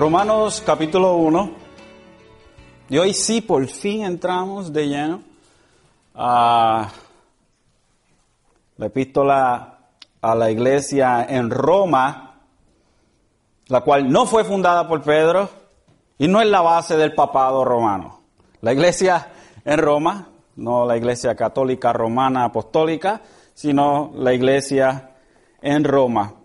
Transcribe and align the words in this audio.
Romanos 0.00 0.62
capítulo 0.64 1.16
1. 1.16 1.50
Y 2.88 2.96
hoy 2.96 3.12
sí, 3.12 3.42
por 3.42 3.66
fin 3.66 4.02
entramos 4.02 4.72
de 4.72 4.88
lleno 4.88 5.22
a 6.14 6.88
la 8.78 8.86
epístola 8.86 9.78
a 10.22 10.34
la 10.34 10.50
iglesia 10.50 11.26
en 11.28 11.50
Roma, 11.50 12.40
la 13.66 13.82
cual 13.82 14.10
no 14.10 14.24
fue 14.24 14.42
fundada 14.42 14.88
por 14.88 15.02
Pedro 15.02 15.50
y 16.16 16.28
no 16.28 16.40
es 16.40 16.48
la 16.48 16.62
base 16.62 16.96
del 16.96 17.14
papado 17.14 17.62
romano. 17.62 18.22
La 18.62 18.72
iglesia 18.72 19.28
en 19.66 19.76
Roma, 19.76 20.28
no 20.56 20.86
la 20.86 20.96
iglesia 20.96 21.34
católica 21.34 21.92
romana 21.92 22.44
apostólica, 22.44 23.20
sino 23.52 24.12
la 24.14 24.32
iglesia 24.32 25.10
en 25.60 25.84
Roma. 25.84 26.39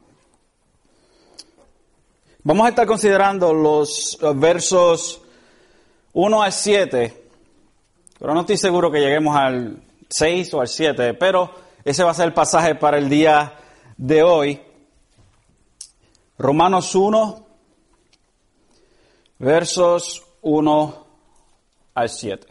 Vamos 2.47 2.67
a 2.67 2.69
estar 2.69 2.85
considerando 2.85 3.55
los 3.55 4.19
versos 4.35 5.19
1 6.13 6.43
al 6.43 6.53
7, 6.53 7.23
pero 8.19 8.35
no 8.35 8.41
estoy 8.41 8.57
seguro 8.57 8.91
que 8.91 8.99
lleguemos 8.99 9.35
al 9.35 9.81
6 10.07 10.53
o 10.53 10.61
al 10.61 10.67
7, 10.67 11.15
pero 11.15 11.49
ese 11.83 12.03
va 12.03 12.11
a 12.11 12.13
ser 12.13 12.27
el 12.27 12.33
pasaje 12.33 12.75
para 12.75 12.99
el 12.99 13.09
día 13.09 13.55
de 13.97 14.21
hoy. 14.21 14.61
Romanos 16.37 16.93
1, 16.93 17.47
versos 19.39 20.23
1 20.43 21.07
al 21.95 22.09
7. 22.09 22.47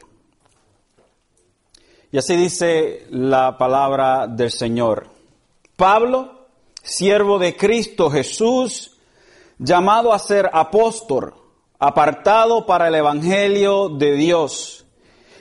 Y 2.11 2.19
así 2.19 2.35
dice 2.35 3.07
la 3.11 3.57
palabra 3.57 4.27
del 4.27 4.51
Señor. 4.51 5.07
Pablo, 5.77 6.49
siervo 6.83 7.39
de 7.39 7.55
Cristo 7.57 8.11
Jesús, 8.11 8.94
llamado 9.59 10.13
a 10.13 10.19
ser 10.19 10.51
apóstol, 10.53 11.35
apartado 11.79 12.67
para 12.67 12.89
el 12.89 12.95
Evangelio 12.95 13.89
de 13.89 14.13
Dios, 14.13 14.87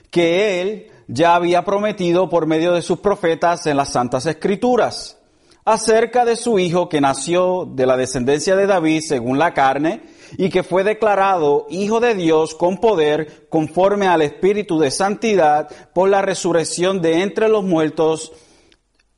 que 0.10 0.62
él 0.62 0.92
ya 1.08 1.36
había 1.36 1.64
prometido 1.64 2.30
por 2.30 2.46
medio 2.46 2.74
de 2.74 2.82
sus 2.82 3.00
profetas 3.00 3.66
en 3.66 3.78
las 3.78 3.90
Santas 3.90 4.26
Escrituras, 4.26 5.18
acerca 5.66 6.26
de 6.26 6.36
su 6.36 6.60
Hijo 6.60 6.90
que 6.90 7.02
nació 7.02 7.66
de 7.66 7.86
la 7.86 7.98
descendencia 7.98 8.56
de 8.56 8.68
David 8.68 9.02
según 9.02 9.38
la 9.40 9.54
carne, 9.54 10.02
y 10.38 10.50
que 10.50 10.64
fue 10.64 10.84
declarado 10.84 11.68
Hijo 11.70 12.00
de 12.00 12.16
Dios 12.16 12.56
con 12.56 12.78
poder, 12.78 13.48
conforme 13.50 14.08
al 14.08 14.22
Espíritu 14.22 14.80
de 14.80 14.92
Santidad, 14.92 15.70
por 15.94 16.10
la 16.10 16.22
resurrección 16.22 17.02
de 17.02 17.22
entre 17.22 17.50
los 17.50 17.64
muertos, 17.64 18.32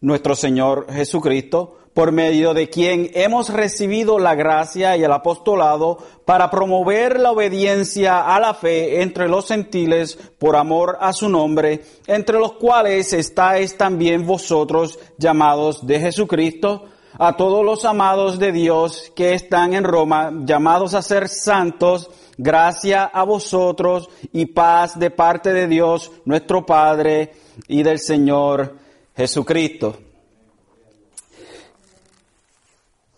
nuestro 0.02 0.36
Señor 0.36 0.88
Jesucristo, 0.92 1.78
por 1.96 2.12
medio 2.12 2.54
de 2.54 2.70
quien 2.70 3.10
hemos 3.14 3.48
recibido 3.48 4.20
la 4.20 4.36
gracia 4.36 4.98
y 4.98 5.04
el 5.06 5.14
apostolado 5.14 5.98
para 6.26 6.52
promover 6.52 7.22
la 7.22 7.32
obediencia 7.32 8.36
a 8.36 8.38
la 8.42 8.54
fe 8.54 9.02
entre 9.02 9.30
los 9.30 9.48
gentiles 9.48 10.20
por 10.38 10.58
amor 10.58 10.98
a 11.00 11.14
su 11.14 11.30
nombre, 11.30 11.86
entre 12.06 12.38
los 12.38 12.52
cuales 12.56 13.14
estáis 13.14 13.78
también 13.78 14.28
vosotros 14.28 15.00
llamados 15.18 15.88
de 15.88 16.02
Jesucristo, 16.02 16.84
a 17.18 17.38
todos 17.38 17.64
los 17.64 17.86
amados 17.86 18.40
de 18.40 18.52
Dios 18.52 19.10
que 19.16 19.34
están 19.34 19.74
en 19.74 19.86
Roma, 19.86 20.34
llamados 20.44 20.96
a 20.96 21.02
ser 21.02 21.30
santos, 21.30 22.10
gracia 22.38 23.06
a 23.06 23.24
vosotros 23.24 24.10
y 24.34 24.48
paz 24.48 25.00
de 25.00 25.12
parte 25.12 25.54
de 25.54 25.68
Dios 25.68 26.12
nuestro 26.26 26.66
Padre 26.66 27.32
y 27.70 27.84
del 27.84 28.00
Señor 28.00 28.76
Jesucristo. 29.16 30.05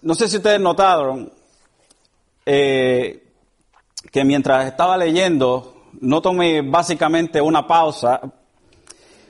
No 0.02 0.14
sé 0.14 0.28
si 0.28 0.38
ustedes 0.38 0.60
notaron 0.60 1.32
eh, 2.46 3.24
que 4.12 4.24
mientras 4.24 4.68
estaba 4.68 4.96
leyendo, 4.96 5.86
no 6.02 6.22
tomé 6.22 6.62
básicamente 6.62 7.42
una 7.42 7.66
pausa. 7.66 8.22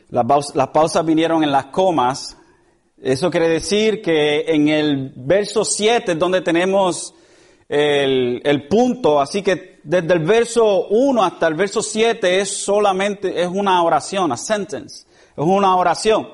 Las, 0.09 0.67
pausas 0.73 1.05
vinieron 1.05 1.43
en 1.43 1.51
las 1.51 1.67
comas. 1.67 2.37
Eso 3.01 3.31
quiere 3.31 3.47
decir 3.47 4.01
que 4.01 4.41
en 4.41 4.67
el 4.67 5.13
verso 5.15 5.63
7 5.63 6.11
es 6.11 6.19
donde 6.19 6.41
tenemos 6.41 7.13
el, 7.69 8.41
el, 8.43 8.67
punto, 8.67 9.21
así 9.21 9.41
que 9.41 9.79
desde 9.83 10.13
el 10.13 10.19
verso 10.19 10.87
1 10.87 11.23
hasta 11.23 11.47
el 11.47 11.55
verso 11.55 11.81
7 11.81 12.41
es 12.41 12.63
solamente, 12.63 13.41
es 13.41 13.47
una 13.47 13.83
oración, 13.83 14.31
a 14.31 14.37
sentence, 14.37 15.05
es 15.05 15.43
una 15.43 15.75
oración. 15.75 16.29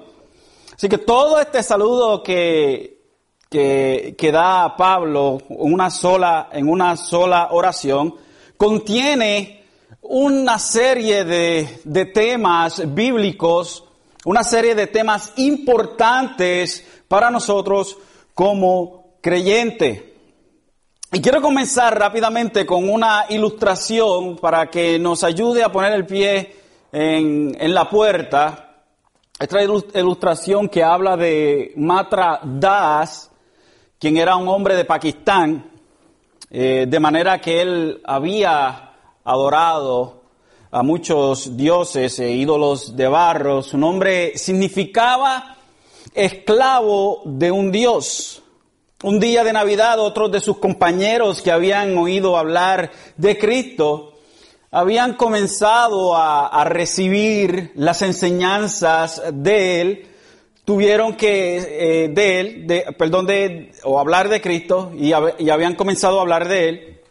Así 0.75 0.89
que 0.89 0.97
todo 0.97 1.39
este 1.39 1.61
saludo 1.63 2.21
que, 2.23 3.02
que, 3.53 4.31
da 4.31 4.75
Pablo 4.75 5.37
una 5.49 5.91
sola, 5.91 6.49
en 6.51 6.67
una 6.67 6.97
sola 6.97 7.49
oración, 7.51 8.15
contiene 8.57 9.63
una 10.01 10.57
serie 10.57 11.23
de, 11.23 11.81
de 11.83 12.05
temas 12.05 12.81
bíblicos, 12.95 13.83
una 14.25 14.43
serie 14.43 14.73
de 14.73 14.87
temas 14.87 15.33
importantes 15.35 16.83
para 17.07 17.29
nosotros 17.29 17.95
como 18.33 19.17
creyente. 19.21 20.15
Y 21.11 21.21
quiero 21.21 21.39
comenzar 21.39 21.97
rápidamente 21.97 22.65
con 22.65 22.89
una 22.89 23.27
ilustración 23.29 24.37
para 24.37 24.71
que 24.71 24.97
nos 24.97 25.23
ayude 25.23 25.63
a 25.63 25.71
poner 25.71 25.93
el 25.93 26.07
pie 26.07 26.55
en, 26.91 27.55
en 27.59 27.73
la 27.75 27.87
puerta. 27.87 28.77
Esta 29.39 29.61
ilustración 29.61 30.69
que 30.69 30.83
habla 30.83 31.15
de 31.15 31.73
Matra 31.75 32.39
Das, 32.43 33.29
quien 34.03 34.17
era 34.17 34.35
un 34.35 34.49
hombre 34.49 34.75
de 34.75 34.83
Pakistán, 34.83 35.63
eh, 36.51 36.85
de 36.89 36.99
manera 36.99 37.39
que 37.39 37.61
él 37.61 38.01
había 38.03 38.91
adorado 39.23 40.23
a 40.71 40.83
muchos 40.83 41.55
dioses 41.55 42.19
e 42.19 42.29
ídolos 42.31 42.97
de 42.97 43.07
barro. 43.07 43.63
Su 43.63 43.77
nombre 43.77 44.37
significaba 44.37 45.55
esclavo 46.13 47.21
de 47.23 47.49
un 47.49 47.71
dios. 47.71 48.43
Un 49.03 49.21
día 49.21 49.45
de 49.45 49.53
Navidad, 49.53 49.97
otros 49.99 50.29
de 50.33 50.41
sus 50.41 50.57
compañeros 50.57 51.41
que 51.41 51.53
habían 51.53 51.97
oído 51.97 52.35
hablar 52.37 52.91
de 53.15 53.37
Cristo, 53.37 54.15
habían 54.69 55.13
comenzado 55.13 56.13
a, 56.17 56.47
a 56.47 56.65
recibir 56.65 57.71
las 57.75 58.01
enseñanzas 58.01 59.23
de 59.31 59.79
él, 59.79 60.07
tuvieron 60.65 61.15
que 61.15 61.57
eh, 61.57 62.09
de 62.09 62.39
él, 62.39 62.67
de, 62.67 62.95
perdón, 62.97 63.25
de, 63.25 63.71
o 63.83 63.99
hablar 63.99 64.29
de 64.29 64.41
Cristo 64.41 64.91
y, 64.97 65.11
habían 65.13 65.75
comenzado 65.75 66.19
a 66.19 66.21
hablar 66.21 66.47
de 66.47 66.69
él 66.69 67.01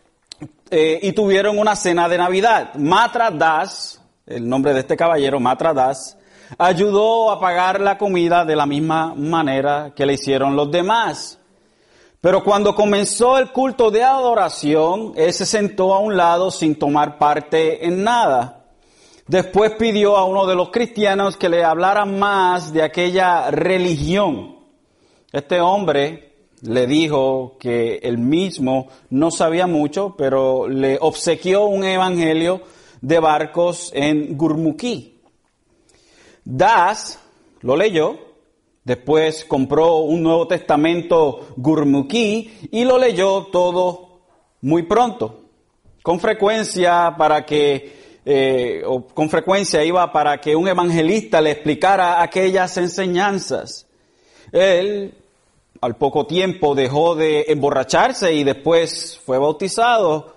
eh, 0.70 0.98
y 1.02 1.12
tuvieron 1.12 1.58
una 1.58 1.76
cena 1.76 2.08
de 2.08 2.18
Navidad. 2.18 2.74
Matra 2.74 3.30
Das, 3.30 4.00
el 4.26 4.48
nombre 4.48 4.72
de 4.72 4.80
este 4.80 4.96
caballero, 4.96 5.38
Matra 5.38 5.74
Das, 5.74 6.16
ayudó 6.58 7.30
a 7.30 7.40
pagar 7.40 7.80
la 7.80 7.98
comida 7.98 8.44
de 8.44 8.56
la 8.56 8.66
misma 8.66 9.14
manera 9.14 9.92
que 9.94 10.06
le 10.06 10.14
hicieron 10.14 10.56
los 10.56 10.70
demás. 10.70 11.38
Pero 12.20 12.44
cuando 12.44 12.74
comenzó 12.74 13.36
el 13.36 13.50
culto 13.50 13.90
de 13.90 14.04
adoración, 14.04 15.12
él 15.16 15.32
se 15.32 15.44
sentó 15.44 15.92
a 15.92 15.98
un 15.98 16.16
lado 16.16 16.52
sin 16.52 16.78
tomar 16.78 17.18
parte 17.18 17.84
en 17.84 18.04
nada. 18.04 18.61
Después 19.26 19.72
pidió 19.78 20.16
a 20.16 20.24
uno 20.24 20.46
de 20.46 20.56
los 20.56 20.70
cristianos 20.70 21.36
que 21.36 21.48
le 21.48 21.62
hablara 21.62 22.04
más 22.04 22.72
de 22.72 22.82
aquella 22.82 23.50
religión. 23.50 24.56
Este 25.32 25.60
hombre 25.60 26.32
le 26.62 26.86
dijo 26.86 27.56
que 27.58 27.96
él 28.02 28.18
mismo 28.18 28.88
no 29.10 29.30
sabía 29.30 29.66
mucho, 29.66 30.14
pero 30.16 30.68
le 30.68 30.98
obsequió 31.00 31.66
un 31.66 31.84
evangelio 31.84 32.62
de 33.00 33.20
barcos 33.20 33.90
en 33.94 34.36
Gurmukhi. 34.36 35.20
Das 36.44 37.20
lo 37.60 37.76
leyó, 37.76 38.18
después 38.82 39.44
compró 39.44 39.98
un 39.98 40.22
Nuevo 40.22 40.48
Testamento 40.48 41.54
Gurmukhi 41.56 42.68
y 42.72 42.84
lo 42.84 42.98
leyó 42.98 43.46
todo 43.52 44.22
muy 44.60 44.82
pronto, 44.82 45.44
con 46.02 46.18
frecuencia 46.18 47.14
para 47.16 47.46
que 47.46 48.01
eh, 48.24 48.82
o 48.86 49.06
con 49.06 49.28
frecuencia 49.28 49.84
iba 49.84 50.12
para 50.12 50.40
que 50.40 50.54
un 50.54 50.68
evangelista 50.68 51.40
le 51.40 51.50
explicara 51.50 52.22
aquellas 52.22 52.76
enseñanzas. 52.76 53.86
Él 54.52 55.14
al 55.80 55.96
poco 55.96 56.26
tiempo 56.26 56.74
dejó 56.74 57.16
de 57.16 57.46
emborracharse 57.48 58.32
y 58.32 58.44
después 58.44 59.18
fue 59.24 59.38
bautizado 59.38 60.36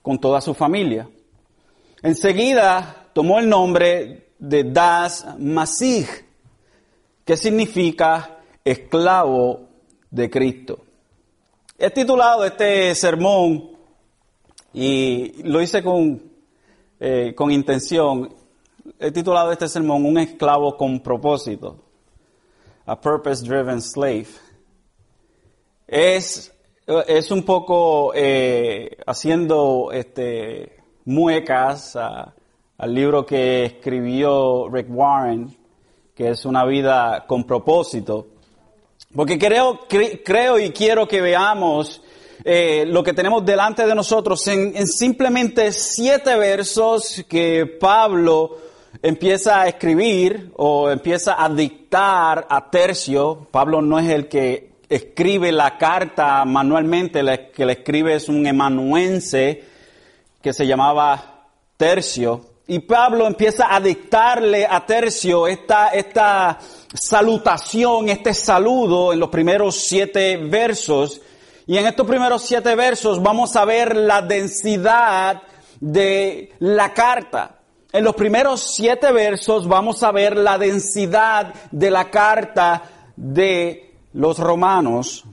con 0.00 0.18
toda 0.18 0.40
su 0.40 0.54
familia. 0.54 1.08
Enseguida 2.02 3.08
tomó 3.12 3.38
el 3.38 3.48
nombre 3.48 4.28
de 4.38 4.64
Das 4.64 5.26
Masih, 5.38 6.06
que 7.24 7.36
significa 7.36 8.38
esclavo 8.64 9.68
de 10.10 10.30
Cristo. 10.30 10.78
He 11.78 11.90
titulado 11.90 12.44
este 12.44 12.94
sermón 12.94 13.70
y 14.72 15.42
lo 15.42 15.60
hice 15.60 15.82
con 15.82 16.22
eh, 17.00 17.34
con 17.34 17.50
intención, 17.50 18.34
he 18.98 19.10
titulado 19.10 19.52
este 19.52 19.68
sermón 19.68 20.04
Un 20.04 20.18
esclavo 20.18 20.76
con 20.76 21.00
propósito, 21.00 21.76
a 22.86 23.00
purpose 23.00 23.44
driven 23.44 23.80
slave. 23.80 24.28
Es 25.86 26.52
es 26.86 27.30
un 27.30 27.42
poco 27.42 28.12
eh, 28.14 28.96
haciendo 29.06 29.90
este, 29.92 30.76
muecas 31.04 31.96
al 31.96 32.94
libro 32.94 33.26
que 33.26 33.64
escribió 33.64 34.68
Rick 34.68 34.86
Warren, 34.88 35.56
que 36.14 36.30
es 36.30 36.44
una 36.44 36.64
vida 36.64 37.24
con 37.26 37.44
propósito. 37.44 38.28
Porque 39.14 39.38
creo, 39.38 39.80
creo 40.24 40.58
y 40.58 40.70
quiero 40.70 41.08
que 41.08 41.20
veamos 41.20 42.02
eh, 42.48 42.84
lo 42.86 43.02
que 43.02 43.12
tenemos 43.12 43.44
delante 43.44 43.84
de 43.84 43.94
nosotros 43.94 44.46
en, 44.46 44.76
en 44.76 44.86
simplemente 44.86 45.72
siete 45.72 46.36
versos 46.36 47.24
que 47.28 47.66
Pablo 47.66 48.56
empieza 49.02 49.62
a 49.62 49.68
escribir 49.68 50.52
o 50.56 50.88
empieza 50.88 51.42
a 51.42 51.48
dictar 51.48 52.46
a 52.48 52.70
Tercio. 52.70 53.48
Pablo 53.50 53.82
no 53.82 53.98
es 53.98 54.08
el 54.10 54.28
que 54.28 54.76
escribe 54.88 55.50
la 55.50 55.76
carta 55.76 56.44
manualmente, 56.44 57.18
el 57.18 57.50
que 57.50 57.66
le 57.66 57.72
escribe 57.72 58.14
es 58.14 58.28
un 58.28 58.46
emanuense 58.46 59.64
que 60.40 60.52
se 60.52 60.68
llamaba 60.68 61.48
Tercio. 61.76 62.56
Y 62.68 62.78
Pablo 62.80 63.26
empieza 63.26 63.74
a 63.74 63.80
dictarle 63.80 64.66
a 64.68 64.86
Tercio 64.86 65.48
esta, 65.48 65.88
esta 65.88 66.58
salutación, 66.94 68.08
este 68.08 68.34
saludo 68.34 69.12
en 69.12 69.18
los 69.18 69.30
primeros 69.30 69.76
siete 69.76 70.36
versos. 70.36 71.20
Y 71.66 71.76
en 71.78 71.86
estos 71.86 72.06
primeros 72.06 72.42
siete 72.42 72.74
versos 72.76 73.20
vamos 73.20 73.56
a 73.56 73.64
ver 73.64 73.96
la 73.96 74.22
densidad 74.22 75.42
de 75.80 76.52
la 76.60 76.94
carta. 76.94 77.58
En 77.92 78.04
los 78.04 78.14
primeros 78.14 78.74
siete 78.74 79.10
versos 79.10 79.66
vamos 79.66 80.02
a 80.02 80.12
ver 80.12 80.36
la 80.36 80.58
densidad 80.58 81.52
de 81.72 81.90
la 81.90 82.10
carta 82.10 83.10
de 83.16 83.94
los 84.12 84.38
romanos. 84.38 85.24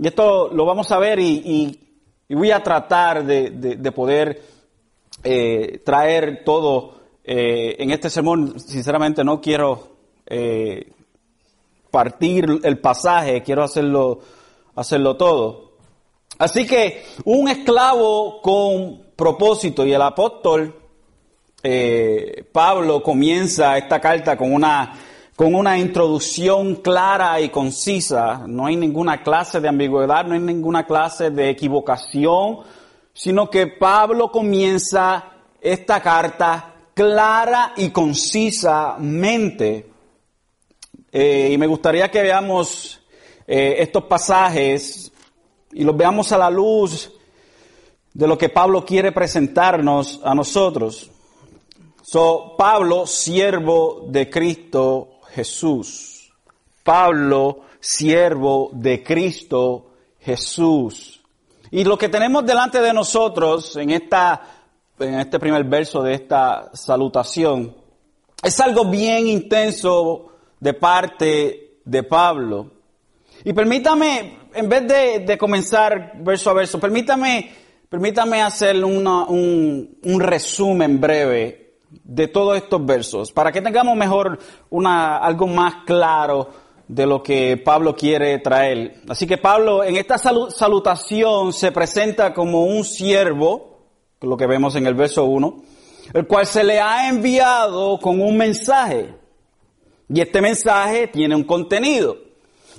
Y 0.00 0.06
esto 0.06 0.48
lo 0.48 0.64
vamos 0.64 0.90
a 0.92 0.98
ver 0.98 1.18
y, 1.20 1.78
voy 2.28 2.50
a 2.50 2.62
tratar 2.62 3.24
de, 3.24 3.92
poder 3.94 4.42
eh, 5.22 5.82
traer 5.84 6.42
todo 6.42 6.94
eh, 7.22 7.76
en 7.78 7.90
este 7.90 8.08
sermón. 8.08 8.58
Sinceramente 8.58 9.22
no 9.22 9.40
quiero 9.40 9.96
eh, 10.26 10.90
partir 11.90 12.60
el 12.62 12.78
pasaje, 12.78 13.42
quiero 13.42 13.62
hacerlo, 13.62 14.20
hacerlo 14.76 15.16
todo. 15.16 15.72
Así 16.38 16.66
que 16.66 17.04
un 17.24 17.48
esclavo 17.48 18.42
con 18.42 19.02
propósito 19.16 19.86
y 19.86 19.92
el 19.92 20.02
apóstol 20.02 20.80
Pablo 22.52 23.02
comienza 23.02 23.78
esta 23.78 23.98
carta 23.98 24.36
con 24.36 24.52
una 24.52 24.92
con 25.34 25.54
una 25.54 25.78
introducción 25.78 26.76
clara 26.76 27.40
y 27.40 27.48
concisa. 27.48 28.44
No 28.46 28.66
hay 28.66 28.76
ninguna 28.76 29.22
clase 29.22 29.60
de 29.60 29.68
ambigüedad, 29.68 30.24
no 30.24 30.34
hay 30.34 30.40
ninguna 30.40 30.86
clase 30.86 31.30
de 31.30 31.50
equivocación, 31.50 32.60
sino 33.12 33.50
que 33.50 33.66
Pablo 33.66 34.30
comienza 34.30 35.24
esta 35.60 36.00
carta 36.00 36.74
clara 36.94 37.72
y 37.76 37.90
concisamente. 37.90 39.90
Eh, 41.10 41.50
y 41.52 41.58
me 41.58 41.66
gustaría 41.66 42.10
que 42.10 42.22
veamos 42.22 43.00
eh, 43.46 43.76
estos 43.78 44.04
pasajes 44.04 45.12
y 45.72 45.84
los 45.84 45.96
veamos 45.96 46.32
a 46.32 46.38
la 46.38 46.50
luz 46.50 47.12
de 48.12 48.26
lo 48.26 48.38
que 48.38 48.48
Pablo 48.48 48.84
quiere 48.84 49.12
presentarnos 49.12 50.20
a 50.24 50.34
nosotros. 50.34 51.10
So, 52.02 52.54
Pablo, 52.56 53.06
siervo 53.06 54.04
de 54.06 54.30
Cristo 54.30 55.20
Jesús. 55.30 56.32
Pablo, 56.82 57.62
siervo 57.80 58.70
de 58.72 59.02
Cristo 59.02 59.86
Jesús. 60.20 61.20
Y 61.70 61.82
lo 61.82 61.98
que 61.98 62.08
tenemos 62.08 62.46
delante 62.46 62.80
de 62.80 62.92
nosotros 62.92 63.74
en, 63.76 63.90
esta, 63.90 64.40
en 64.98 65.14
este 65.18 65.40
primer 65.40 65.64
verso 65.64 66.02
de 66.02 66.14
esta 66.14 66.70
salutación 66.72 67.74
es 68.42 68.60
algo 68.60 68.84
bien 68.84 69.26
intenso 69.26 70.28
de 70.60 70.74
parte 70.74 71.80
de 71.84 72.02
Pablo. 72.02 72.70
Y 73.44 73.52
permítame, 73.52 74.38
en 74.54 74.68
vez 74.68 75.26
de, 75.26 75.38
comenzar 75.38 76.14
verso 76.16 76.50
a 76.50 76.54
verso, 76.54 76.80
permítame, 76.80 77.50
permítame 77.88 78.42
hacer 78.42 78.82
un, 78.82 79.06
un 79.06 80.20
resumen 80.20 80.98
breve 80.98 81.76
de 82.02 82.28
todos 82.28 82.56
estos 82.56 82.84
versos, 82.84 83.32
para 83.32 83.52
que 83.52 83.60
tengamos 83.60 83.96
mejor 83.96 84.38
una, 84.70 85.18
algo 85.18 85.46
más 85.46 85.84
claro 85.86 86.48
de 86.88 87.06
lo 87.06 87.22
que 87.22 87.56
Pablo 87.56 87.94
quiere 87.94 88.38
traer. 88.38 89.02
Así 89.08 89.26
que 89.26 89.38
Pablo 89.38 89.84
en 89.84 89.96
esta 89.96 90.18
salutación 90.18 91.52
se 91.52 91.72
presenta 91.72 92.34
como 92.34 92.64
un 92.64 92.84
siervo, 92.84 93.78
lo 94.20 94.36
que 94.36 94.46
vemos 94.46 94.74
en 94.76 94.86
el 94.86 94.94
verso 94.94 95.24
1, 95.24 95.62
el 96.14 96.26
cual 96.26 96.46
se 96.46 96.64
le 96.64 96.80
ha 96.80 97.08
enviado 97.08 97.98
con 97.98 98.20
un 98.20 98.36
mensaje. 98.36 99.14
Y 100.08 100.20
este 100.20 100.40
mensaje 100.40 101.08
tiene 101.08 101.34
un 101.34 101.44
contenido. 101.44 102.16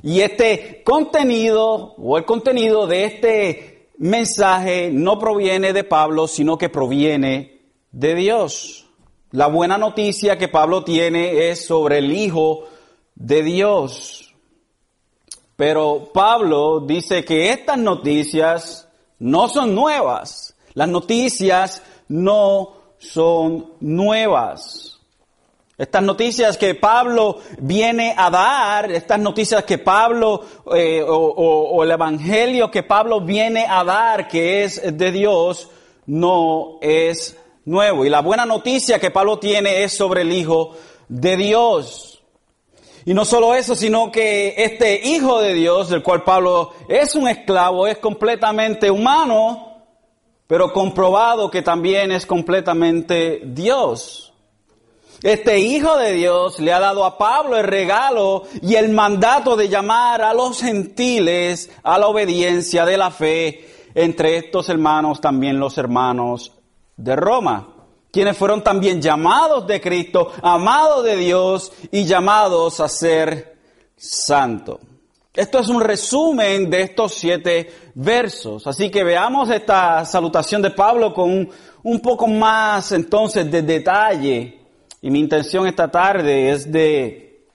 Y 0.06 0.22
este 0.22 0.84
contenido, 0.84 1.96
o 1.98 2.16
el 2.20 2.26
contenido 2.26 2.86
de 2.86 3.06
este 3.06 3.90
mensaje, 3.98 4.92
no 4.92 5.18
proviene 5.18 5.74
de 5.74 5.84
Pablo, 5.84 6.28
sino 6.28 6.60
que 6.60 6.70
proviene 6.70 7.64
de 7.92 8.14
Dios. 8.14 8.86
La 9.32 9.48
buena 9.48 9.80
noticia 9.80 10.38
que 10.38 10.48
Pablo 10.48 10.84
tiene 10.84 11.50
es 11.50 11.66
sobre 11.66 11.98
el 11.98 12.12
Hijo 12.12 12.66
de 13.16 13.42
Dios. 13.42 14.36
Pero 15.56 16.12
Pablo 16.14 16.82
dice 16.82 17.26
que 17.26 17.50
estas 17.50 17.80
noticias 17.80 18.88
no 19.18 19.48
son 19.48 19.74
nuevas. 19.74 20.56
Las 20.76 20.88
noticias 20.88 21.82
no 22.10 22.76
son 23.00 23.72
nuevas. 23.80 24.95
Estas 25.78 26.04
noticias 26.04 26.58
que 26.58 26.76
Pablo 26.76 27.40
viene 27.60 28.14
a 28.18 28.30
dar, 28.30 28.92
estas 28.92 29.20
noticias 29.20 29.66
que 29.66 29.78
Pablo, 29.78 30.42
eh, 30.74 31.02
o, 31.02 31.14
o 31.14 31.84
el 31.84 31.92
Evangelio 31.92 32.72
que 32.72 32.84
Pablo 32.84 33.20
viene 33.20 33.66
a 33.68 33.84
dar, 33.84 34.28
que 34.30 34.64
es 34.64 34.98
de 34.98 35.12
Dios, 35.12 35.70
no 36.06 36.78
es 36.82 37.38
nuevo. 37.66 38.06
Y 38.06 38.10
la 38.10 38.22
buena 38.22 38.46
noticia 38.46 39.00
que 39.00 39.12
Pablo 39.12 39.38
tiene 39.38 39.84
es 39.84 39.96
sobre 39.96 40.22
el 40.22 40.32
Hijo 40.32 40.76
de 41.10 41.36
Dios. 41.36 42.24
Y 43.04 43.14
no 43.14 43.24
solo 43.24 43.54
eso, 43.54 43.76
sino 43.76 44.12
que 44.12 44.56
este 44.58 45.08
Hijo 45.08 45.40
de 45.40 45.54
Dios, 45.54 45.90
del 45.90 46.02
cual 46.02 46.24
Pablo 46.24 46.72
es 46.88 47.16
un 47.16 47.28
esclavo, 47.28 47.86
es 47.86 47.98
completamente 48.00 48.90
humano, 48.90 49.84
pero 50.48 50.72
comprobado 50.72 51.52
que 51.52 51.62
también 51.62 52.12
es 52.12 52.26
completamente 52.26 53.42
Dios. 53.44 54.25
Este 55.22 55.60
Hijo 55.60 55.98
de 55.98 56.14
Dios 56.14 56.60
le 56.60 56.74
ha 56.74 56.80
dado 56.80 57.06
a 57.06 57.18
Pablo 57.18 57.58
el 57.58 57.66
regalo 57.66 58.44
y 58.62 58.76
el 58.76 58.90
mandato 58.90 59.56
de 59.56 59.70
llamar 59.70 60.22
a 60.22 60.34
los 60.34 60.62
gentiles 60.62 61.72
a 61.84 61.98
la 61.98 62.08
obediencia 62.08 62.86
de 62.86 62.98
la 62.98 63.12
fe. 63.12 63.72
Entre 63.96 64.38
estos 64.38 64.68
hermanos 64.70 65.22
también 65.22 65.60
los 65.60 65.78
hermanos 65.78 66.52
de 66.98 67.16
Roma, 67.16 67.68
quienes 68.12 68.38
fueron 68.38 68.64
también 68.64 69.02
llamados 69.02 69.66
de 69.68 69.82
Cristo, 69.82 70.32
amados 70.42 71.04
de 71.04 71.18
Dios 71.18 71.72
y 71.92 72.06
llamados 72.06 72.80
a 72.80 72.88
ser 72.88 73.58
santo. 73.96 74.80
Esto 75.36 75.60
es 75.60 75.68
un 75.68 75.82
resumen 75.82 76.70
de 76.70 76.82
estos 76.82 77.14
siete 77.14 77.92
versos. 77.96 78.66
Así 78.68 78.90
que 78.90 79.04
veamos 79.04 79.50
esta 79.50 80.06
salutación 80.06 80.62
de 80.62 80.72
Pablo 80.72 81.14
con 81.14 81.50
un, 81.84 82.00
poco 82.00 82.28
más 82.28 82.94
entonces 82.94 83.52
de 83.52 83.62
detalle. 83.62 84.65
Y 85.06 85.12
mi 85.12 85.20
intención 85.20 85.68
esta 85.68 85.88
tarde 85.92 86.50
es 86.50 86.72
de, 86.72 87.46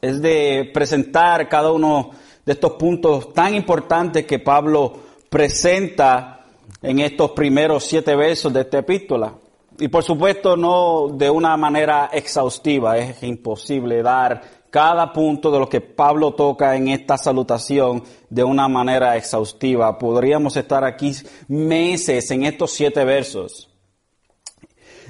es 0.00 0.22
de 0.22 0.70
presentar 0.72 1.48
cada 1.48 1.72
uno 1.72 2.10
de 2.46 2.52
estos 2.52 2.74
puntos 2.74 3.34
tan 3.34 3.56
importantes 3.56 4.24
que 4.24 4.38
Pablo 4.38 4.92
presenta 5.28 6.46
en 6.80 7.00
estos 7.00 7.32
primeros 7.32 7.82
siete 7.82 8.14
versos 8.14 8.52
de 8.52 8.60
esta 8.60 8.78
epístola. 8.78 9.34
Y 9.80 9.88
por 9.88 10.04
supuesto 10.04 10.56
no 10.56 11.08
de 11.12 11.28
una 11.28 11.56
manera 11.56 12.08
exhaustiva, 12.12 12.96
es 12.96 13.20
imposible 13.24 14.00
dar 14.00 14.40
cada 14.70 15.12
punto 15.12 15.50
de 15.50 15.58
lo 15.58 15.68
que 15.68 15.80
Pablo 15.80 16.34
toca 16.34 16.76
en 16.76 16.86
esta 16.86 17.18
salutación 17.18 18.04
de 18.30 18.44
una 18.44 18.68
manera 18.68 19.16
exhaustiva. 19.16 19.98
Podríamos 19.98 20.56
estar 20.56 20.84
aquí 20.84 21.12
meses 21.48 22.30
en 22.30 22.44
estos 22.44 22.70
siete 22.70 23.04
versos. 23.04 23.68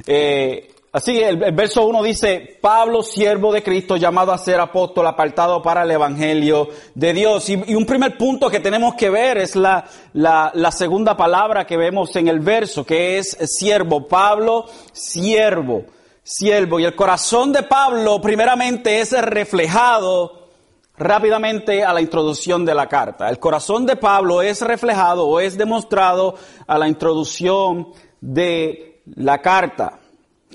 Eh, 0.06 0.70
Así, 0.94 1.22
el, 1.22 1.38
verso 1.52 1.86
1 1.86 2.02
dice, 2.02 2.58
Pablo, 2.60 3.02
siervo 3.02 3.50
de 3.50 3.62
Cristo, 3.62 3.96
llamado 3.96 4.30
a 4.30 4.36
ser 4.36 4.60
apóstol, 4.60 5.06
apartado 5.06 5.62
para 5.62 5.84
el 5.84 5.90
Evangelio 5.90 6.68
de 6.94 7.14
Dios. 7.14 7.48
Y, 7.48 7.74
un 7.74 7.86
primer 7.86 8.18
punto 8.18 8.50
que 8.50 8.60
tenemos 8.60 8.94
que 8.94 9.08
ver 9.08 9.38
es 9.38 9.56
la, 9.56 9.86
la, 10.12 10.50
la, 10.52 10.70
segunda 10.70 11.16
palabra 11.16 11.66
que 11.66 11.78
vemos 11.78 12.14
en 12.16 12.28
el 12.28 12.40
verso, 12.40 12.84
que 12.84 13.16
es 13.16 13.38
siervo. 13.46 14.06
Pablo, 14.06 14.66
siervo, 14.92 15.86
siervo. 16.22 16.78
Y 16.78 16.84
el 16.84 16.94
corazón 16.94 17.54
de 17.54 17.62
Pablo 17.62 18.20
primeramente 18.20 19.00
es 19.00 19.12
reflejado, 19.12 20.50
rápidamente 20.98 21.84
a 21.84 21.94
la 21.94 22.02
introducción 22.02 22.66
de 22.66 22.74
la 22.74 22.86
carta. 22.86 23.30
El 23.30 23.38
corazón 23.38 23.86
de 23.86 23.96
Pablo 23.96 24.42
es 24.42 24.60
reflejado 24.60 25.26
o 25.26 25.40
es 25.40 25.56
demostrado 25.56 26.34
a 26.66 26.76
la 26.76 26.86
introducción 26.86 27.94
de 28.20 29.00
la 29.06 29.40
carta. 29.40 30.00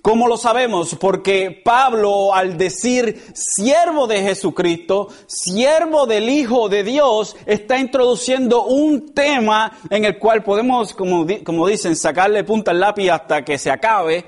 ¿Cómo 0.07 0.29
lo 0.29 0.37
sabemos? 0.37 0.95
Porque 0.95 1.51
Pablo 1.51 2.33
al 2.33 2.57
decir 2.57 3.21
siervo 3.33 4.07
de 4.07 4.21
Jesucristo, 4.21 5.09
siervo 5.25 6.05
del 6.05 6.29
Hijo 6.29 6.69
de 6.69 6.85
Dios, 6.85 7.35
está 7.45 7.77
introduciendo 7.77 8.63
un 8.67 9.13
tema 9.13 9.69
en 9.89 10.05
el 10.05 10.17
cual 10.17 10.45
podemos, 10.45 10.93
como, 10.93 11.27
como 11.43 11.67
dicen, 11.67 11.97
sacarle 11.97 12.45
punta 12.45 12.71
al 12.71 12.79
lápiz 12.79 13.09
hasta 13.09 13.43
que 13.43 13.57
se 13.57 13.69
acabe. 13.69 14.23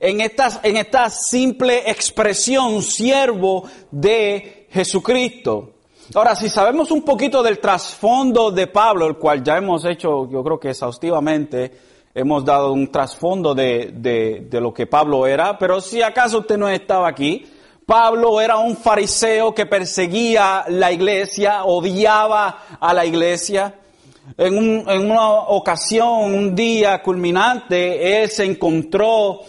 En 0.00 0.20
esta, 0.20 0.58
en 0.64 0.78
esta 0.78 1.08
simple 1.10 1.88
expresión, 1.88 2.82
siervo 2.82 3.70
de 3.92 4.66
Jesucristo. 4.68 5.74
Ahora, 6.12 6.34
si 6.34 6.48
sabemos 6.48 6.90
un 6.90 7.02
poquito 7.02 7.40
del 7.40 7.60
trasfondo 7.60 8.50
de 8.50 8.66
Pablo, 8.66 9.06
el 9.06 9.14
cual 9.14 9.44
ya 9.44 9.58
hemos 9.58 9.84
hecho, 9.84 10.28
yo 10.28 10.42
creo 10.42 10.58
que 10.58 10.70
exhaustivamente, 10.70 11.93
hemos 12.14 12.44
dado 12.44 12.72
un 12.72 12.90
trasfondo 12.90 13.54
de, 13.54 13.90
de, 13.92 14.46
de, 14.48 14.60
lo 14.60 14.72
que 14.72 14.86
Pablo 14.86 15.26
era, 15.26 15.58
pero 15.58 15.80
si 15.80 16.00
acaso 16.00 16.38
usted 16.38 16.56
no 16.56 16.68
estaba 16.68 17.08
aquí, 17.08 17.44
Pablo 17.84 18.40
era 18.40 18.56
un 18.56 18.76
fariseo 18.76 19.54
que 19.54 19.66
perseguía 19.66 20.64
la 20.68 20.92
iglesia, 20.92 21.64
odiaba 21.64 22.62
a 22.80 22.94
la 22.94 23.04
iglesia. 23.04 23.74
En, 24.38 24.56
un, 24.56 24.88
en 24.88 25.10
una 25.10 25.28
ocasión, 25.30 26.34
un 26.34 26.54
día 26.54 27.02
culminante, 27.02 28.22
él 28.22 28.30
se 28.30 28.44
encontró 28.44 29.40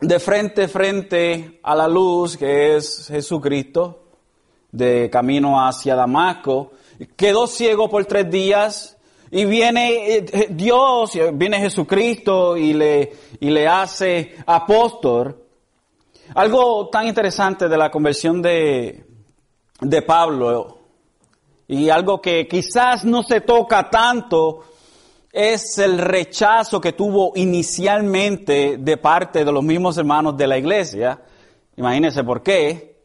de 0.00 0.18
frente 0.18 0.64
a 0.64 0.68
frente 0.68 1.60
a 1.62 1.74
la 1.74 1.88
luz 1.88 2.36
que 2.36 2.76
es 2.76 3.08
Jesucristo, 3.08 4.04
de 4.70 5.10
camino 5.10 5.60
hacia 5.60 5.94
Damasco. 5.94 6.70
Quedó 7.16 7.46
ciego 7.46 7.90
por 7.90 8.06
tres 8.06 8.30
días 8.30 8.97
y 9.30 9.44
viene 9.44 10.16
eh, 10.16 10.24
eh, 10.32 10.46
Dios, 10.50 11.18
viene 11.34 11.58
Jesucristo 11.58 12.56
y 12.56 12.72
le, 12.72 13.12
y 13.40 13.50
le 13.50 13.66
hace 13.66 14.36
apóstol. 14.46 15.44
Algo 16.34 16.88
tan 16.88 17.06
interesante 17.06 17.68
de 17.68 17.76
la 17.76 17.90
conversión 17.90 18.40
de, 18.40 19.04
de 19.80 20.02
Pablo 20.02 20.78
y 21.66 21.90
algo 21.90 22.20
que 22.20 22.46
quizás 22.46 23.04
no 23.04 23.22
se 23.22 23.42
toca 23.42 23.90
tanto 23.90 24.64
es 25.30 25.78
el 25.78 25.98
rechazo 25.98 26.80
que 26.80 26.92
tuvo 26.92 27.32
inicialmente 27.34 28.78
de 28.78 28.96
parte 28.96 29.44
de 29.44 29.52
los 29.52 29.62
mismos 29.62 29.98
hermanos 29.98 30.36
de 30.36 30.46
la 30.46 30.58
iglesia. 30.58 31.20
Imagínense 31.76 32.24
por 32.24 32.42
qué. 32.42 32.96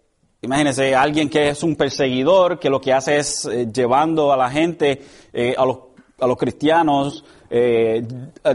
Imagínense 0.42 0.96
alguien 0.96 1.30
que 1.30 1.50
es 1.50 1.64
un 1.64 1.76
perseguidor, 1.76 2.60
que 2.60 2.70
lo 2.70 2.82
que 2.82 2.92
hace 2.92 3.18
es 3.18 3.46
eh, 3.46 3.68
llevando 3.74 4.32
a 4.34 4.38
la 4.38 4.50
gente, 4.50 5.02
a 5.58 5.66
los 5.66 5.93
a 6.24 6.28
los 6.28 6.38
cristianos 6.38 7.24
eh, 7.50 8.02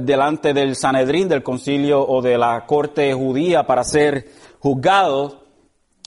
delante 0.01 0.53
del 0.55 0.75
Sanedrín, 0.75 1.29
del 1.29 1.43
concilio 1.43 2.05
o 2.07 2.21
de 2.23 2.39
la 2.39 2.65
corte 2.67 3.13
judía 3.13 3.67
para 3.67 3.85
ser 3.85 4.29
juzgados 4.59 5.37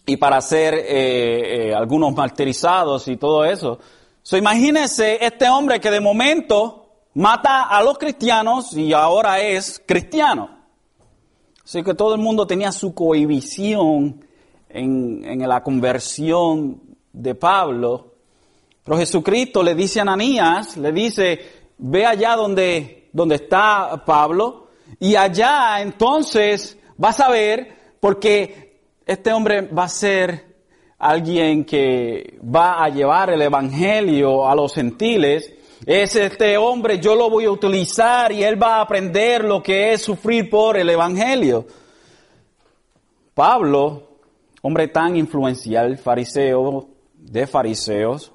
y 0.06 0.18
para 0.18 0.42
ser 0.42 0.74
eh, 0.74 1.70
eh, 1.70 1.74
algunos 1.74 2.14
martirizados 2.16 3.08
y 3.08 3.18
todo 3.18 3.46
eso. 3.46 3.80
So, 4.24 4.38
imagínense 4.38 5.24
este 5.24 5.48
hombre 5.50 5.80
que 5.80 5.92
de 5.92 6.00
momento 6.00 6.86
mata 7.14 7.64
a 7.64 7.82
los 7.84 7.98
cristianos 7.98 8.74
y 8.74 8.94
ahora 8.94 9.40
es 9.40 9.82
cristiano. 9.86 10.60
Así 11.64 11.84
que 11.84 11.94
todo 11.94 12.16
el 12.16 12.22
mundo 12.22 12.46
tenía 12.48 12.72
su 12.72 12.94
cohibición 12.94 14.26
en, 14.68 15.24
en 15.24 15.48
la 15.48 15.62
conversión 15.64 16.82
de 17.14 17.36
Pablo. 17.36 18.11
Pero 18.84 18.98
Jesucristo 18.98 19.62
le 19.62 19.76
dice 19.76 20.00
a 20.00 20.04
Ananías, 20.04 20.78
le 20.78 20.92
dice, 20.92 21.40
ve 21.78 22.06
allá 22.06 22.36
donde, 22.36 23.10
donde 23.14 23.36
está 23.36 24.04
Pablo 24.06 24.70
y 25.00 25.16
allá 25.16 25.82
entonces 25.82 26.78
vas 26.98 27.20
a 27.20 27.30
ver 27.30 27.96
porque 28.00 28.80
este 29.06 29.32
hombre 29.32 29.62
va 29.62 29.84
a 29.84 29.90
ser 29.90 30.52
alguien 30.98 31.66
que 31.66 32.40
va 32.44 32.84
a 32.84 32.90
llevar 32.90 33.32
el 33.32 33.42
evangelio 33.42 34.48
a 34.48 34.56
los 34.56 34.74
gentiles. 34.74 35.52
Es 35.86 36.16
este 36.16 36.58
hombre, 36.58 37.00
yo 37.00 37.16
lo 37.16 37.30
voy 37.30 37.46
a 37.46 37.52
utilizar 37.52 38.32
y 38.32 38.44
él 38.44 38.62
va 38.62 38.78
a 38.78 38.82
aprender 38.82 39.44
lo 39.44 39.64
que 39.64 39.94
es 39.94 40.04
sufrir 40.04 40.50
por 40.50 40.78
el 40.78 40.90
evangelio. 40.90 41.66
Pablo, 43.34 44.10
hombre 44.62 44.88
tan 44.90 45.16
influencial, 45.16 45.98
fariseo, 45.98 46.88
de 47.16 47.48
fariseos, 47.48 48.32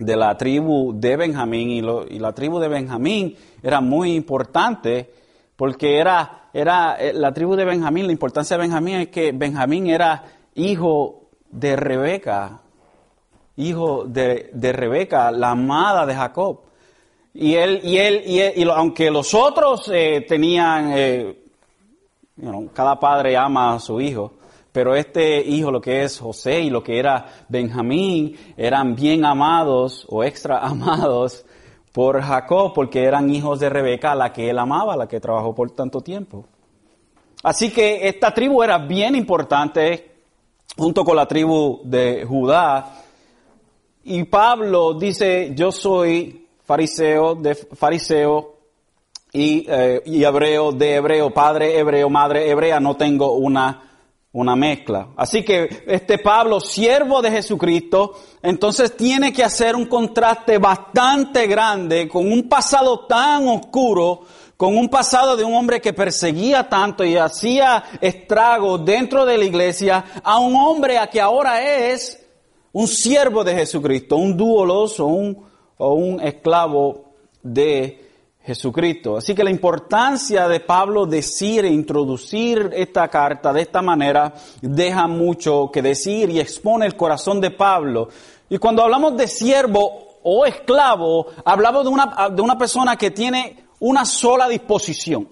de 0.00 0.16
la 0.16 0.36
tribu 0.36 0.92
de 0.98 1.16
Benjamín 1.16 1.70
y, 1.70 2.18
la 2.18 2.32
tribu 2.32 2.58
de 2.58 2.68
Benjamín 2.68 3.36
era 3.62 3.80
muy 3.80 4.14
importante 4.14 5.10
porque 5.56 5.98
era, 5.98 6.48
era 6.54 6.96
eh, 6.98 7.12
la 7.12 7.32
tribu 7.32 7.54
de 7.54 7.66
Benjamín, 7.66 8.06
la 8.06 8.12
importancia 8.12 8.56
de 8.56 8.62
Benjamín 8.62 8.94
es 8.96 9.08
que 9.08 9.32
Benjamín 9.32 9.88
era 9.88 10.24
hijo 10.54 11.28
de 11.50 11.76
Rebeca, 11.76 12.62
hijo 13.56 14.04
de, 14.06 14.72
Rebeca, 14.72 15.30
la 15.30 15.50
amada 15.50 16.06
de 16.06 16.14
Jacob. 16.14 16.60
Y 17.34 17.54
él, 17.54 17.80
y 17.84 17.98
él, 17.98 18.22
y, 18.56 18.62
aunque 18.70 19.10
los 19.10 19.34
otros 19.34 19.90
eh, 19.92 20.24
tenían, 20.26 20.92
eh, 20.96 21.42
cada 22.72 22.98
padre 22.98 23.36
ama 23.36 23.74
a 23.74 23.78
su 23.78 24.00
hijo, 24.00 24.32
pero 24.72 24.94
este 24.94 25.40
hijo, 25.42 25.70
lo 25.70 25.80
que 25.80 26.04
es 26.04 26.20
José 26.20 26.60
y 26.60 26.70
lo 26.70 26.82
que 26.82 26.98
era 26.98 27.26
Benjamín, 27.48 28.36
eran 28.56 28.94
bien 28.94 29.24
amados 29.24 30.06
o 30.08 30.22
extra 30.22 30.58
amados 30.66 31.44
por 31.92 32.20
Jacob, 32.22 32.72
porque 32.72 33.02
eran 33.02 33.30
hijos 33.34 33.58
de 33.58 33.68
Rebeca, 33.68 34.14
la 34.14 34.32
que 34.32 34.48
él 34.48 34.58
amaba, 34.58 34.96
la 34.96 35.08
que 35.08 35.18
trabajó 35.18 35.54
por 35.54 35.72
tanto 35.72 36.00
tiempo. 36.00 36.44
Así 37.42 37.70
que 37.70 38.06
esta 38.06 38.32
tribu 38.32 38.62
era 38.62 38.78
bien 38.78 39.16
importante, 39.16 40.12
junto 40.76 41.04
con 41.04 41.16
la 41.16 41.26
tribu 41.26 41.80
de 41.82 42.24
Judá. 42.24 43.02
Y 44.04 44.22
Pablo 44.24 44.94
dice, 44.94 45.52
yo 45.54 45.72
soy 45.72 46.46
fariseo 46.64 47.34
de 47.34 47.56
fariseo 47.56 48.54
y, 49.32 49.66
eh, 49.68 50.02
y 50.06 50.22
hebreo 50.22 50.70
de 50.70 50.94
hebreo, 50.94 51.30
padre 51.30 51.76
hebreo, 51.76 52.08
madre 52.08 52.48
hebrea, 52.48 52.78
no 52.78 52.96
tengo 52.96 53.32
una 53.32 53.89
una 54.32 54.54
mezcla. 54.54 55.08
Así 55.16 55.44
que 55.44 55.84
este 55.86 56.18
Pablo, 56.18 56.60
siervo 56.60 57.20
de 57.20 57.30
Jesucristo, 57.30 58.14
entonces 58.42 58.96
tiene 58.96 59.32
que 59.32 59.42
hacer 59.42 59.74
un 59.74 59.86
contraste 59.86 60.58
bastante 60.58 61.46
grande 61.46 62.08
con 62.08 62.30
un 62.30 62.48
pasado 62.48 63.06
tan 63.06 63.48
oscuro, 63.48 64.22
con 64.56 64.76
un 64.76 64.88
pasado 64.88 65.36
de 65.36 65.44
un 65.44 65.54
hombre 65.54 65.80
que 65.80 65.92
perseguía 65.92 66.68
tanto 66.68 67.04
y 67.04 67.16
hacía 67.16 67.82
estragos 68.00 68.84
dentro 68.84 69.24
de 69.24 69.38
la 69.38 69.44
iglesia, 69.44 70.04
a 70.22 70.38
un 70.38 70.54
hombre 70.54 70.98
a 70.98 71.08
que 71.08 71.20
ahora 71.20 71.62
es 71.62 72.24
un 72.72 72.86
siervo 72.86 73.42
de 73.42 73.54
Jesucristo, 73.54 74.16
un 74.16 74.36
dúolos 74.36 75.00
o 75.00 75.06
un, 75.06 75.44
o 75.76 75.94
un 75.94 76.20
esclavo 76.20 77.14
de 77.42 78.09
Jesucristo. 78.42 79.16
Así 79.16 79.34
que 79.34 79.44
la 79.44 79.50
importancia 79.50 80.48
de 80.48 80.60
Pablo 80.60 81.06
decir 81.06 81.64
e 81.64 81.68
introducir 81.68 82.70
esta 82.74 83.08
carta 83.08 83.52
de 83.52 83.62
esta 83.62 83.82
manera 83.82 84.34
deja 84.60 85.06
mucho 85.06 85.70
que 85.72 85.82
decir 85.82 86.30
y 86.30 86.40
expone 86.40 86.86
el 86.86 86.96
corazón 86.96 87.40
de 87.40 87.50
Pablo. 87.50 88.08
Y 88.48 88.58
cuando 88.58 88.82
hablamos 88.82 89.16
de 89.16 89.28
siervo 89.28 90.18
o 90.22 90.46
esclavo, 90.46 91.26
hablamos 91.44 91.84
de 91.84 91.90
una, 91.90 92.28
de 92.30 92.42
una 92.42 92.58
persona 92.58 92.96
que 92.96 93.10
tiene 93.10 93.64
una 93.78 94.04
sola 94.04 94.48
disposición, 94.48 95.28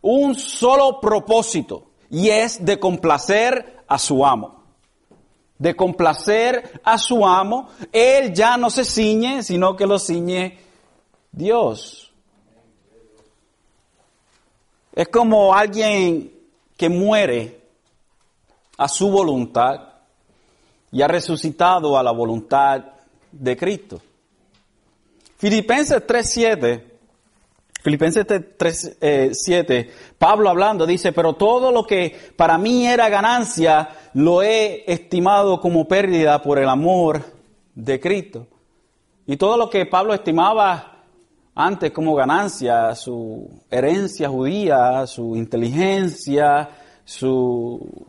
un 0.00 0.34
solo 0.34 1.00
propósito, 1.00 1.84
y 2.10 2.28
es 2.30 2.64
de 2.64 2.78
complacer 2.78 3.84
a 3.86 3.98
su 3.98 4.24
amo 4.24 4.58
de 5.58 5.74
complacer 5.74 6.80
a 6.84 6.98
su 6.98 7.26
amo, 7.26 7.68
él 7.92 8.32
ya 8.32 8.56
no 8.56 8.70
se 8.70 8.84
ciñe, 8.84 9.42
sino 9.42 9.76
que 9.76 9.86
lo 9.86 9.98
ciñe 9.98 10.67
Dios. 11.32 12.12
Es 14.94 15.08
como 15.08 15.54
alguien 15.54 16.32
que 16.76 16.88
muere 16.88 17.60
a 18.76 18.88
su 18.88 19.10
voluntad 19.10 19.80
y 20.90 21.02
ha 21.02 21.08
resucitado 21.08 21.98
a 21.98 22.02
la 22.02 22.12
voluntad 22.12 22.84
de 23.30 23.56
Cristo. 23.56 24.00
Filipenses 25.36 26.04
3.7, 26.04 26.82
Filipenses 27.80 28.26
3.7, 28.26 29.90
Pablo 30.18 30.48
hablando 30.48 30.84
dice, 30.84 31.12
pero 31.12 31.34
todo 31.34 31.70
lo 31.70 31.84
que 31.84 32.32
para 32.36 32.58
mí 32.58 32.86
era 32.86 33.08
ganancia, 33.08 33.88
lo 34.14 34.42
he 34.42 34.84
estimado 34.92 35.60
como 35.60 35.86
pérdida 35.86 36.42
por 36.42 36.58
el 36.58 36.68
amor 36.68 37.22
de 37.74 38.00
Cristo. 38.00 38.48
Y 39.26 39.36
todo 39.36 39.56
lo 39.56 39.70
que 39.70 39.86
Pablo 39.86 40.12
estimaba 40.14 40.97
antes 41.60 41.90
como 41.90 42.14
ganancia 42.14 42.94
su 42.94 43.50
herencia 43.68 44.28
judía, 44.28 45.04
su 45.08 45.34
inteligencia, 45.34 46.70
su, 47.04 48.06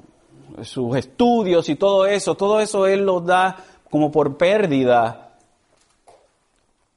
sus 0.61 0.95
estudios 0.95 1.67
y 1.67 1.75
todo 1.75 2.05
eso, 2.05 2.35
todo 2.35 2.59
eso 2.59 2.85
él 2.85 3.07
lo 3.07 3.21
da 3.21 3.57
como 3.89 4.11
por 4.11 4.37
pérdida 4.37 5.31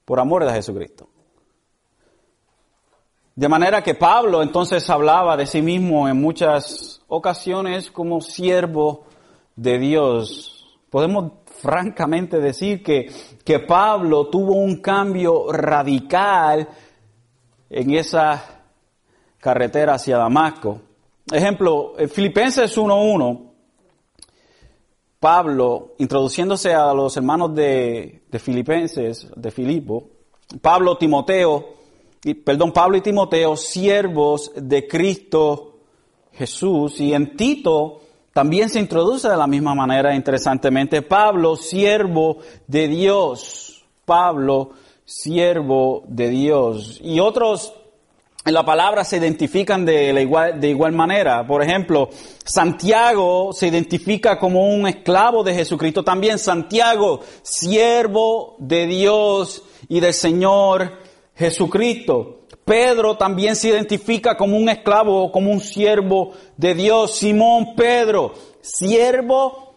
por 0.04 0.20
amor 0.20 0.44
de 0.44 0.52
Jesucristo. 0.52 1.08
De 3.34 3.48
manera 3.48 3.82
que 3.82 3.94
Pablo 3.94 4.42
entonces 4.42 4.90
hablaba 4.90 5.38
de 5.38 5.46
sí 5.46 5.62
mismo 5.62 6.06
en 6.06 6.20
muchas 6.20 7.00
ocasiones 7.08 7.90
como 7.90 8.20
siervo 8.20 9.06
de 9.56 9.78
Dios. 9.78 10.66
Podemos 10.90 11.32
francamente 11.62 12.40
decir 12.40 12.82
que, 12.82 13.08
que 13.44 13.60
Pablo 13.60 14.26
tuvo 14.26 14.54
un 14.54 14.80
cambio 14.80 15.52
radical 15.52 16.68
en 17.70 17.90
esa 17.92 18.64
carretera 19.38 19.94
hacia 19.94 20.18
Damasco. 20.18 20.80
Ejemplo, 21.30 21.94
Filipenses 22.08 22.76
1.1, 22.76 23.50
Pablo, 25.20 25.94
introduciéndose 25.98 26.74
a 26.74 26.92
los 26.92 27.16
hermanos 27.16 27.54
de, 27.54 28.24
de 28.28 28.38
Filipenses, 28.40 29.28
de 29.36 29.50
Filipo, 29.52 30.08
Pablo, 30.60 30.98
Timoteo, 30.98 31.74
perdón, 32.44 32.72
Pablo 32.72 32.96
y 32.96 33.02
Timoteo, 33.02 33.56
siervos 33.56 34.50
de 34.56 34.88
Cristo 34.88 35.78
Jesús. 36.32 37.00
Y 37.00 37.14
en 37.14 37.36
Tito 37.36 38.01
también 38.32 38.70
se 38.70 38.80
introduce 38.80 39.28
de 39.28 39.36
la 39.36 39.46
misma 39.46 39.74
manera, 39.74 40.14
interesantemente, 40.14 41.02
Pablo, 41.02 41.56
siervo 41.56 42.38
de 42.66 42.88
Dios. 42.88 43.84
Pablo, 44.04 44.70
siervo 45.04 46.02
de 46.06 46.28
Dios. 46.28 46.98
Y 47.02 47.20
otros 47.20 47.74
en 48.44 48.54
la 48.54 48.64
palabra 48.64 49.04
se 49.04 49.18
identifican 49.18 49.84
de, 49.84 50.20
igual, 50.20 50.60
de 50.60 50.68
igual 50.70 50.92
manera. 50.92 51.46
Por 51.46 51.62
ejemplo, 51.62 52.08
Santiago 52.44 53.52
se 53.52 53.68
identifica 53.68 54.38
como 54.38 54.74
un 54.74 54.88
esclavo 54.88 55.44
de 55.44 55.54
Jesucristo. 55.54 56.02
También 56.02 56.38
Santiago, 56.38 57.20
siervo 57.42 58.56
de 58.58 58.86
Dios 58.86 59.62
y 59.88 60.00
del 60.00 60.14
Señor 60.14 60.98
Jesucristo. 61.36 62.41
Pedro 62.72 63.18
también 63.18 63.54
se 63.54 63.68
identifica 63.68 64.34
como 64.34 64.56
un 64.56 64.66
esclavo 64.70 65.24
o 65.24 65.30
como 65.30 65.50
un 65.52 65.60
siervo 65.60 66.32
de 66.56 66.74
Dios. 66.74 67.18
Simón 67.18 67.74
Pedro, 67.76 68.32
siervo 68.62 69.74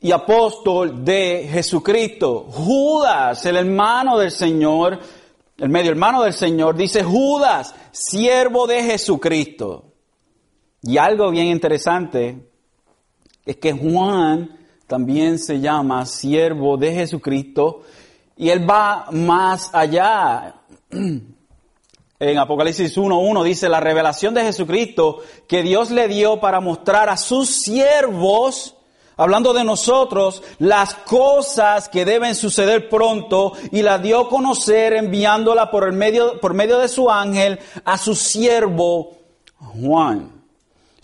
y 0.00 0.12
apóstol 0.12 1.04
de 1.04 1.46
Jesucristo. 1.52 2.46
Judas, 2.50 3.44
el 3.44 3.56
hermano 3.56 4.16
del 4.16 4.30
Señor, 4.30 4.98
el 5.58 5.68
medio 5.68 5.90
hermano 5.90 6.22
del 6.22 6.32
Señor, 6.32 6.74
dice 6.74 7.04
Judas, 7.04 7.74
siervo 7.90 8.66
de 8.66 8.82
Jesucristo. 8.82 9.92
Y 10.80 10.96
algo 10.96 11.30
bien 11.30 11.48
interesante 11.48 12.48
es 13.44 13.56
que 13.56 13.74
Juan 13.74 14.58
también 14.86 15.38
se 15.38 15.60
llama 15.60 16.06
siervo 16.06 16.78
de 16.78 16.94
Jesucristo 16.94 17.82
y 18.38 18.48
él 18.48 18.66
va 18.66 19.10
más 19.12 19.68
allá. 19.74 20.54
En 22.20 22.36
Apocalipsis 22.36 22.96
1.1 22.96 23.44
dice 23.44 23.68
la 23.68 23.78
revelación 23.78 24.34
de 24.34 24.42
Jesucristo 24.42 25.20
que 25.46 25.62
Dios 25.62 25.92
le 25.92 26.08
dio 26.08 26.40
para 26.40 26.58
mostrar 26.58 27.08
a 27.08 27.16
sus 27.16 27.48
siervos, 27.48 28.74
hablando 29.16 29.52
de 29.52 29.62
nosotros, 29.62 30.42
las 30.58 30.94
cosas 30.94 31.88
que 31.88 32.04
deben 32.04 32.34
suceder 32.34 32.88
pronto 32.88 33.52
y 33.70 33.82
la 33.82 33.98
dio 33.98 34.22
a 34.22 34.28
conocer 34.28 34.94
enviándola 34.94 35.70
por, 35.70 35.84
el 35.84 35.92
medio, 35.92 36.40
por 36.40 36.54
medio 36.54 36.78
de 36.78 36.88
su 36.88 37.08
ángel 37.08 37.60
a 37.84 37.96
su 37.96 38.16
siervo 38.16 39.12
Juan. 39.56 40.37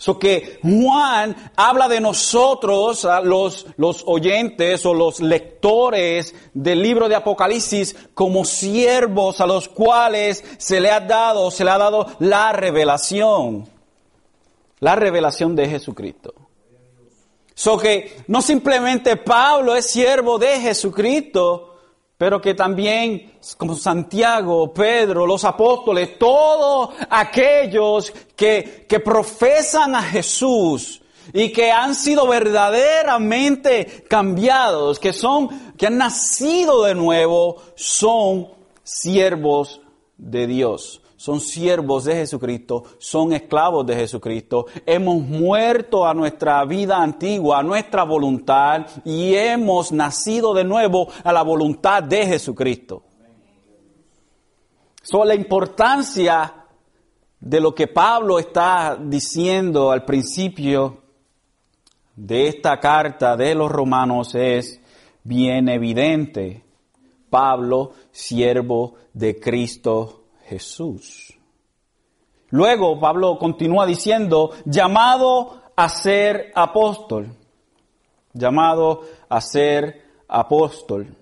So 0.05 0.19
que 0.19 0.59
Juan 0.61 1.35
habla 1.55 1.87
de 1.87 1.99
nosotros, 1.99 3.07
los, 3.23 3.65
los 3.77 4.03
oyentes 4.05 4.85
o 4.85 4.93
los 4.93 5.19
lectores 5.19 6.35
del 6.53 6.83
libro 6.83 7.09
de 7.09 7.15
Apocalipsis, 7.15 7.95
como 8.13 8.45
siervos 8.45 9.41
a 9.41 9.47
los 9.47 9.67
cuales 9.67 10.43
se 10.59 10.79
le 10.79 10.91
ha 10.91 10.99
dado, 10.99 11.49
se 11.49 11.65
le 11.65 11.71
ha 11.71 11.79
dado 11.79 12.05
la 12.19 12.51
revelación. 12.51 13.67
La 14.79 14.95
revelación 14.95 15.55
de 15.55 15.69
Jesucristo. 15.69 16.35
So 17.55 17.75
que 17.75 18.15
no 18.27 18.43
simplemente 18.43 19.17
Pablo 19.17 19.75
es 19.75 19.87
siervo 19.87 20.37
de 20.37 20.59
Jesucristo, 20.59 21.74
pero 22.17 22.41
que 22.41 22.53
también, 22.53 23.33
como 23.57 23.75
Santiago, 23.75 24.73
Pedro, 24.73 25.27
los 25.27 25.43
apóstoles, 25.43 26.17
todos 26.17 26.95
aquellos 27.09 28.11
que, 28.35 28.85
que 28.87 28.99
profesan 28.99 29.95
a 29.95 30.01
Jesús 30.01 31.01
y 31.33 31.51
que 31.51 31.71
han 31.71 31.95
sido 31.95 32.27
verdaderamente 32.27 34.05
cambiados, 34.07 34.99
que 34.99 35.11
son, 35.11 35.73
que 35.77 35.87
han 35.87 35.97
nacido 35.97 36.83
de 36.83 36.95
nuevo, 36.95 37.61
son 37.75 38.49
siervos 38.83 39.81
de 40.17 40.47
Dios 40.47 41.01
son 41.25 41.39
siervos 41.39 42.03
de 42.03 42.17
Jesucristo, 42.17 42.83
son 42.99 43.33
esclavos 43.33 43.83
de 43.87 43.95
Jesucristo. 43.95 44.67
Hemos 44.85 45.23
muerto 45.23 46.05
a 46.05 46.13
nuestra 46.13 46.63
vida 46.65 47.01
antigua, 47.01 47.57
a 47.57 47.63
nuestra 47.63 48.03
voluntad 48.03 48.85
y 49.03 49.33
hemos 49.33 49.91
nacido 49.91 50.53
de 50.53 50.63
nuevo 50.63 51.07
a 51.23 51.33
la 51.33 51.41
voluntad 51.41 52.03
de 52.03 52.27
Jesucristo. 52.27 53.01
So, 55.01 55.25
la 55.25 55.33
importancia 55.33 56.67
de 57.39 57.59
lo 57.59 57.73
que 57.73 57.87
Pablo 57.87 58.37
está 58.37 58.95
diciendo 58.95 59.89
al 59.89 60.05
principio 60.05 61.01
de 62.15 62.49
esta 62.49 62.79
carta 62.79 63.35
de 63.35 63.55
los 63.55 63.71
romanos 63.71 64.35
es 64.35 64.79
bien 65.23 65.69
evidente. 65.69 66.63
Pablo, 67.31 67.93
siervo 68.11 68.93
de 69.11 69.39
Cristo 69.39 70.24
Jesús. 70.47 71.33
Luego 72.49 72.99
Pablo 72.99 73.37
continúa 73.37 73.85
diciendo, 73.85 74.51
llamado 74.65 75.61
a 75.75 75.89
ser 75.89 76.51
apóstol, 76.55 77.35
llamado 78.33 79.01
a 79.27 79.41
ser 79.41 80.03
apóstol. 80.27 81.15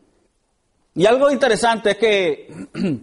Y 0.96 1.06
algo 1.06 1.32
interesante 1.32 1.92
es 1.92 1.98
que, 1.98 2.68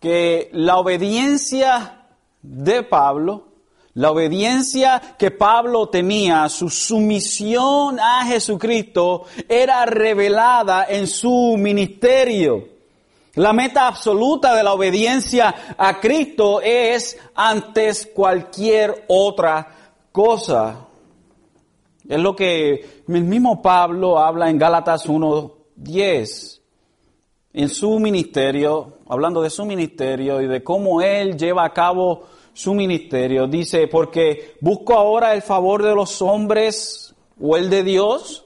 que 0.00 0.50
la 0.52 0.76
obediencia 0.76 2.08
de 2.42 2.82
Pablo, 2.82 3.48
la 3.94 4.10
obediencia 4.10 5.00
que 5.18 5.30
Pablo 5.30 5.88
tenía, 5.88 6.48
su 6.48 6.68
sumisión 6.68 7.98
a 7.98 8.24
Jesucristo, 8.26 9.24
era 9.48 9.86
revelada 9.86 10.86
en 10.88 11.06
su 11.06 11.56
ministerio. 11.58 12.69
La 13.40 13.54
meta 13.54 13.86
absoluta 13.86 14.54
de 14.54 14.62
la 14.62 14.74
obediencia 14.74 15.74
a 15.78 15.98
Cristo 15.98 16.60
es 16.60 17.18
antes 17.34 18.10
cualquier 18.14 19.06
otra 19.08 19.94
cosa. 20.12 20.88
Es 22.06 22.20
lo 22.20 22.36
que 22.36 23.02
el 23.08 23.24
mismo 23.24 23.62
Pablo 23.62 24.18
habla 24.18 24.50
en 24.50 24.58
Gálatas 24.58 25.08
1.10. 25.08 26.60
En 27.54 27.70
su 27.70 27.98
ministerio, 27.98 28.98
hablando 29.08 29.40
de 29.40 29.48
su 29.48 29.64
ministerio 29.64 30.42
y 30.42 30.46
de 30.46 30.62
cómo 30.62 31.00
él 31.00 31.38
lleva 31.38 31.64
a 31.64 31.72
cabo 31.72 32.26
su 32.52 32.74
ministerio, 32.74 33.46
dice, 33.46 33.88
porque 33.88 34.56
busco 34.60 34.92
ahora 34.92 35.32
el 35.32 35.40
favor 35.40 35.82
de 35.82 35.94
los 35.94 36.20
hombres 36.20 37.14
o 37.40 37.56
el 37.56 37.70
de 37.70 37.84
Dios, 37.84 38.44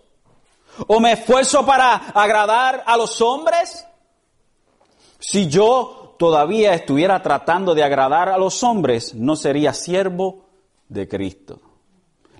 o 0.86 1.00
me 1.00 1.14
esfuerzo 1.14 1.66
para 1.66 1.96
agradar 1.96 2.84
a 2.86 2.96
los 2.96 3.20
hombres. 3.20 3.83
Si 5.26 5.48
yo 5.48 6.16
todavía 6.18 6.74
estuviera 6.74 7.22
tratando 7.22 7.74
de 7.74 7.82
agradar 7.82 8.28
a 8.28 8.36
los 8.36 8.62
hombres, 8.62 9.14
no 9.14 9.36
sería 9.36 9.72
siervo 9.72 10.44
de 10.86 11.08
Cristo. 11.08 11.60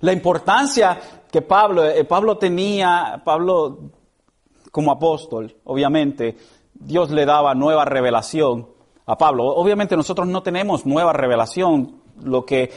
La 0.01 0.13
importancia 0.13 0.99
que 1.31 1.41
Pablo, 1.41 1.83
eh, 1.83 2.03
Pablo 2.03 2.37
tenía, 2.37 3.23
Pablo 3.25 3.79
como 4.71 4.91
apóstol, 4.91 5.55
obviamente, 5.63 6.37
Dios 6.75 7.09
le 7.09 7.25
daba 7.25 7.55
nueva 7.55 7.85
revelación 7.85 8.67
a 9.07 9.17
Pablo. 9.17 9.45
Obviamente 9.45 9.97
nosotros 9.97 10.27
no 10.27 10.43
tenemos 10.43 10.85
nueva 10.85 11.11
revelación, 11.11 12.01
lo 12.23 12.45
que 12.45 12.71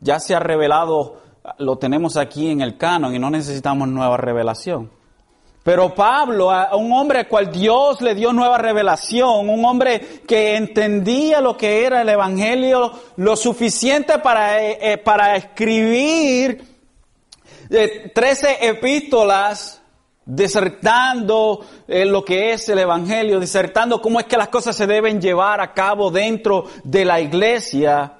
ya 0.00 0.18
se 0.18 0.34
ha 0.34 0.40
revelado 0.40 1.18
lo 1.58 1.78
tenemos 1.78 2.16
aquí 2.16 2.50
en 2.50 2.62
el 2.62 2.76
canon 2.76 3.14
y 3.14 3.20
no 3.20 3.30
necesitamos 3.30 3.86
nueva 3.86 4.16
revelación. 4.16 4.90
Pero 5.62 5.94
Pablo, 5.94 6.50
un 6.72 6.92
hombre 6.92 7.20
al 7.20 7.28
cual 7.28 7.52
Dios 7.52 8.00
le 8.00 8.16
dio 8.16 8.32
nueva 8.32 8.58
revelación, 8.58 9.48
un 9.48 9.64
hombre 9.64 10.22
que 10.26 10.56
entendía 10.56 11.40
lo 11.40 11.56
que 11.56 11.84
era 11.84 12.02
el 12.02 12.08
Evangelio, 12.08 12.92
lo 13.16 13.36
suficiente 13.36 14.18
para, 14.18 14.60
eh, 14.60 14.78
eh, 14.80 14.98
para 14.98 15.36
escribir 15.36 16.64
eh, 17.70 18.10
trece 18.12 18.58
epístolas 18.60 19.80
disertando 20.24 21.64
lo 21.86 22.24
que 22.24 22.52
es 22.52 22.68
el 22.68 22.78
Evangelio, 22.78 23.40
disertando 23.40 24.00
cómo 24.00 24.20
es 24.20 24.26
que 24.26 24.36
las 24.36 24.48
cosas 24.48 24.74
se 24.76 24.86
deben 24.86 25.20
llevar 25.20 25.60
a 25.60 25.72
cabo 25.72 26.10
dentro 26.10 26.66
de 26.84 27.04
la 27.04 27.20
iglesia. 27.20 28.14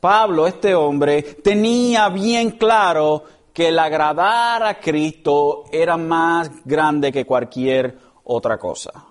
Pablo, 0.00 0.46
este 0.46 0.74
hombre, 0.74 1.22
tenía 1.22 2.08
bien 2.10 2.52
claro 2.52 3.24
que 3.56 3.68
el 3.68 3.78
agradar 3.78 4.62
a 4.64 4.78
Cristo 4.78 5.64
era 5.72 5.96
más 5.96 6.50
grande 6.66 7.10
que 7.10 7.24
cualquier 7.24 7.98
otra 8.24 8.58
cosa. 8.58 9.06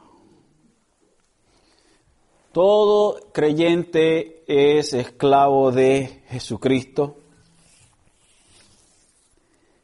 Todo 2.51 3.31
creyente 3.33 4.43
es 4.45 4.93
esclavo 4.93 5.71
de 5.71 6.21
Jesucristo. 6.27 7.17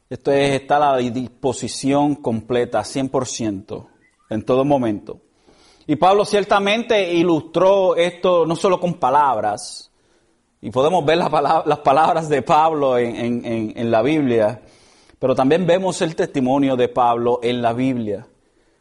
Esto 0.08 0.32
es, 0.32 0.62
está 0.62 0.78
a 0.78 0.92
la 0.92 0.98
disposición 0.98 2.18
completa, 2.18 2.82
100%, 2.82 3.88
en 4.30 4.46
todo 4.46 4.64
momento. 4.64 5.22
Y 5.88 5.96
Pablo 5.96 6.24
ciertamente 6.24 7.12
ilustró 7.12 7.96
esto 7.96 8.46
no 8.46 8.56
solo 8.56 8.80
con 8.80 8.94
palabras, 8.94 9.91
y 10.62 10.70
podemos 10.70 11.04
ver 11.04 11.18
las 11.18 11.80
palabras 11.80 12.30
de 12.30 12.44
Pablo 12.44 12.98
en, 12.98 13.90
la 13.92 14.04
Biblia, 14.04 14.62
pero 15.18 15.34
también 15.34 15.66
vemos 15.66 16.02
el 16.04 16.16
testimonio 16.16 16.76
de 16.76 16.88
Pablo 16.88 17.40
en 17.42 17.62
la 17.64 17.74
Biblia. 17.74 18.28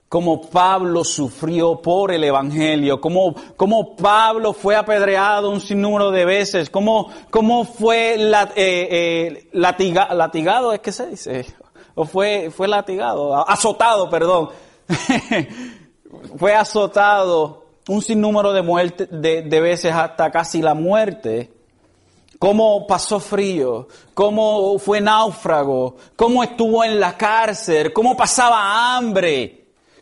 Cómo 0.07 0.43
Pablo 0.43 1.05
sufrió 1.05 1.81
por 1.81 2.13
el 2.13 2.25
Evangelio, 2.25 3.01
cómo, 3.01 3.35
cómo 3.57 3.95
Pablo 3.97 4.53
fue 4.53 4.77
apedreado 4.77 5.51
un 5.51 5.61
sinnúmero 5.61 6.11
de 6.11 6.25
veces, 6.25 6.69
cómo, 6.69 7.09
cómo 7.31 7.65
fue 7.65 8.17
eh, 8.17 8.49
eh, 8.57 9.49
latigado, 9.53 10.73
es 10.73 10.81
que 10.81 10.93
se 10.93 11.07
dice, 11.07 11.47
o 11.95 12.05
fue, 12.05 12.51
fue 12.55 12.67
latigado, 12.69 13.49
azotado, 13.49 14.11
perdón, 14.11 14.51
fue 16.37 16.55
azotado 16.55 17.65
un 17.89 18.03
sinnúmero 18.03 18.53
de, 18.53 18.63
muerte, 18.63 19.07
de, 19.07 19.43
de 19.43 19.61
veces 19.61 19.93
hasta 19.93 20.31
casi 20.31 20.61
la 20.61 20.75
muerte 20.75 21.60
cómo 22.41 22.89
pasó 22.89 23.21
frío, 23.21 23.87
cómo 24.15 24.77
fue 24.81 25.01
náufrago, 25.01 25.95
cómo 26.17 26.43
estuvo 26.43 26.83
en 26.83 26.99
la 26.99 27.17
cárcel, 27.17 27.93
cómo 27.93 28.17
pasaba 28.17 28.97
hambre 28.97 29.61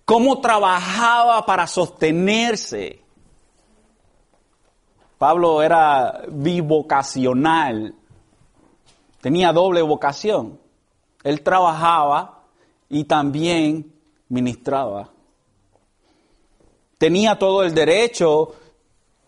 cómo 0.09 0.40
trabajaba 0.40 1.44
para 1.44 1.66
sostenerse. 1.66 3.03
Pablo 5.18 5.62
era 5.62 6.22
bivocacional, 6.31 7.94
tenía 9.20 9.53
doble 9.53 9.83
vocación. 9.83 10.59
Él 11.22 11.42
trabajaba 11.42 12.40
y 12.88 13.05
también 13.05 13.92
ministraba. 14.31 15.11
Tenía 16.96 17.38
todo 17.38 17.62
el 17.62 17.74
derecho 17.74 18.55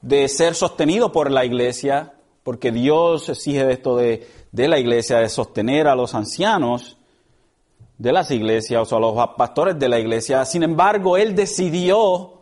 de 0.00 0.28
ser 0.28 0.54
sostenido 0.54 1.12
por 1.12 1.30
la 1.30 1.44
iglesia, 1.44 2.14
porque 2.50 2.72
Dios 2.72 3.28
exige 3.28 3.70
esto 3.70 3.94
de, 3.94 4.26
de 4.50 4.66
la 4.66 4.80
iglesia, 4.80 5.18
de 5.18 5.28
sostener 5.28 5.86
a 5.86 5.94
los 5.94 6.16
ancianos 6.16 6.96
de 7.96 8.12
las 8.12 8.32
iglesias 8.32 8.92
o 8.92 8.96
a 8.96 8.98
los 8.98 9.28
pastores 9.36 9.78
de 9.78 9.88
la 9.88 10.00
iglesia. 10.00 10.44
Sin 10.44 10.64
embargo, 10.64 11.16
él 11.16 11.36
decidió, 11.36 12.40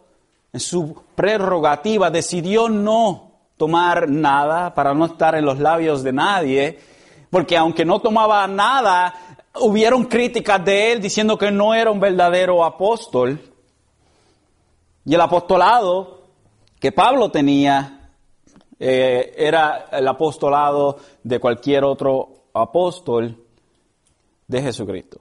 en 0.50 0.60
su 0.60 1.02
prerrogativa, 1.14 2.10
decidió 2.10 2.70
no 2.70 3.32
tomar 3.58 4.08
nada 4.08 4.72
para 4.72 4.94
no 4.94 5.04
estar 5.04 5.34
en 5.34 5.44
los 5.44 5.58
labios 5.58 6.02
de 6.02 6.14
nadie, 6.14 6.78
porque 7.28 7.58
aunque 7.58 7.84
no 7.84 8.00
tomaba 8.00 8.46
nada, 8.46 9.12
hubieron 9.60 10.06
críticas 10.06 10.64
de 10.64 10.92
él 10.92 11.02
diciendo 11.02 11.36
que 11.36 11.50
no 11.50 11.74
era 11.74 11.90
un 11.90 12.00
verdadero 12.00 12.64
apóstol. 12.64 13.38
Y 15.04 15.14
el 15.14 15.20
apostolado 15.20 16.22
que 16.80 16.92
Pablo 16.92 17.30
tenía 17.30 17.97
eh, 18.80 19.34
era 19.36 19.88
el 19.92 20.06
apostolado 20.06 20.98
de 21.22 21.40
cualquier 21.40 21.84
otro 21.84 22.28
apóstol 22.52 23.36
de 24.46 24.62
Jesucristo. 24.62 25.20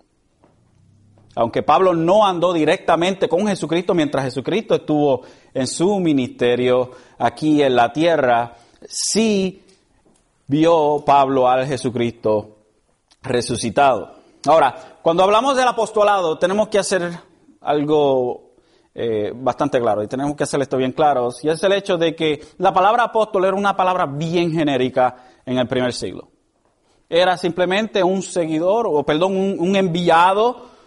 Aunque 1.36 1.62
Pablo 1.62 1.94
no 1.94 2.26
andó 2.26 2.52
directamente 2.52 3.30
con 3.30 3.46
Jesucristo 3.48 3.94
mientras 3.94 4.26
Jesucristo 4.26 4.76
estuvo 4.76 5.22
en 5.54 5.68
su 5.68 6.00
ministerio 6.00 6.92
aquí 7.20 7.62
en 7.62 7.76
la 7.76 7.94
tierra, 7.94 8.56
sí 8.88 9.64
vio 10.48 11.04
Pablo 11.06 11.48
al 11.48 11.68
Jesucristo 11.68 12.58
resucitado. 13.22 14.16
Ahora, 14.48 14.98
cuando 15.02 15.24
hablamos 15.24 15.56
del 15.56 15.68
apostolado, 15.68 16.40
tenemos 16.40 16.70
que 16.70 16.80
hacer 16.80 17.20
algo 17.62 18.47
eh, 19.00 19.32
bastante 19.36 19.80
claro 19.80 20.02
y 20.02 20.08
tenemos 20.08 20.36
que 20.36 20.44
hacer 20.44 20.60
esto 20.62 20.78
bien 20.78 20.92
claro, 20.92 21.30
y 21.44 21.50
es 21.50 21.62
el 21.64 21.74
hecho 21.74 21.98
de 21.98 22.16
que 22.16 22.42
la 22.58 22.74
palabra 22.74 23.04
apóstol 23.04 23.46
era 23.46 23.56
una 23.56 23.76
palabra 23.76 24.08
bien 24.08 24.52
genérica 24.52 25.16
en 25.46 25.60
el 25.60 25.68
primer 25.68 25.94
siglo. 25.94 26.30
Era 27.10 27.38
simplemente 27.38 28.04
un 28.04 28.22
seguidor, 28.22 28.88
o 28.90 29.04
perdón, 29.04 29.56
un 29.60 29.76
enviado 29.76 30.78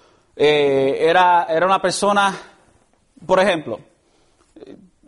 eh, 0.42 0.96
era, 1.06 1.44
era 1.50 1.66
una 1.66 1.82
persona, 1.82 2.34
por 3.26 3.40
ejemplo, 3.40 3.78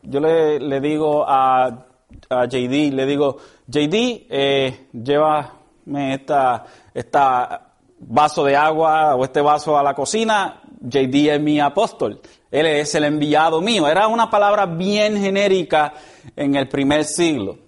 yo 0.03 0.21
le, 0.21 0.61
le 0.61 0.79
digo 0.79 1.25
a, 1.27 1.87
a, 2.29 2.45
JD, 2.45 2.93
le 2.93 3.07
digo, 3.07 3.39
JD, 3.67 4.27
eh, 4.29 4.89
llévame 4.93 6.15
esta, 6.15 6.67
esta 6.93 7.73
vaso 7.99 8.45
de 8.45 8.55
agua 8.55 9.15
o 9.15 9.25
este 9.25 9.41
vaso 9.41 9.79
a 9.79 9.83
la 9.83 9.95
cocina, 9.95 10.61
JD 10.81 11.31
es 11.31 11.41
mi 11.41 11.61
apóstol, 11.61 12.21
él 12.53 12.67
es 12.67 12.95
el 12.95 13.05
enviado 13.05 13.61
mío. 13.61 13.89
Era 13.89 14.07
una 14.07 14.31
palabra 14.31 14.67
bien 14.67 15.21
genérica 15.21 15.95
en 16.37 16.55
el 16.55 16.69
primer 16.69 17.05
siglo. 17.05 17.59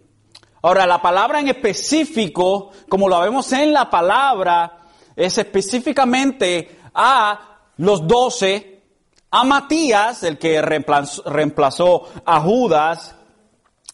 Ahora, 0.63 0.87
la 0.87 1.03
palabra 1.03 1.41
en 1.41 1.49
específico, 1.49 2.71
como 2.89 3.09
lo 3.09 3.21
vemos 3.21 3.53
en 3.53 3.73
la 3.73 3.91
palabra, 3.91 4.79
es 5.17 5.37
específicamente 5.39 6.79
a 6.95 7.59
los 7.79 8.07
doce, 8.07 8.83
a 9.31 9.43
Matías, 9.43 10.23
el 10.23 10.39
que 10.39 10.63
reemplazó, 10.63 12.09
a 12.25 12.41
Judas, 12.41 13.17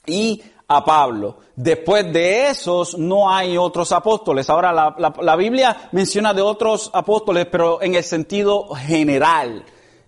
y 0.07 0.43
a 0.69 0.85
Pablo. 0.85 1.39
Después 1.57 2.13
de 2.13 2.49
esos 2.49 2.97
no 2.97 3.31
hay 3.31 3.57
otros 3.57 3.93
apóstoles. 3.93 4.49
Ahora 4.51 4.73
la, 4.73 5.37
Biblia 5.37 5.89
menciona 5.93 6.33
de 6.33 6.43
otros 6.43 6.91
apóstoles, 6.93 7.47
pero 7.51 7.83
en 7.83 7.95
el 7.95 8.05
sentido 8.05 8.69
general, 8.75 9.65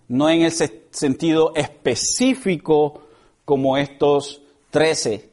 no 0.08 0.28
en 0.28 0.42
el 0.42 0.52
sentido 0.52 1.52
específico 1.54 3.02
como 3.44 3.76
estos 3.76 4.42
trece. 4.70 5.30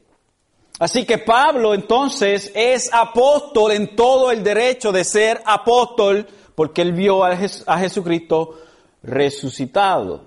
Así 0.78 1.04
que 1.04 1.18
Pablo 1.18 1.74
entonces 1.74 2.50
es 2.54 2.92
apóstol 2.92 3.72
en 3.72 3.94
todo 3.94 4.30
el 4.30 4.42
derecho 4.42 4.92
de 4.92 5.04
ser 5.04 5.42
apóstol 5.44 6.26
porque 6.54 6.82
él 6.82 6.92
vio 6.92 7.24
a, 7.24 7.36
Jesucristo 7.36 8.58
resucitado. 9.02 10.24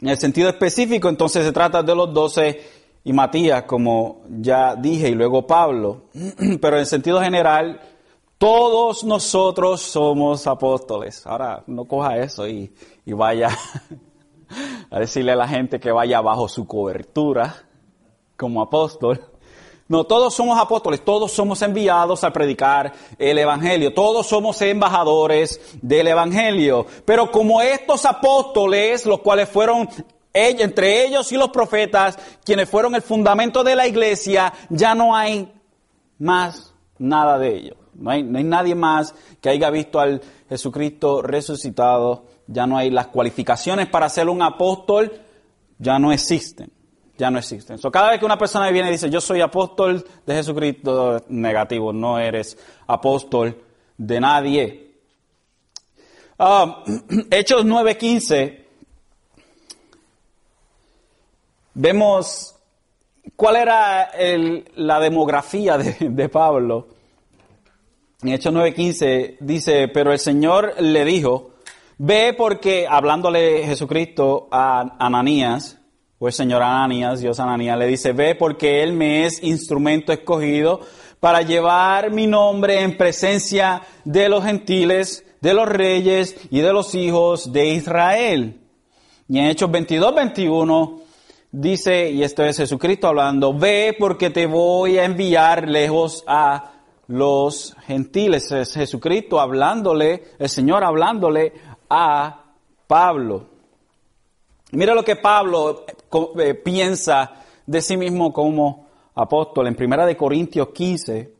En 0.00 0.08
el 0.08 0.18
sentido 0.18 0.48
específico, 0.48 1.08
entonces 1.08 1.44
se 1.44 1.52
trata 1.52 1.82
de 1.82 1.94
los 1.94 2.12
doce 2.12 2.62
y 3.04 3.12
Matías, 3.12 3.64
como 3.64 4.22
ya 4.28 4.74
dije, 4.74 5.08
y 5.08 5.14
luego 5.14 5.46
Pablo. 5.46 6.04
Pero 6.60 6.78
en 6.78 6.86
sentido 6.86 7.20
general, 7.20 7.80
todos 8.38 9.04
nosotros 9.04 9.80
somos 9.80 10.46
apóstoles. 10.46 11.26
Ahora, 11.26 11.62
no 11.66 11.84
coja 11.84 12.18
eso 12.18 12.46
y, 12.46 12.72
y 13.04 13.12
vaya 13.12 13.50
a 14.90 15.00
decirle 15.00 15.32
a 15.32 15.36
la 15.36 15.48
gente 15.48 15.80
que 15.80 15.92
vaya 15.92 16.20
bajo 16.20 16.48
su 16.48 16.66
cobertura 16.66 17.54
como 18.36 18.62
apóstol. 18.62 19.20
No, 19.88 20.04
todos 20.04 20.34
somos 20.34 20.58
apóstoles, 20.58 21.04
todos 21.04 21.32
somos 21.32 21.60
enviados 21.60 22.24
a 22.24 22.32
predicar 22.32 22.92
el 23.18 23.36
Evangelio, 23.36 23.92
todos 23.92 24.26
somos 24.26 24.62
embajadores 24.62 25.60
del 25.82 26.08
Evangelio. 26.08 26.86
Pero 27.04 27.30
como 27.30 27.60
estos 27.60 28.06
apóstoles, 28.06 29.04
los 29.04 29.20
cuales 29.20 29.48
fueron 29.48 29.88
entre 30.32 31.04
ellos 31.04 31.30
y 31.32 31.36
los 31.36 31.50
profetas, 31.50 32.18
quienes 32.44 32.68
fueron 32.68 32.94
el 32.94 33.02
fundamento 33.02 33.62
de 33.62 33.76
la 33.76 33.86
iglesia, 33.86 34.52
ya 34.70 34.94
no 34.94 35.14
hay 35.14 35.52
más 36.18 36.72
nada 36.98 37.38
de 37.38 37.56
ellos. 37.56 37.76
No 37.94 38.10
hay, 38.10 38.22
no 38.22 38.38
hay 38.38 38.44
nadie 38.44 38.74
más 38.74 39.14
que 39.40 39.50
haya 39.50 39.68
visto 39.68 40.00
al 40.00 40.22
Jesucristo 40.48 41.20
resucitado. 41.20 42.24
Ya 42.46 42.66
no 42.66 42.76
hay 42.76 42.90
las 42.90 43.08
cualificaciones 43.08 43.88
para 43.88 44.08
ser 44.08 44.28
un 44.28 44.42
apóstol, 44.42 45.12
ya 45.78 45.98
no 45.98 46.12
existen 46.12 46.70
ya 47.22 47.30
no 47.30 47.38
existen. 47.38 47.78
cada 47.92 48.10
vez 48.10 48.18
que 48.18 48.24
una 48.24 48.36
persona 48.36 48.68
viene 48.70 48.88
y 48.88 48.92
dice, 48.92 49.08
yo 49.08 49.20
soy 49.20 49.40
apóstol 49.40 50.04
de 50.26 50.34
Jesucristo, 50.34 51.22
negativo, 51.28 51.92
no 51.92 52.18
eres 52.18 52.58
apóstol 52.88 53.62
de 53.96 54.20
nadie. 54.20 54.92
Ah, 56.36 56.82
Hechos 57.30 57.64
9:15, 57.64 58.64
vemos 61.74 62.56
cuál 63.36 63.56
era 63.56 64.10
la 64.74 64.98
demografía 64.98 65.78
de, 65.78 65.94
de 66.00 66.28
Pablo. 66.28 66.88
En 68.22 68.30
Hechos 68.30 68.52
9:15 68.52 69.36
dice, 69.38 69.86
pero 69.86 70.12
el 70.12 70.18
Señor 70.18 70.74
le 70.80 71.04
dijo, 71.04 71.51
ve 71.98 72.34
porque, 72.36 72.86
hablándole 72.88 73.64
Jesucristo 73.64 74.48
a 74.50 74.96
Ananías, 74.98 75.78
pues 76.18 76.36
señor 76.36 76.62
Ananías, 76.62 77.20
Dios 77.20 77.40
Ananías 77.40 77.76
le 77.78 77.86
dice, 77.86 78.12
ve 78.12 78.34
porque 78.34 78.82
Él 78.82 78.92
me 78.92 79.26
es 79.26 79.42
instrumento 79.42 80.12
escogido 80.12 80.80
para 81.18 81.42
llevar 81.42 82.10
mi 82.10 82.26
nombre 82.26 82.80
en 82.80 82.96
presencia 82.96 83.82
de 84.04 84.28
los 84.28 84.44
gentiles, 84.44 85.24
de 85.40 85.54
los 85.54 85.68
reyes 85.68 86.36
y 86.50 86.60
de 86.60 86.72
los 86.72 86.94
hijos 86.94 87.52
de 87.52 87.70
Israel. 87.70 88.60
Y 89.28 89.38
en 89.38 89.46
Hechos 89.46 89.70
22, 89.70 90.14
21 90.14 91.00
dice, 91.52 92.10
y 92.10 92.22
esto 92.22 92.44
es 92.44 92.56
Jesucristo 92.56 93.08
hablando, 93.08 93.52
ve 93.52 93.94
porque 93.98 94.30
te 94.30 94.46
voy 94.46 94.98
a 94.98 95.04
enviar 95.04 95.68
lejos 95.68 96.24
a 96.26 96.72
los 97.06 97.76
gentiles. 97.86 98.50
Es 98.52 98.74
Jesucristo 98.74 99.40
hablándole, 99.40 100.24
el 100.38 100.48
Señor 100.48 100.82
hablándole 100.84 101.52
a 101.94 102.44
Pablo. 102.86 103.48
Mira 104.70 104.94
lo 104.94 105.04
que 105.04 105.16
Pablo 105.16 105.84
eh, 106.38 106.54
piensa 106.54 107.32
de 107.66 107.82
sí 107.82 107.98
mismo 107.98 108.32
como 108.32 108.86
apóstol 109.14 109.66
en 109.66 109.74
Primera 109.74 110.06
de 110.06 110.16
Corintios 110.16 110.68
15. 110.70 111.34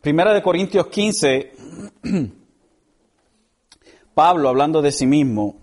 Primera 0.00 0.34
de 0.34 0.42
Corintios 0.42 0.88
15, 0.88 1.52
Pablo 4.14 4.48
hablando 4.48 4.82
de 4.82 4.90
sí 4.90 5.06
mismo, 5.06 5.56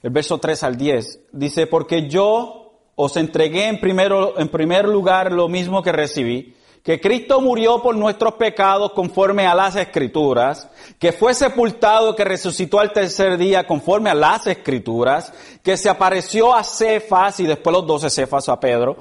el 0.00 0.10
verso 0.10 0.38
3 0.38 0.62
al 0.62 0.76
10, 0.76 1.20
dice, 1.32 1.66
porque 1.66 2.08
yo 2.08 2.78
os 2.94 3.16
entregué 3.16 3.66
en, 3.66 3.80
primero, 3.80 4.38
en 4.38 4.48
primer 4.48 4.86
lugar 4.86 5.32
lo 5.32 5.48
mismo 5.48 5.82
que 5.82 5.92
recibí, 5.92 6.54
que 6.82 7.00
Cristo 7.00 7.40
murió 7.40 7.80
por 7.80 7.94
nuestros 7.94 8.34
pecados 8.34 8.92
conforme 8.92 9.46
a 9.46 9.54
las 9.54 9.76
escrituras, 9.76 10.68
que 10.98 11.12
fue 11.12 11.32
sepultado, 11.32 12.16
que 12.16 12.24
resucitó 12.24 12.80
al 12.80 12.92
tercer 12.92 13.38
día 13.38 13.66
conforme 13.66 14.10
a 14.10 14.14
las 14.14 14.46
escrituras, 14.48 15.32
que 15.62 15.76
se 15.76 15.88
apareció 15.88 16.54
a 16.54 16.64
Cefas 16.64 17.38
y 17.38 17.46
después 17.46 17.72
los 17.72 17.86
doce 17.86 18.10
Cefas 18.10 18.48
a 18.48 18.58
Pedro, 18.58 18.96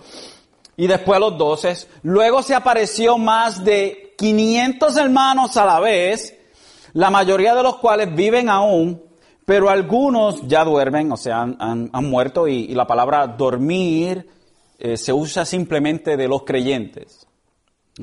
y 0.77 0.85
después 0.85 1.19
los 1.19 1.37
doce, 1.37 1.75
luego 2.03 2.43
se 2.43 2.53
apareció 2.53 3.17
más 3.17 3.63
de 3.63 4.13
500 4.17 4.97
hermanos 4.97 5.57
a 5.57 5.65
la 5.65 5.79
vez, 5.79 6.37
la 6.93 7.09
mayoría 7.09 7.55
de 7.55 7.63
los 7.63 7.77
cuales 7.77 8.13
viven 8.13 8.47
aún, 8.47 9.01
pero 9.43 9.71
algunos 9.71 10.47
ya 10.47 10.63
duermen, 10.63 11.11
o 11.11 11.17
sea, 11.17 11.41
han, 11.41 11.89
muerto 11.93 12.47
y, 12.47 12.67
la 12.69 12.85
palabra 12.85 13.25
dormir 13.25 14.27
eh, 14.77 14.97
se 14.97 15.11
usa 15.11 15.45
simplemente 15.45 16.15
de 16.15 16.27
los 16.27 16.43
creyentes. 16.43 17.27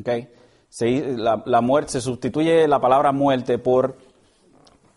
Okay. 0.01 0.29
la, 1.17 1.61
muerte 1.61 1.93
se 1.93 2.01
sustituye 2.01 2.69
la 2.69 2.81
palabra 2.81 3.13
muerte 3.13 3.59
por 3.59 3.97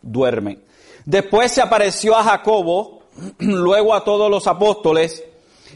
duerme. 0.01 0.59
Después 1.05 1.51
se 1.51 1.61
apareció 1.61 2.15
a 2.15 2.23
Jacobo, 2.23 3.03
luego 3.39 3.93
a 3.93 4.03
todos 4.03 4.29
los 4.29 4.47
apóstoles, 4.47 5.23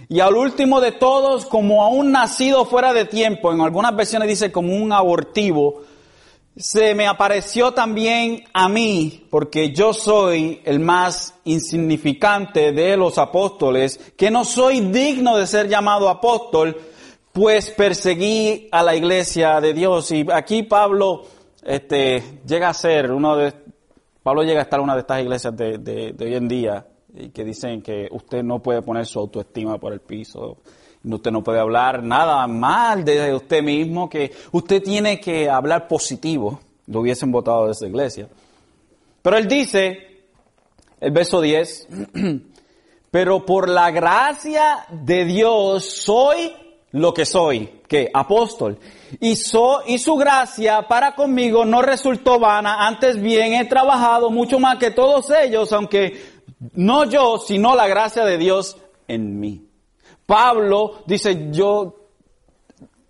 y 0.07 0.19
al 0.19 0.35
último 0.35 0.81
de 0.81 0.91
todos, 0.91 1.45
como 1.45 1.83
a 1.83 1.87
un 1.89 2.11
nacido 2.11 2.65
fuera 2.65 2.93
de 2.93 3.05
tiempo, 3.05 3.51
en 3.51 3.61
algunas 3.61 3.95
versiones 3.95 4.27
dice 4.27 4.51
como 4.51 4.75
un 4.75 4.91
abortivo, 4.91 5.81
se 6.57 6.95
me 6.95 7.05
apareció 7.05 7.73
también 7.73 8.45
a 8.53 8.69
mí, 8.69 9.25
porque 9.29 9.73
yo 9.73 9.93
soy 9.93 10.61
el 10.63 10.79
más 10.79 11.33
insignificante 11.43 12.71
de 12.71 12.95
los 12.95 13.17
apóstoles, 13.17 13.99
que 14.15 14.31
no 14.31 14.45
soy 14.45 14.79
digno 14.79 15.37
de 15.37 15.47
ser 15.47 15.67
llamado 15.67 16.07
apóstol, 16.07 16.77
pues 17.35 17.69
perseguí 17.69 18.69
a 18.71 18.81
la 18.81 18.95
iglesia 18.95 19.59
de 19.59 19.73
Dios. 19.73 20.09
Y 20.11 20.25
aquí 20.31 20.63
Pablo 20.63 21.23
este, 21.61 22.39
llega 22.47 22.69
a 22.69 22.73
ser 22.73 23.11
uno 23.11 23.35
de, 23.35 23.53
Pablo 24.23 24.43
llega 24.43 24.61
a 24.61 24.63
estar 24.63 24.79
una 24.79 24.93
de 24.93 25.01
estas 25.01 25.21
iglesias 25.21 25.53
de, 25.53 25.77
de, 25.77 26.15
hoy 26.17 26.33
en 26.33 26.47
día 26.47 26.87
y 27.13 27.31
que 27.31 27.43
dicen 27.43 27.81
que 27.81 28.07
usted 28.09 28.41
no 28.41 28.59
puede 28.59 28.81
poner 28.81 29.05
su 29.05 29.19
autoestima 29.19 29.77
por 29.77 29.91
el 29.91 29.99
piso, 29.99 30.59
usted 31.03 31.29
no 31.29 31.43
puede 31.43 31.59
hablar 31.59 32.01
nada 32.01 32.47
mal 32.47 33.03
de 33.03 33.33
usted 33.35 33.61
mismo, 33.61 34.09
que 34.09 34.31
usted 34.53 34.81
tiene 34.81 35.19
que 35.19 35.49
hablar 35.49 35.89
positivo. 35.89 36.61
Lo 36.87 37.01
hubiesen 37.01 37.33
votado 37.33 37.65
de 37.65 37.73
esa 37.73 37.85
iglesia. 37.85 38.29
Pero 39.21 39.37
él 39.37 39.49
dice, 39.49 40.21
el 41.01 41.11
verso 41.11 41.41
10, 41.41 41.89
pero 43.11 43.45
por 43.45 43.67
la 43.67 43.91
gracia 43.91 44.85
de 44.89 45.25
Dios 45.25 45.83
soy 45.83 46.53
lo 46.91 47.13
que 47.13 47.25
soy, 47.25 47.81
que 47.87 48.09
apóstol. 48.13 48.79
Y, 49.19 49.31
y 49.31 49.97
su 49.97 50.15
gracia 50.15 50.87
para 50.87 51.15
conmigo 51.15 51.65
no 51.65 51.81
resultó 51.81 52.39
vana, 52.39 52.87
antes 52.87 53.21
bien 53.21 53.53
he 53.53 53.65
trabajado 53.65 54.29
mucho 54.29 54.59
más 54.59 54.77
que 54.77 54.91
todos 54.91 55.29
ellos, 55.29 55.71
aunque 55.73 56.35
no 56.73 57.05
yo, 57.05 57.37
sino 57.37 57.75
la 57.75 57.87
gracia 57.87 58.23
de 58.25 58.37
Dios 58.37 58.77
en 59.07 59.39
mí. 59.39 59.67
Pablo 60.25 61.03
dice, 61.05 61.49
yo, 61.51 61.95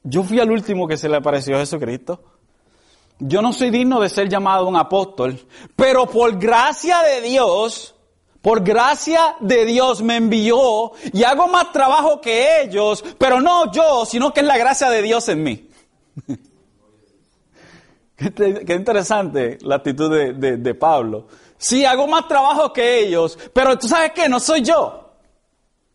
yo 0.04 0.24
fui 0.24 0.40
el 0.40 0.52
último 0.52 0.88
que 0.88 0.98
se 0.98 1.08
le 1.08 1.18
apareció 1.18 1.56
a 1.56 1.60
Jesucristo. 1.60 2.22
Yo 3.20 3.42
no 3.42 3.54
soy 3.54 3.70
digno 3.70 4.02
de 4.02 4.10
ser 4.10 4.28
llamado 4.28 4.68
un 4.68 4.76
apóstol, 4.76 5.40
pero 5.76 6.06
por 6.06 6.38
gracia 6.38 7.02
de 7.02 7.22
Dios, 7.22 7.95
por 8.46 8.62
gracia 8.64 9.38
de 9.40 9.66
Dios 9.66 10.04
me 10.04 10.18
envió 10.18 10.92
y 11.12 11.24
hago 11.24 11.48
más 11.48 11.72
trabajo 11.72 12.22
que 12.22 12.62
ellos, 12.62 13.04
pero 13.18 13.42
no 13.42 13.72
yo, 13.72 14.06
sino 14.06 14.32
que 14.32 14.42
es 14.42 14.46
la 14.46 14.56
gracia 14.56 14.92
de 14.92 15.02
Dios 15.02 15.28
en 15.30 15.42
mí. 15.42 15.68
Qué 18.16 18.74
interesante 18.76 19.58
la 19.62 19.78
actitud 19.78 20.12
de, 20.12 20.76
Pablo. 20.76 21.26
Sí, 21.58 21.86
hago 21.86 22.06
más 22.06 22.28
trabajo 22.28 22.72
que 22.72 23.00
ellos, 23.00 23.36
pero 23.52 23.80
tú 23.80 23.88
sabes 23.88 24.12
qué, 24.14 24.30
no 24.30 24.40
soy 24.40 24.62
yo. 24.62 25.16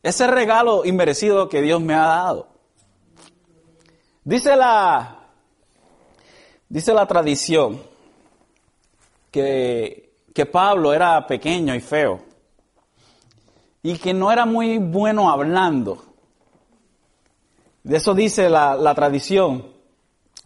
Ese 0.02 0.26
regalo 0.26 0.84
inmerecido 0.84 1.48
que 1.48 1.62
Dios 1.62 1.80
me 1.80 1.94
ha 1.94 2.04
dado. 2.04 2.48
Dice 4.24 4.56
la, 4.56 5.20
dice 6.68 6.92
la 6.92 7.06
tradición 7.06 7.80
que, 9.30 10.24
que 10.34 10.46
Pablo 10.46 10.92
era 10.92 11.24
pequeño 11.28 11.76
y 11.76 11.80
feo 11.80 12.29
y 13.82 13.96
que 13.98 14.12
no 14.12 14.30
era 14.30 14.46
muy 14.46 14.78
bueno 14.78 15.30
hablando. 15.30 16.04
De 17.82 17.96
eso 17.96 18.14
dice 18.14 18.50
la, 18.50 18.94
tradición. 18.94 19.66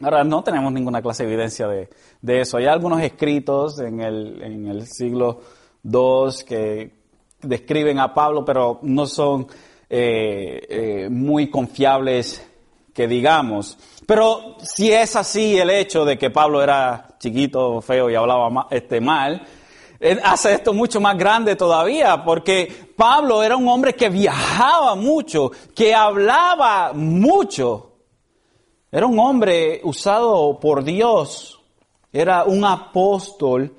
Ahora, 0.01 0.25
no 0.25 0.43
tenemos 0.43 0.73
ninguna 0.73 1.03
clase 1.03 1.25
de 1.25 1.33
evidencia 1.33 1.69
de, 1.69 2.41
eso. 2.41 2.59
Hay 2.59 2.67
algunos 2.67 3.01
escritos 3.03 3.79
en 3.81 4.01
el, 4.01 4.43
en 4.43 4.67
el 4.67 4.87
siglo 4.87 5.41
II 5.83 6.45
que 6.47 6.93
describen 7.43 7.99
a 7.99 8.15
Pablo, 8.15 8.45
pero 8.45 8.79
no 8.83 9.07
son 9.07 9.47
eh, 9.89 10.61
eh, 10.69 11.09
muy 11.11 11.51
confiables 11.51 12.45
que 12.93 13.09
digamos. 13.09 13.77
Pero 14.07 14.57
si 14.63 14.93
es 14.93 15.17
así 15.17 15.59
el 15.59 15.71
hecho 15.71 16.05
de 16.05 16.17
que 16.17 16.31
Pablo 16.31 16.63
era 16.63 17.17
chiquito, 17.19 17.81
feo 17.81 18.09
y 18.09 18.15
hablaba 18.15 18.69
este, 18.71 19.01
mal, 19.01 19.43
hace 20.23 20.55
esto 20.55 20.73
mucho 20.73 21.01
más 21.01 21.17
grande 21.17 21.57
todavía, 21.57 22.25
porque 22.25 22.93
Pablo 22.97 23.43
era 23.43 23.57
un 23.57 23.69
hombre 23.69 23.95
que 23.95 24.09
viajaba 24.09 24.95
mucho, 24.95 25.51
que 25.75 25.95
hablaba 25.95 26.93
mucho. 26.93 27.93
Era 28.91 29.07
un 29.07 29.19
hombre 29.19 29.81
usado 29.85 30.59
por 30.61 30.85
Dios. 30.85 31.61
Era 32.13 32.45
un 32.45 32.65
apóstol, 32.65 33.75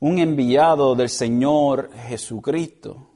un 0.00 0.18
enviado 0.18 0.94
del 0.94 1.10
Señor 1.10 1.90
Jesucristo. 2.08 3.08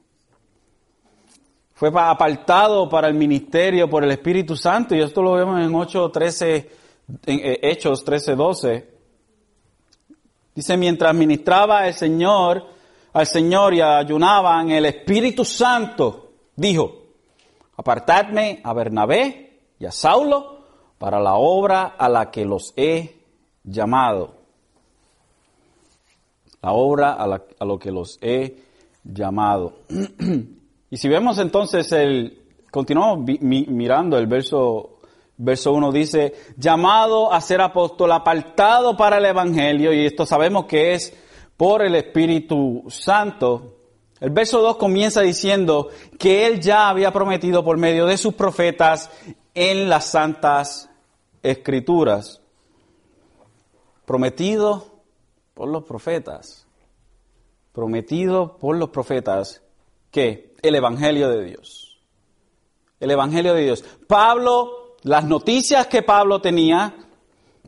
Fue 1.73 1.91
apartado 1.95 2.87
para 2.87 3.07
el 3.07 3.15
ministerio 3.15 3.89
por 3.89 4.03
el 4.03 4.11
Espíritu 4.11 4.55
Santo, 4.55 4.95
y 4.95 5.01
esto 5.01 5.23
lo 5.23 5.33
vemos 5.33 5.59
en 5.59 5.73
8, 5.73 6.11
13, 6.11 6.55
en 7.25 7.39
eh, 7.39 7.59
Hechos 7.63 8.05
13, 8.05 8.35
12. 8.35 8.92
Dice, 10.55 10.77
mientras 10.77 11.15
ministraba 11.15 11.87
el 11.87 11.93
Señor, 11.93 12.65
al 13.13 13.27
Señor 13.27 13.73
y 13.73 13.81
ayunaban, 13.81 14.69
el 14.71 14.85
Espíritu 14.85 15.43
Santo 15.43 16.31
dijo, 16.55 17.03
apartadme 17.77 18.61
a 18.63 18.73
Bernabé 18.73 19.61
y 19.79 19.85
a 19.85 19.91
Saulo 19.91 20.59
para 20.97 21.19
la 21.19 21.35
obra 21.35 21.95
a 21.97 22.07
la 22.07 22.29
que 22.29 22.45
los 22.45 22.73
he 22.75 23.17
llamado. 23.63 24.35
La 26.61 26.71
obra 26.71 27.13
a, 27.13 27.41
a 27.59 27.65
lo 27.65 27.79
que 27.79 27.91
los 27.91 28.17
he 28.21 28.63
llamado. 29.03 29.79
y 30.89 30.97
si 30.97 31.09
vemos 31.09 31.39
entonces 31.39 31.91
el, 31.91 32.41
continuamos 32.71 33.27
mirando 33.41 34.17
el 34.17 34.27
verso 34.27 34.92
Verso 35.37 35.73
1 35.73 35.91
dice, 35.91 36.33
llamado 36.57 37.33
a 37.33 37.41
ser 37.41 37.61
apóstol, 37.61 38.11
apartado 38.11 38.95
para 38.95 39.17
el 39.17 39.25
Evangelio, 39.25 39.91
y 39.91 40.05
esto 40.05 40.25
sabemos 40.25 40.65
que 40.65 40.93
es 40.93 41.13
por 41.57 41.81
el 41.81 41.95
Espíritu 41.95 42.83
Santo. 42.89 43.77
El 44.19 44.29
verso 44.29 44.61
2 44.61 44.77
comienza 44.77 45.21
diciendo 45.21 45.89
que 46.19 46.45
él 46.45 46.61
ya 46.61 46.87
había 46.89 47.11
prometido 47.11 47.63
por 47.63 47.77
medio 47.77 48.05
de 48.05 48.17
sus 48.17 48.35
profetas 48.35 49.09
en 49.53 49.89
las 49.89 50.05
santas 50.05 50.89
escrituras. 51.41 52.41
Prometido 54.05 55.01
por 55.53 55.67
los 55.67 55.83
profetas. 55.83 56.67
Prometido 57.71 58.57
por 58.57 58.77
los 58.77 58.89
profetas 58.89 59.63
que 60.11 60.55
el 60.61 60.75
Evangelio 60.75 61.29
de 61.29 61.43
Dios. 61.43 61.99
El 62.99 63.11
Evangelio 63.11 63.53
de 63.55 63.63
Dios. 63.63 63.83
Pablo 64.07 64.82
las 65.03 65.25
noticias 65.25 65.87
que 65.87 66.01
Pablo 66.01 66.39
tenía, 66.39 66.95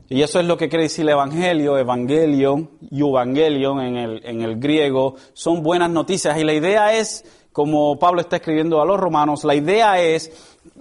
y 0.08 0.22
eso 0.22 0.40
es 0.40 0.46
lo 0.46 0.56
que 0.56 0.68
quiere 0.68 0.84
decir 0.84 1.02
el 1.02 1.10
Evangelio, 1.10 1.76
Evangelion 1.76 2.70
y 2.90 3.00
Evangelion 3.00 3.80
en 3.80 3.96
el, 3.96 4.24
en 4.24 4.40
el 4.40 4.58
griego, 4.58 5.16
son 5.34 5.62
buenas 5.62 5.90
noticias. 5.90 6.38
Y 6.38 6.44
la 6.44 6.54
idea 6.54 6.96
es, 6.96 7.24
como 7.52 7.98
Pablo 7.98 8.22
está 8.22 8.36
escribiendo 8.36 8.80
a 8.80 8.86
los 8.86 8.98
romanos, 8.98 9.44
la 9.44 9.54
idea 9.54 10.00
es, 10.00 10.32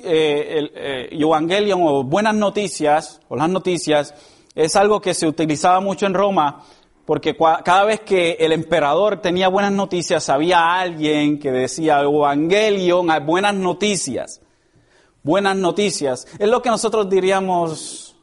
eh, 0.02 0.56
el, 0.58 0.72
eh, 0.76 1.10
Evangelion 1.12 1.82
o 1.84 2.04
buenas 2.04 2.36
noticias, 2.36 3.20
o 3.28 3.36
las 3.36 3.50
noticias, 3.50 4.14
es 4.54 4.78
algo 4.78 5.02
que 5.02 5.14
se 5.14 5.28
utilizaba 5.28 5.82
mucho 5.82 6.06
en 6.06 6.14
Roma, 6.14 6.64
porque 7.04 7.36
cada 7.36 7.84
vez 7.84 8.00
que 8.00 8.38
el 8.40 8.54
emperador 8.54 9.22
tenía 9.22 9.50
buenas 9.50 9.74
noticias, 9.74 10.30
había 10.30 10.80
alguien 10.80 11.38
que 11.38 11.52
decía 11.52 12.00
Evangelion, 12.00 13.10
buenas 13.26 13.56
noticias. 13.56 14.42
Buenas 15.26 15.58
noticias. 15.58 16.28
Es 16.38 16.48
lo 16.48 16.62
que 16.62 16.70
nosotros 16.70 17.10
diríamos 17.10 18.16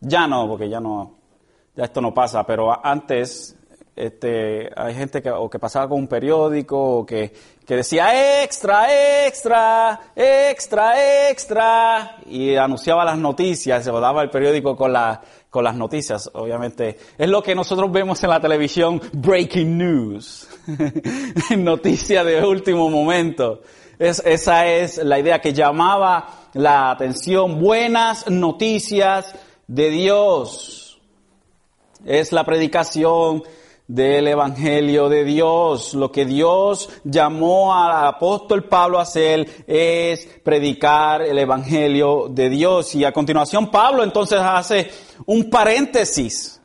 ya 0.00 0.26
no, 0.26 0.46
porque 0.46 0.68
ya 0.68 0.80
no, 0.80 1.14
ya 1.74 1.84
esto 1.84 2.02
no 2.02 2.12
pasa, 2.12 2.44
pero 2.44 2.84
antes 2.84 3.56
este, 3.96 4.68
hay 4.76 4.94
gente 4.94 5.22
que, 5.22 5.30
o 5.30 5.48
que 5.48 5.58
pasaba 5.58 5.88
con 5.88 5.98
un 6.00 6.06
periódico 6.06 6.98
o 6.98 7.06
que, 7.06 7.32
que 7.64 7.76
decía 7.76 8.42
extra, 8.42 9.26
extra, 9.26 10.12
extra, 10.14 11.30
extra 11.30 12.18
y 12.26 12.54
anunciaba 12.54 13.02
las 13.02 13.16
noticias, 13.16 13.82
se 13.82 13.90
daba 13.90 14.22
el 14.22 14.28
periódico 14.28 14.76
con, 14.76 14.92
la, 14.92 15.22
con 15.48 15.64
las 15.64 15.74
noticias, 15.74 16.28
obviamente. 16.34 16.98
Es 17.16 17.30
lo 17.30 17.42
que 17.42 17.54
nosotros 17.54 17.90
vemos 17.90 18.22
en 18.22 18.28
la 18.28 18.40
televisión, 18.40 19.00
breaking 19.14 19.78
news, 19.78 20.50
noticia 21.56 22.24
de 22.24 22.44
último 22.44 22.90
momento. 22.90 23.62
Es, 23.98 24.22
esa 24.24 24.66
es 24.66 24.98
la 24.98 25.18
idea 25.18 25.40
que 25.40 25.52
llamaba 25.52 26.28
la 26.52 26.90
atención, 26.90 27.60
buenas 27.60 28.28
noticias 28.28 29.34
de 29.66 29.90
Dios. 29.90 30.98
Es 32.04 32.32
la 32.32 32.44
predicación 32.44 33.42
del 33.88 34.28
Evangelio 34.28 35.08
de 35.08 35.24
Dios. 35.24 35.94
Lo 35.94 36.10
que 36.12 36.24
Dios 36.26 36.88
llamó 37.04 37.74
al 37.74 38.06
apóstol 38.06 38.64
Pablo 38.64 38.98
a 38.98 39.02
hacer 39.02 39.64
es 39.66 40.26
predicar 40.42 41.22
el 41.22 41.38
Evangelio 41.38 42.26
de 42.28 42.50
Dios. 42.50 42.94
Y 42.94 43.04
a 43.04 43.12
continuación 43.12 43.70
Pablo 43.70 44.02
entonces 44.02 44.38
hace 44.40 44.90
un 45.24 45.48
paréntesis. 45.48 46.55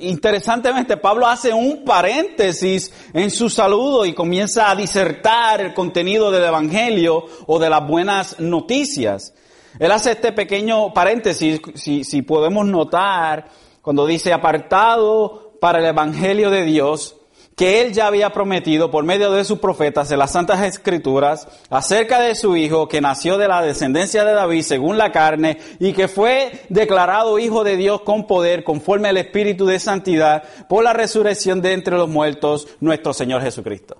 Interesantemente, 0.00 0.96
Pablo 0.96 1.26
hace 1.26 1.52
un 1.52 1.84
paréntesis 1.84 2.92
en 3.12 3.30
su 3.30 3.50
saludo 3.50 4.06
y 4.06 4.14
comienza 4.14 4.70
a 4.70 4.76
disertar 4.76 5.60
el 5.60 5.74
contenido 5.74 6.30
del 6.30 6.44
Evangelio 6.44 7.24
o 7.46 7.58
de 7.58 7.70
las 7.70 7.86
buenas 7.86 8.38
noticias. 8.38 9.34
Él 9.78 9.90
hace 9.92 10.12
este 10.12 10.32
pequeño 10.32 10.92
paréntesis, 10.92 11.60
si, 11.74 12.04
si 12.04 12.22
podemos 12.22 12.66
notar, 12.66 13.48
cuando 13.82 14.06
dice 14.06 14.32
apartado 14.32 15.52
para 15.60 15.78
el 15.78 15.86
Evangelio 15.86 16.50
de 16.50 16.64
Dios, 16.64 17.16
que 17.60 17.82
él 17.82 17.92
ya 17.92 18.06
había 18.06 18.30
prometido 18.30 18.90
por 18.90 19.04
medio 19.04 19.32
de 19.32 19.44
sus 19.44 19.58
profetas 19.58 20.10
en 20.10 20.18
las 20.18 20.32
Santas 20.32 20.62
Escrituras 20.62 21.46
acerca 21.68 22.18
de 22.18 22.34
su 22.34 22.56
Hijo 22.56 22.88
que 22.88 23.02
nació 23.02 23.36
de 23.36 23.48
la 23.48 23.60
descendencia 23.60 24.24
de 24.24 24.32
David 24.32 24.62
según 24.62 24.96
la 24.96 25.12
carne 25.12 25.58
y 25.78 25.92
que 25.92 26.08
fue 26.08 26.62
declarado 26.70 27.38
Hijo 27.38 27.62
de 27.62 27.76
Dios 27.76 28.00
con 28.00 28.26
poder 28.26 28.64
conforme 28.64 29.08
al 29.08 29.18
Espíritu 29.18 29.66
de 29.66 29.78
Santidad 29.78 30.42
por 30.70 30.82
la 30.82 30.94
resurrección 30.94 31.60
de 31.60 31.74
entre 31.74 31.98
los 31.98 32.08
muertos, 32.08 32.66
nuestro 32.80 33.12
Señor 33.12 33.42
Jesucristo. 33.42 33.98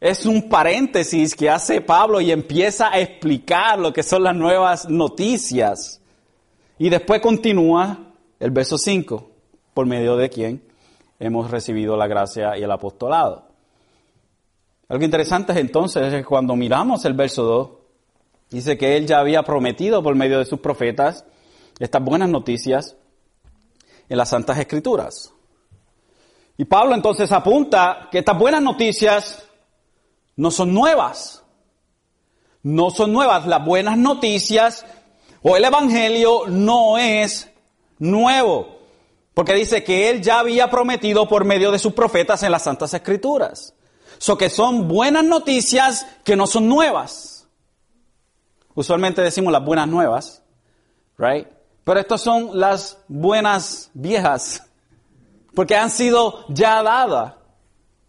Es 0.00 0.24
un 0.24 0.48
paréntesis 0.48 1.34
que 1.34 1.50
hace 1.50 1.82
Pablo 1.82 2.22
y 2.22 2.32
empieza 2.32 2.88
a 2.88 2.98
explicar 2.98 3.78
lo 3.78 3.92
que 3.92 4.02
son 4.02 4.22
las 4.22 4.34
nuevas 4.34 4.88
noticias. 4.88 6.00
Y 6.78 6.88
después 6.88 7.20
continúa 7.20 7.98
el 8.40 8.52
verso 8.52 8.78
5, 8.78 9.30
por 9.74 9.84
medio 9.84 10.16
de 10.16 10.30
quien 10.30 10.65
hemos 11.18 11.50
recibido 11.50 11.96
la 11.96 12.06
gracia 12.06 12.56
y 12.56 12.62
el 12.62 12.70
apostolado. 12.70 13.48
Algo 14.88 15.04
interesante 15.04 15.52
es 15.52 15.58
entonces 15.58 16.12
es 16.12 16.24
cuando 16.24 16.54
miramos 16.54 17.04
el 17.04 17.14
verso 17.14 17.42
2, 17.42 17.70
dice 18.50 18.78
que 18.78 18.96
él 18.96 19.06
ya 19.06 19.18
había 19.18 19.42
prometido 19.42 20.02
por 20.02 20.14
medio 20.14 20.38
de 20.38 20.44
sus 20.44 20.60
profetas 20.60 21.24
estas 21.78 22.02
buenas 22.02 22.28
noticias 22.28 22.96
en 24.08 24.18
las 24.18 24.30
Santas 24.30 24.58
Escrituras. 24.58 25.32
Y 26.56 26.64
Pablo 26.64 26.94
entonces 26.94 27.32
apunta 27.32 28.08
que 28.10 28.18
estas 28.18 28.38
buenas 28.38 28.62
noticias 28.62 29.46
no 30.36 30.50
son 30.50 30.72
nuevas. 30.72 31.42
No 32.62 32.90
son 32.90 33.12
nuevas. 33.12 33.46
Las 33.46 33.64
buenas 33.64 33.98
noticias 33.98 34.86
o 35.42 35.56
el 35.56 35.64
Evangelio 35.64 36.46
no 36.46 36.96
es 36.96 37.50
nuevo. 37.98 38.75
Porque 39.36 39.52
dice 39.52 39.84
que 39.84 40.08
Él 40.08 40.22
ya 40.22 40.38
había 40.38 40.70
prometido 40.70 41.28
por 41.28 41.44
medio 41.44 41.70
de 41.70 41.78
sus 41.78 41.92
profetas 41.92 42.42
en 42.42 42.50
las 42.50 42.62
Santas 42.62 42.94
Escrituras. 42.94 43.74
So 44.16 44.38
que 44.38 44.48
son 44.48 44.88
buenas 44.88 45.24
noticias 45.24 46.06
que 46.24 46.36
no 46.36 46.46
son 46.46 46.66
nuevas. 46.70 47.46
Usualmente 48.74 49.20
decimos 49.20 49.52
las 49.52 49.62
buenas 49.62 49.88
nuevas, 49.88 50.42
right? 51.18 51.46
Pero 51.84 52.00
estas 52.00 52.22
son 52.22 52.58
las 52.58 52.96
buenas 53.08 53.90
viejas. 53.92 54.66
Porque 55.54 55.76
han 55.76 55.90
sido 55.90 56.46
ya 56.48 56.82
dadas. 56.82 57.34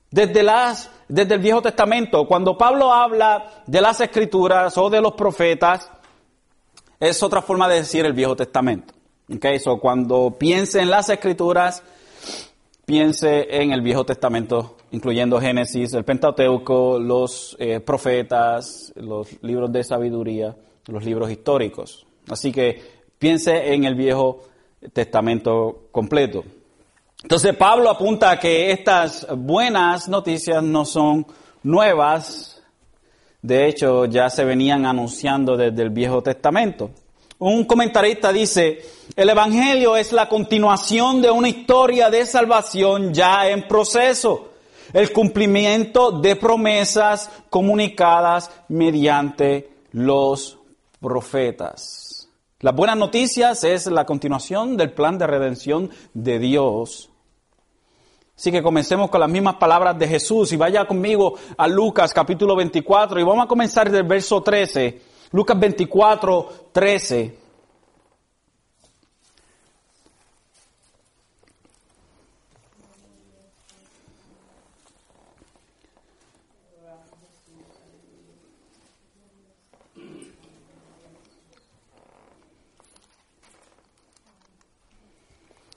Desde, 0.10 0.44
las, 0.44 0.90
desde 1.10 1.34
el 1.34 1.42
Viejo 1.42 1.62
Testamento, 1.62 2.26
cuando 2.26 2.58
Pablo 2.58 2.94
habla 2.94 3.64
de 3.66 3.82
las 3.82 4.00
escrituras 4.00 4.78
o 4.78 4.90
de 4.90 5.02
los 5.02 5.12
profetas, 5.12 5.92
es 7.02 7.22
otra 7.22 7.42
forma 7.42 7.68
de 7.68 7.80
decir 7.80 8.06
el 8.06 8.14
Viejo 8.14 8.38
Testamento. 8.38 8.97
Okay, 9.30 9.60
so 9.60 9.78
cuando 9.78 10.38
piense 10.40 10.80
en 10.80 10.90
las 10.90 11.10
escrituras, 11.10 11.84
piense 12.86 13.62
en 13.62 13.74
el 13.74 13.82
Viejo 13.82 14.06
Testamento, 14.06 14.78
incluyendo 14.92 15.42
Génesis, 15.42 15.94
el 15.94 16.06
Pentateuco, 16.06 16.98
los 16.98 17.58
eh, 17.60 17.82
profetas, 17.82 18.94
los 18.96 19.28
libros 19.44 19.70
de 19.74 19.84
sabiduría, 19.84 20.56
los 20.86 21.04
libros 21.04 21.30
históricos. 21.30 22.06
Así 22.30 22.54
que 22.54 22.82
piense 23.20 23.74
en 23.74 23.84
el 23.84 23.96
Viejo 23.96 24.46
Testamento 24.94 25.88
completo. 25.92 26.46
Entonces 27.22 27.54
Pablo 27.58 27.90
apunta 27.90 28.40
que 28.40 28.72
estas 28.72 29.28
buenas 29.36 30.08
noticias 30.08 30.64
no 30.64 30.86
son 30.86 31.28
nuevas, 31.64 32.64
de 33.42 33.68
hecho 33.68 34.06
ya 34.06 34.30
se 34.30 34.46
venían 34.46 34.86
anunciando 34.86 35.58
desde 35.58 35.84
el 35.84 35.90
Viejo 35.90 36.24
Testamento. 36.24 36.92
Un 37.40 37.66
comentarista 37.66 38.34
dice, 38.34 38.82
el 39.16 39.30
Evangelio 39.30 39.96
es 39.96 40.12
la 40.12 40.28
continuación 40.28 41.22
de 41.22 41.30
una 41.30 41.50
historia 41.50 42.10
de 42.10 42.26
salvación 42.26 43.14
ya 43.14 43.48
en 43.48 43.68
proceso, 43.68 44.54
el 44.92 45.14
cumplimiento 45.14 46.12
de 46.12 46.36
promesas 46.36 47.30
comunicadas 47.52 48.50
mediante 48.70 49.70
los 49.92 50.58
profetas. 51.00 52.28
Las 52.62 52.76
buenas 52.76 52.98
noticias 52.98 53.64
es 53.64 53.86
la 53.86 54.06
continuación 54.06 54.76
del 54.76 54.94
plan 54.94 55.20
de 55.20 55.28
redención 55.28 55.92
de 56.16 56.40
Dios. 56.40 57.12
Así 58.36 58.52
que 58.52 58.64
comencemos 58.64 59.12
con 59.12 59.20
las 59.20 59.30
mismas 59.30 59.56
palabras 59.56 59.98
de 60.00 60.08
Jesús 60.08 60.52
y 60.54 60.58
vaya 60.58 60.86
conmigo 60.86 61.36
a 61.56 61.68
Lucas 61.68 62.14
capítulo 62.16 62.56
24 62.56 63.20
y 63.20 63.24
vamos 63.24 63.46
a 63.46 63.48
comenzar 63.48 63.92
del 63.92 64.04
verso 64.04 64.42
13. 64.42 65.07
Lucas 65.32 65.60
24, 65.60 66.70
13. 66.72 67.38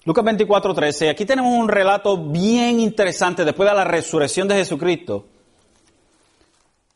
Lucas 0.04 0.24
24, 0.24 0.74
13. 0.74 1.10
Aquí 1.10 1.24
tenemos 1.24 1.52
un 1.52 1.68
relato 1.68 2.16
bien 2.16 2.80
interesante 2.80 3.44
después 3.44 3.68
de 3.68 3.74
la 3.74 3.84
resurrección 3.84 4.48
de 4.48 4.54
Jesucristo. 4.56 5.26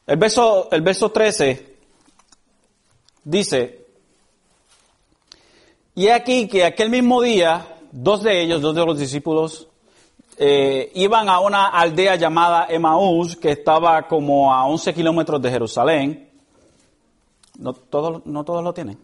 El 0.06 0.16
verso, 0.16 0.68
el 0.70 0.82
verso 0.82 1.10
13 1.10 1.73
dice, 3.24 3.86
y 5.94 6.08
aquí 6.08 6.48
que 6.48 6.64
aquel 6.64 6.90
mismo 6.90 7.22
día, 7.22 7.78
dos 7.92 8.22
de 8.22 8.42
ellos, 8.42 8.60
dos 8.60 8.74
de 8.74 8.84
los 8.84 8.98
discípulos, 8.98 9.68
eh, 10.36 10.90
iban 10.94 11.28
a 11.28 11.40
una 11.40 11.68
aldea 11.68 12.16
llamada 12.16 12.66
Emaús, 12.68 13.36
que 13.36 13.52
estaba 13.52 14.08
como 14.08 14.52
a 14.52 14.66
11 14.66 14.92
kilómetros 14.92 15.40
de 15.40 15.50
Jerusalén. 15.50 16.30
¿No 17.58 17.72
todos, 17.72 18.26
no 18.26 18.44
todos 18.44 18.64
lo 18.64 18.74
tienen? 18.74 18.98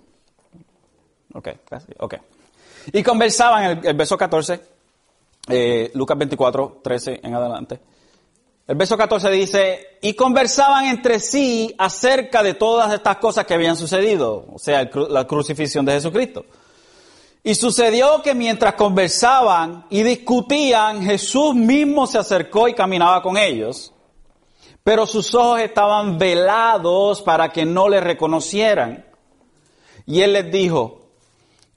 Ok, 1.32 1.48
ok. 1.98 2.14
Y 2.92 3.02
conversaban, 3.02 3.64
el, 3.64 3.86
el 3.86 3.96
verso 3.96 4.16
14, 4.18 4.60
eh, 5.48 5.90
Lucas 5.94 6.18
24, 6.18 6.80
13 6.82 7.20
en 7.22 7.34
adelante. 7.34 7.80
El 8.70 8.76
verso 8.76 8.96
14 8.96 9.30
dice, 9.32 9.98
y 10.00 10.14
conversaban 10.14 10.84
entre 10.84 11.18
sí 11.18 11.74
acerca 11.76 12.40
de 12.40 12.54
todas 12.54 12.92
estas 12.92 13.16
cosas 13.16 13.44
que 13.44 13.54
habían 13.54 13.76
sucedido, 13.76 14.46
o 14.48 14.60
sea, 14.60 14.88
la 15.08 15.26
crucifixión 15.26 15.84
de 15.84 15.94
Jesucristo. 15.94 16.44
Y 17.42 17.56
sucedió 17.56 18.22
que 18.22 18.32
mientras 18.32 18.74
conversaban 18.74 19.86
y 19.90 20.04
discutían, 20.04 21.02
Jesús 21.02 21.52
mismo 21.52 22.06
se 22.06 22.18
acercó 22.18 22.68
y 22.68 22.74
caminaba 22.74 23.20
con 23.22 23.36
ellos, 23.36 23.92
pero 24.84 25.04
sus 25.04 25.34
ojos 25.34 25.58
estaban 25.58 26.16
velados 26.16 27.22
para 27.22 27.48
que 27.48 27.64
no 27.64 27.88
le 27.88 28.00
reconocieran. 28.00 29.04
Y 30.06 30.20
él 30.20 30.32
les 30.32 30.48
dijo, 30.52 31.08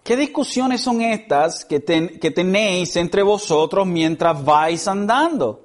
¿qué 0.04 0.16
discusiones 0.16 0.82
son 0.82 1.02
estas 1.02 1.66
que, 1.66 1.84
que 1.84 2.30
tenéis 2.30 2.96
entre 2.98 3.24
vosotros 3.24 3.88
mientras 3.88 4.46
vais 4.46 4.88
andando? 4.88 5.63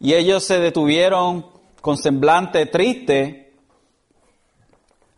Y 0.00 0.14
ellos 0.14 0.44
se 0.44 0.58
detuvieron 0.58 1.46
con 1.80 1.96
semblante 1.96 2.66
triste 2.66 3.48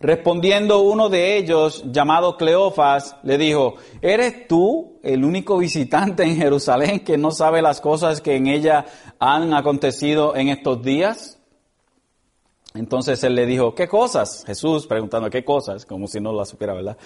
Respondiendo 0.00 0.80
uno 0.80 1.10
de 1.10 1.36
ellos, 1.36 1.84
llamado 1.92 2.38
Cleofas, 2.38 3.16
le 3.22 3.36
dijo, 3.36 3.74
¿eres 4.00 4.48
tú 4.48 4.98
el 5.02 5.26
único 5.26 5.58
visitante 5.58 6.22
en 6.22 6.36
Jerusalén 6.36 7.00
que 7.00 7.18
no 7.18 7.30
sabe 7.30 7.60
las 7.60 7.82
cosas 7.82 8.22
que 8.22 8.34
en 8.34 8.46
ella 8.46 8.86
han 9.18 9.52
acontecido 9.52 10.34
en 10.34 10.48
estos 10.48 10.82
días? 10.82 11.38
Entonces 12.72 13.22
él 13.24 13.34
le 13.34 13.44
dijo, 13.44 13.74
¿qué 13.74 13.88
cosas? 13.88 14.42
Jesús 14.46 14.86
preguntando, 14.86 15.28
¿qué 15.28 15.44
cosas? 15.44 15.84
Como 15.84 16.06
si 16.06 16.18
no 16.18 16.32
las 16.32 16.48
supiera, 16.48 16.72
¿verdad? 16.72 16.96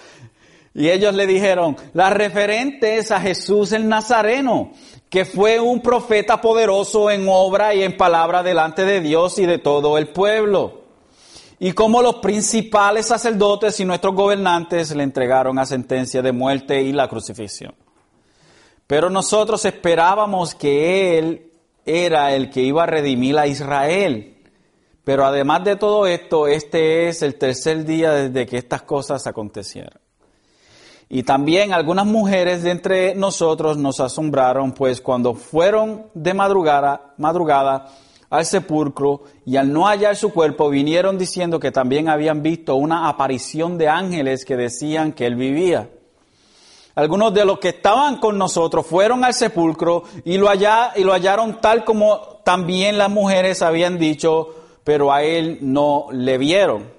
Y 0.75 0.89
ellos 0.89 1.15
le 1.15 1.25
dijeron, 1.25 1.77
las 1.93 2.13
referentes 2.13 3.09
a 3.09 3.19
Jesús 3.19 3.71
el 3.71 3.87
Nazareno, 3.87 4.73
que 5.09 5.25
fue 5.25 5.59
un 5.59 5.81
profeta 5.81 6.41
poderoso 6.41 7.09
en 7.09 7.25
obra 7.27 7.73
y 7.73 7.81
en 7.81 7.97
palabra 7.97 8.43
delante 8.43 8.85
de 8.85 9.01
Dios 9.01 9.39
y 9.39 9.47
de 9.47 9.57
todo 9.57 9.97
el 9.97 10.09
pueblo 10.09 10.85
y 11.59 11.71
como 11.71 12.01
los 12.01 12.15
principales 12.15 13.07
sacerdotes 13.07 13.79
y 13.79 13.85
nuestros 13.85 14.13
gobernantes 14.13 14.93
le 14.95 15.03
entregaron 15.03 15.57
a 15.57 15.65
sentencia 15.65 16.21
de 16.21 16.31
muerte 16.31 16.81
y 16.81 16.91
la 16.91 17.07
crucifixión. 17.07 17.73
Pero 18.87 19.09
nosotros 19.09 19.63
esperábamos 19.65 20.53
que 20.53 21.17
Él 21.17 21.51
era 21.85 22.35
el 22.35 22.49
que 22.49 22.61
iba 22.61 22.83
a 22.83 22.87
redimir 22.87 23.37
a 23.37 23.47
Israel. 23.47 24.37
Pero 25.03 25.25
además 25.25 25.63
de 25.63 25.75
todo 25.75 26.07
esto, 26.07 26.47
este 26.47 27.07
es 27.07 27.21
el 27.21 27.35
tercer 27.35 27.85
día 27.85 28.11
desde 28.11 28.45
que 28.45 28.57
estas 28.57 28.81
cosas 28.81 29.25
acontecieron. 29.25 30.04
Y 31.15 31.23
también 31.23 31.71
algunas 31.71 32.05
mujeres 32.05 32.63
de 32.63 32.71
entre 32.71 33.15
nosotros 33.15 33.77
nos 33.77 34.01
asombraron, 34.01 34.73
pues 34.73 34.99
cuando 34.99 35.33
fueron 35.33 36.07
de 36.13 36.33
madrugada, 36.33 37.13
madrugada 37.17 37.87
al 38.29 38.45
sepulcro 38.45 39.23
y 39.45 39.55
al 39.55 39.71
no 39.71 39.87
hallar 39.87 40.17
su 40.17 40.33
cuerpo 40.33 40.69
vinieron 40.69 41.17
diciendo 41.17 41.57
que 41.57 41.71
también 41.71 42.09
habían 42.09 42.43
visto 42.43 42.75
una 42.75 43.07
aparición 43.07 43.77
de 43.77 43.87
ángeles 43.87 44.43
que 44.43 44.57
decían 44.57 45.13
que 45.13 45.25
él 45.25 45.37
vivía. 45.37 45.89
Algunos 46.95 47.33
de 47.33 47.45
los 47.45 47.59
que 47.59 47.69
estaban 47.69 48.17
con 48.17 48.37
nosotros 48.37 48.85
fueron 48.85 49.23
al 49.23 49.33
sepulcro 49.33 50.03
y 50.25 50.37
lo, 50.37 50.49
y 50.53 51.03
lo 51.05 51.13
hallaron 51.13 51.61
tal 51.61 51.85
como 51.85 52.41
también 52.43 52.97
las 52.97 53.09
mujeres 53.09 53.61
habían 53.61 53.97
dicho, 53.97 54.49
pero 54.83 55.13
a 55.13 55.23
él 55.23 55.59
no 55.61 56.07
le 56.11 56.37
vieron. 56.37 56.91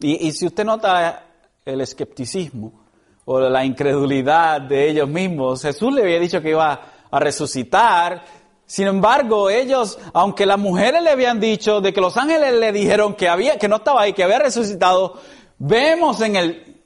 Y, 0.00 0.28
y 0.28 0.32
si 0.32 0.46
usted 0.46 0.64
nota 0.64 1.26
el 1.66 1.82
escepticismo 1.82 2.83
o 3.24 3.40
la 3.40 3.64
incredulidad 3.64 4.60
de 4.60 4.88
ellos 4.90 5.08
mismos, 5.08 5.62
Jesús 5.62 5.92
le 5.92 6.02
había 6.02 6.20
dicho 6.20 6.42
que 6.42 6.50
iba 6.50 6.80
a 7.10 7.20
resucitar, 7.20 8.24
sin 8.66 8.86
embargo, 8.86 9.50
ellos, 9.50 9.98
aunque 10.12 10.46
las 10.46 10.58
mujeres 10.58 11.02
le 11.02 11.10
habían 11.10 11.38
dicho 11.38 11.80
de 11.80 11.92
que 11.92 12.00
los 12.00 12.16
ángeles 12.16 12.54
le 12.54 12.72
dijeron 12.72 13.14
que 13.14 13.28
había, 13.28 13.58
que 13.58 13.68
no 13.68 13.76
estaba 13.76 14.02
ahí, 14.02 14.12
que 14.14 14.24
había 14.24 14.38
resucitado, 14.38 15.14
vemos 15.58 16.20
en 16.22 16.36
el, 16.36 16.82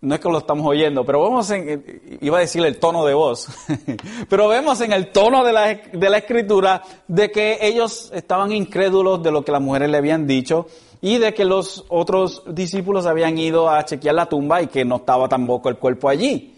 no 0.00 0.14
es 0.14 0.20
que 0.20 0.28
lo 0.28 0.38
estamos 0.38 0.66
oyendo, 0.66 1.04
pero 1.04 1.22
vemos 1.22 1.50
en, 1.50 2.18
iba 2.20 2.38
a 2.38 2.40
decir 2.40 2.64
el 2.64 2.78
tono 2.78 3.04
de 3.04 3.14
voz, 3.14 3.48
pero 4.28 4.48
vemos 4.48 4.80
en 4.80 4.92
el 4.92 5.12
tono 5.12 5.44
de 5.44 5.52
la, 5.52 5.66
de 5.66 6.10
la 6.10 6.18
escritura 6.18 6.82
de 7.06 7.30
que 7.30 7.58
ellos 7.60 8.10
estaban 8.12 8.50
incrédulos 8.50 9.22
de 9.22 9.30
lo 9.30 9.44
que 9.44 9.52
las 9.52 9.62
mujeres 9.62 9.88
le 9.88 9.98
habían 9.98 10.26
dicho 10.26 10.66
y 11.02 11.18
de 11.18 11.32
que 11.32 11.44
los 11.44 11.84
otros 11.88 12.42
discípulos 12.46 13.06
habían 13.06 13.38
ido 13.38 13.70
a 13.70 13.84
chequear 13.84 14.14
la 14.14 14.28
tumba 14.28 14.62
y 14.62 14.66
que 14.66 14.84
no 14.84 14.96
estaba 14.96 15.28
tampoco 15.28 15.68
el 15.68 15.76
cuerpo 15.76 16.08
allí. 16.08 16.54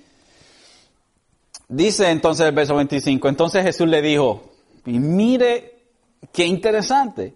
Dice 1.68 2.11
entonces 2.11 2.47
el 2.47 2.55
verso 2.55 2.74
25, 2.74 3.28
entonces 3.28 3.62
Jesús 3.64 3.88
le 3.88 4.03
dijo, 4.03 4.43
y 4.84 4.99
mire 4.99 5.78
qué 6.32 6.45
interesante. 6.45 7.34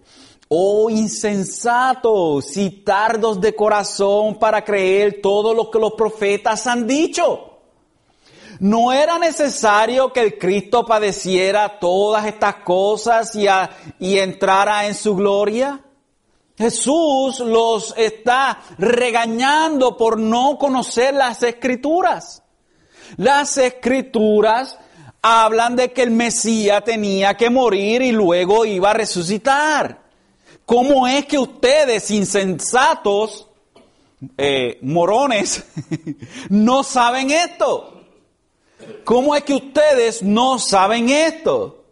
Oh 0.48 0.90
insensatos 0.90 2.56
y 2.56 2.70
tardos 2.70 3.40
de 3.40 3.54
corazón 3.54 4.38
para 4.38 4.64
creer 4.64 5.20
todo 5.22 5.54
lo 5.54 5.70
que 5.70 5.78
los 5.78 5.94
profetas 5.94 6.66
han 6.66 6.86
dicho. 6.86 7.52
No 8.60 8.92
era 8.92 9.18
necesario 9.18 10.12
que 10.12 10.20
el 10.20 10.38
Cristo 10.38 10.86
padeciera 10.86 11.78
todas 11.78 12.26
estas 12.26 12.56
cosas 12.56 13.34
y, 13.34 13.46
y 13.98 14.18
entrara 14.18 14.86
en 14.86 14.94
su 14.94 15.14
gloria. 15.16 15.80
Jesús 16.56 17.40
los 17.40 17.94
está 17.96 18.60
regañando 18.78 19.96
por 19.96 20.18
no 20.18 20.56
conocer 20.58 21.14
las 21.14 21.42
escrituras. 21.42 22.42
Las 23.16 23.58
escrituras 23.58 24.78
hablan 25.20 25.76
de 25.76 25.92
que 25.92 26.02
el 26.02 26.10
Mesías 26.10 26.82
tenía 26.84 27.36
que 27.36 27.50
morir 27.50 28.02
y 28.02 28.12
luego 28.12 28.64
iba 28.64 28.90
a 28.90 28.94
resucitar. 28.94 30.02
¿Cómo 30.64 31.06
es 31.06 31.26
que 31.26 31.38
ustedes, 31.38 32.10
insensatos, 32.10 33.48
eh, 34.38 34.78
morones, 34.82 35.64
no 36.48 36.82
saben 36.82 37.30
esto? 37.30 38.00
¿Cómo 39.04 39.36
es 39.36 39.44
que 39.44 39.54
ustedes 39.54 40.22
no 40.22 40.58
saben 40.58 41.08
esto? 41.10 41.84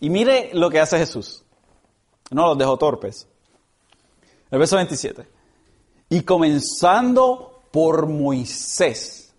Y 0.00 0.10
mire 0.10 0.50
lo 0.52 0.70
que 0.70 0.80
hace 0.80 0.98
Jesús. 0.98 1.44
No 2.30 2.48
los 2.48 2.58
dejó 2.58 2.76
torpes. 2.76 3.26
El 4.50 4.58
verso 4.58 4.76
27. 4.76 5.26
Y 6.10 6.22
comenzando 6.22 7.62
por 7.70 8.06
Moisés 8.06 9.34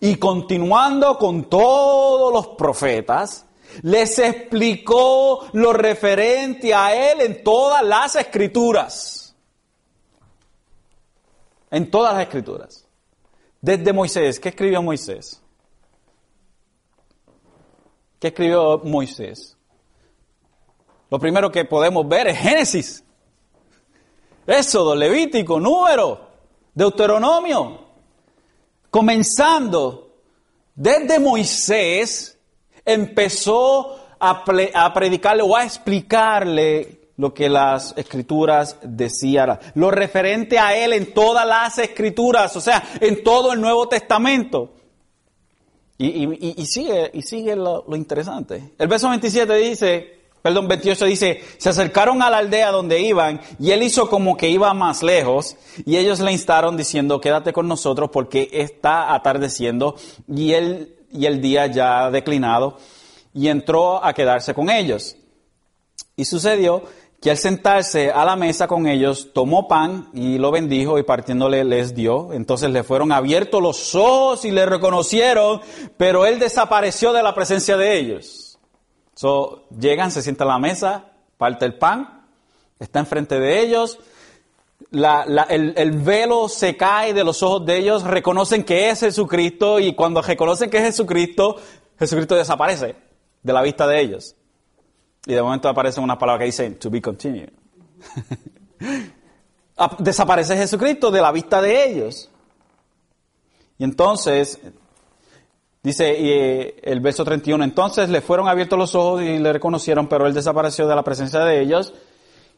y 0.00 0.16
continuando 0.16 1.18
con 1.18 1.48
todos 1.48 2.32
los 2.32 2.56
profetas, 2.56 3.46
les 3.82 4.18
explicó 4.18 5.46
lo 5.52 5.72
referente 5.72 6.74
a 6.74 7.12
él 7.12 7.20
en 7.20 7.44
todas 7.44 7.82
las 7.82 8.16
escrituras. 8.16 9.34
En 11.70 11.90
todas 11.90 12.14
las 12.14 12.22
escrituras. 12.22 12.86
Desde 13.60 13.92
Moisés, 13.92 14.40
¿qué 14.40 14.50
escribió 14.50 14.82
Moisés? 14.82 15.42
¿Qué 18.18 18.28
escribió 18.28 18.78
Moisés? 18.84 19.56
Lo 21.10 21.18
primero 21.18 21.50
que 21.50 21.64
podemos 21.64 22.08
ver 22.08 22.28
es 22.28 22.38
Génesis. 22.38 23.04
Éxodo, 24.48 24.94
Levítico, 24.94 25.60
Número, 25.60 26.20
Deuteronomio, 26.74 27.80
comenzando 28.88 30.08
desde 30.74 31.18
Moisés, 31.18 32.38
empezó 32.82 33.98
a, 34.18 34.42
predicarle 34.94 35.42
o 35.42 35.54
a 35.54 35.64
explicarle 35.64 37.10
lo 37.18 37.34
que 37.34 37.50
las 37.50 37.92
escrituras 37.98 38.76
decían, 38.82 39.58
lo 39.74 39.90
referente 39.90 40.58
a 40.58 40.74
él 40.74 40.94
en 40.94 41.12
todas 41.12 41.46
las 41.46 41.78
escrituras, 41.78 42.56
o 42.56 42.60
sea, 42.62 42.82
en 43.00 43.22
todo 43.22 43.52
el 43.52 43.60
Nuevo 43.60 43.86
Testamento. 43.86 44.72
Y, 46.00 46.64
sigue, 46.64 47.10
y 47.12 47.22
sigue 47.22 47.56
lo, 47.56 47.84
lo 47.86 47.96
interesante. 47.96 48.74
El 48.78 48.86
verso 48.86 49.08
27 49.08 49.54
dice, 49.56 50.17
perdón, 50.42 50.68
28 50.68 51.04
dice, 51.06 51.42
se 51.58 51.68
acercaron 51.68 52.22
a 52.22 52.30
la 52.30 52.38
aldea 52.38 52.70
donde 52.70 53.00
iban 53.00 53.40
y 53.58 53.70
él 53.70 53.82
hizo 53.82 54.08
como 54.08 54.36
que 54.36 54.48
iba 54.48 54.72
más 54.74 55.02
lejos 55.02 55.56
y 55.84 55.96
ellos 55.96 56.20
le 56.20 56.32
instaron 56.32 56.76
diciendo, 56.76 57.20
quédate 57.20 57.52
con 57.52 57.68
nosotros 57.68 58.10
porque 58.12 58.48
está 58.52 59.14
atardeciendo 59.14 59.96
y, 60.28 60.52
él, 60.52 60.96
y 61.10 61.26
el 61.26 61.40
día 61.40 61.66
ya 61.66 62.04
ha 62.04 62.10
declinado 62.10 62.78
y 63.34 63.48
entró 63.48 64.04
a 64.04 64.12
quedarse 64.12 64.54
con 64.54 64.70
ellos. 64.70 65.16
Y 66.16 66.24
sucedió 66.24 66.82
que 67.20 67.30
al 67.32 67.38
sentarse 67.38 68.10
a 68.10 68.24
la 68.24 68.36
mesa 68.36 68.68
con 68.68 68.86
ellos, 68.86 69.30
tomó 69.32 69.66
pan 69.66 70.08
y 70.14 70.38
lo 70.38 70.50
bendijo 70.50 70.98
y 70.98 71.02
partiéndole 71.02 71.64
les 71.64 71.94
dio. 71.94 72.32
Entonces 72.32 72.70
le 72.70 72.84
fueron 72.84 73.10
abiertos 73.10 73.60
los 73.60 73.94
ojos 73.94 74.44
y 74.44 74.52
le 74.52 74.66
reconocieron, 74.66 75.60
pero 75.96 76.26
él 76.26 76.38
desapareció 76.38 77.12
de 77.12 77.22
la 77.22 77.34
presencia 77.34 77.76
de 77.76 77.98
ellos. 77.98 78.47
So, 79.18 79.66
llegan, 79.76 80.12
se 80.12 80.22
sientan 80.22 80.46
a 80.46 80.52
la 80.52 80.58
mesa, 80.60 81.06
parte 81.38 81.64
el 81.64 81.74
pan, 81.76 82.24
está 82.78 83.00
enfrente 83.00 83.40
de 83.40 83.60
ellos, 83.62 83.98
el, 84.92 85.74
el, 85.76 85.90
velo 85.90 86.48
se 86.48 86.76
cae 86.76 87.12
de 87.12 87.24
los 87.24 87.42
ojos 87.42 87.66
de 87.66 87.78
ellos, 87.78 88.04
reconocen 88.04 88.62
que 88.62 88.90
es 88.90 89.00
Jesucristo 89.00 89.80
y 89.80 89.96
cuando 89.96 90.22
reconocen 90.22 90.70
que 90.70 90.76
es 90.76 90.84
Jesucristo, 90.84 91.56
Jesucristo 91.98 92.36
desaparece 92.36 92.94
de 93.42 93.52
la 93.52 93.60
vista 93.60 93.88
de 93.88 94.00
ellos. 94.00 94.36
Y 95.26 95.34
de 95.34 95.42
momento 95.42 95.68
aparece 95.68 95.98
una 95.98 96.16
palabra 96.16 96.38
que 96.38 96.44
dice 96.44 96.70
to 96.70 96.88
be 96.88 97.02
continued. 97.02 97.50
Desaparece 99.98 100.56
Jesucristo 100.56 101.10
de 101.10 101.20
la 101.20 101.32
vista 101.32 101.60
de 101.60 101.90
ellos. 101.90 102.30
Y 103.78 103.82
entonces, 103.82 104.60
dice 105.88 106.14
eh, 106.16 106.76
el 106.82 107.00
verso 107.00 107.24
31, 107.24 107.64
entonces 107.64 108.10
le 108.10 108.20
fueron 108.20 108.46
abiertos 108.46 108.78
los 108.78 108.94
ojos 108.94 109.22
y 109.22 109.38
le 109.38 109.52
reconocieron, 109.52 110.06
pero 110.06 110.26
él 110.26 110.34
desapareció 110.34 110.86
de 110.86 110.94
la 110.94 111.02
presencia 111.02 111.40
de 111.40 111.60
ellos. 111.60 111.94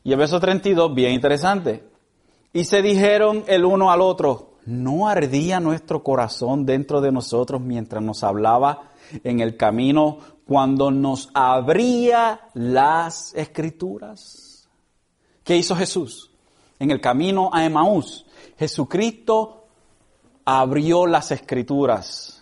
Y 0.02 0.12
el 0.12 0.18
verso 0.18 0.40
32, 0.40 0.94
bien 0.94 1.12
interesante. 1.12 1.84
Y 2.52 2.64
se 2.64 2.82
dijeron 2.82 3.44
el 3.46 3.64
uno 3.64 3.92
al 3.92 4.00
otro, 4.00 4.54
¿no 4.66 5.08
ardía 5.08 5.60
nuestro 5.60 6.02
corazón 6.02 6.66
dentro 6.66 7.00
de 7.00 7.12
nosotros 7.12 7.60
mientras 7.60 8.02
nos 8.02 8.24
hablaba 8.24 8.90
en 9.22 9.38
el 9.40 9.56
camino 9.56 10.18
cuando 10.44 10.90
nos 10.90 11.30
abría 11.32 12.40
las 12.54 13.32
escrituras? 13.34 14.68
¿Qué 15.44 15.56
hizo 15.56 15.76
Jesús? 15.76 16.32
En 16.80 16.90
el 16.90 17.00
camino 17.00 17.50
a 17.52 17.64
Emaús, 17.64 18.26
Jesucristo 18.58 19.66
abrió 20.44 21.06
las 21.06 21.30
escrituras. 21.30 22.39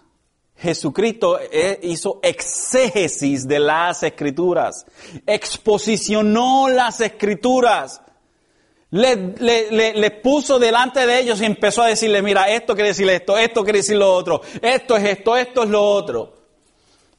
Jesucristo 0.59 1.39
eh, 1.41 1.79
hizo 1.83 2.19
exégesis 2.23 3.47
de 3.47 3.61
las 3.61 4.03
escrituras, 4.03 4.87
exposicionó 5.25 6.69
las 6.69 7.01
escrituras, 7.01 8.01
le, 8.91 9.35
le, 9.95 10.11
puso 10.11 10.59
delante 10.59 11.07
de 11.07 11.21
ellos 11.21 11.41
y 11.41 11.45
empezó 11.45 11.83
a 11.83 11.89
decirle, 11.89 12.23
mira, 12.23 12.49
esto 12.49 12.75
quiere 12.75 12.89
decir 12.89 13.09
esto, 13.09 13.37
esto 13.37 13.63
quiere 13.63 13.81
decir 13.81 13.97
lo 13.97 14.13
otro, 14.13 14.41
esto 14.63 14.97
es 14.97 15.05
esto, 15.05 15.37
esto 15.37 15.63
es 15.63 15.69
lo 15.69 15.83
otro. 15.83 16.35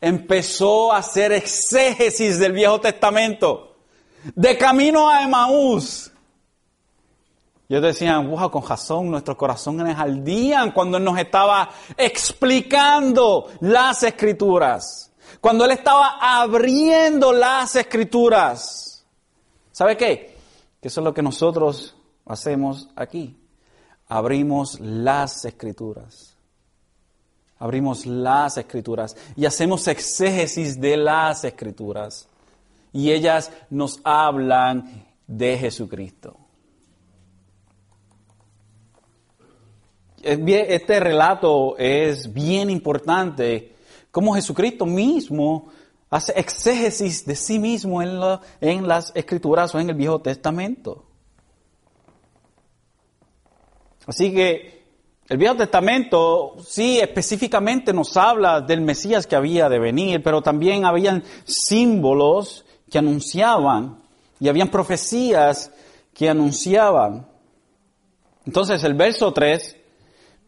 Empezó 0.02 0.92
a 0.92 0.98
hacer 0.98 1.32
exégesis 1.32 2.40
del 2.40 2.54
Viejo 2.54 2.82
Testamento, 2.82 3.78
de 4.36 4.58
camino 4.58 5.10
a 5.10 5.24
Emaús. 5.24 6.12
Yo 7.70 7.80
decía, 7.80 8.17
wow, 8.17 8.49
con 8.49 8.67
razón, 8.67 9.11
nuestros 9.11 9.38
corazones 9.38 9.95
ardían 9.95 10.72
cuando 10.72 10.97
Él 10.97 11.03
nos 11.03 11.20
estaba 11.20 11.70
explicando 11.95 13.47
las 13.59 14.01
escrituras. 14.01 15.11
Cuando 15.39 15.65
Él 15.65 15.72
estaba 15.72 16.17
abriendo 16.20 17.32
las 17.32 17.76
escrituras. 17.76 19.05
¿Sabe 19.72 19.95
qué? 19.95 20.36
Que 20.82 20.88
eso 20.88 21.01
es 21.01 21.05
lo 21.05 21.13
que 21.13 21.22
nosotros 21.22 21.95
hacemos 22.26 22.89
aquí. 22.95 23.38
Abrimos 24.07 24.80
las 24.80 25.45
escrituras. 25.45 26.36
Abrimos 27.59 28.07
las 28.07 28.57
escrituras 28.57 29.15
y 29.36 29.45
hacemos 29.45 29.88
exégesis 29.88 30.82
de 30.82 30.97
las 30.97 31.43
escrituras. 31.43 32.28
Y 32.91 33.11
ellas 33.11 33.51
nos 33.70 34.01
hablan 34.03 35.05
de 35.28 35.55
Jesucristo. 35.55 36.49
Este 40.34 40.99
relato 40.99 41.77
es 41.77 42.34
bien 42.34 42.69
importante, 42.69 43.75
como 44.11 44.36
Jesucristo 44.36 44.86
mismo 44.86 45.69
hace 46.09 46.34
exégesis 46.39 47.25
de 47.25 47.36
sí 47.36 47.59
mismo 47.59 48.01
en, 48.01 48.88
las 48.88 49.11
escrituras 49.15 49.73
o 49.75 49.80
en 49.80 49.89
el 49.89 49.95
Viejo 49.95 50.19
Testamento. 50.19 51.05
Así 54.07 54.34
que 54.34 54.84
el 55.27 55.38
Viejo 55.38 55.55
Testamento 55.55 56.55
sí 56.65 56.99
específicamente 56.99 57.93
nos 57.93 58.17
habla 58.17 58.61
del 58.61 58.82
Mesías 58.82 59.27
que 59.27 59.36
había 59.36 59.69
de 59.69 59.77
venir, 59.77 60.23
pero 60.23 60.41
también 60.41 60.86
habían 60.86 61.23
símbolos 61.43 62.65
que 62.89 62.97
anunciaban 62.97 63.99
y 64.39 64.47
habían 64.47 64.69
profecías 64.69 65.71
que 66.13 66.27
anunciaban. 66.30 67.27
Entonces 68.47 68.84
el 68.84 68.95
verso 68.95 69.32
3 69.32 69.78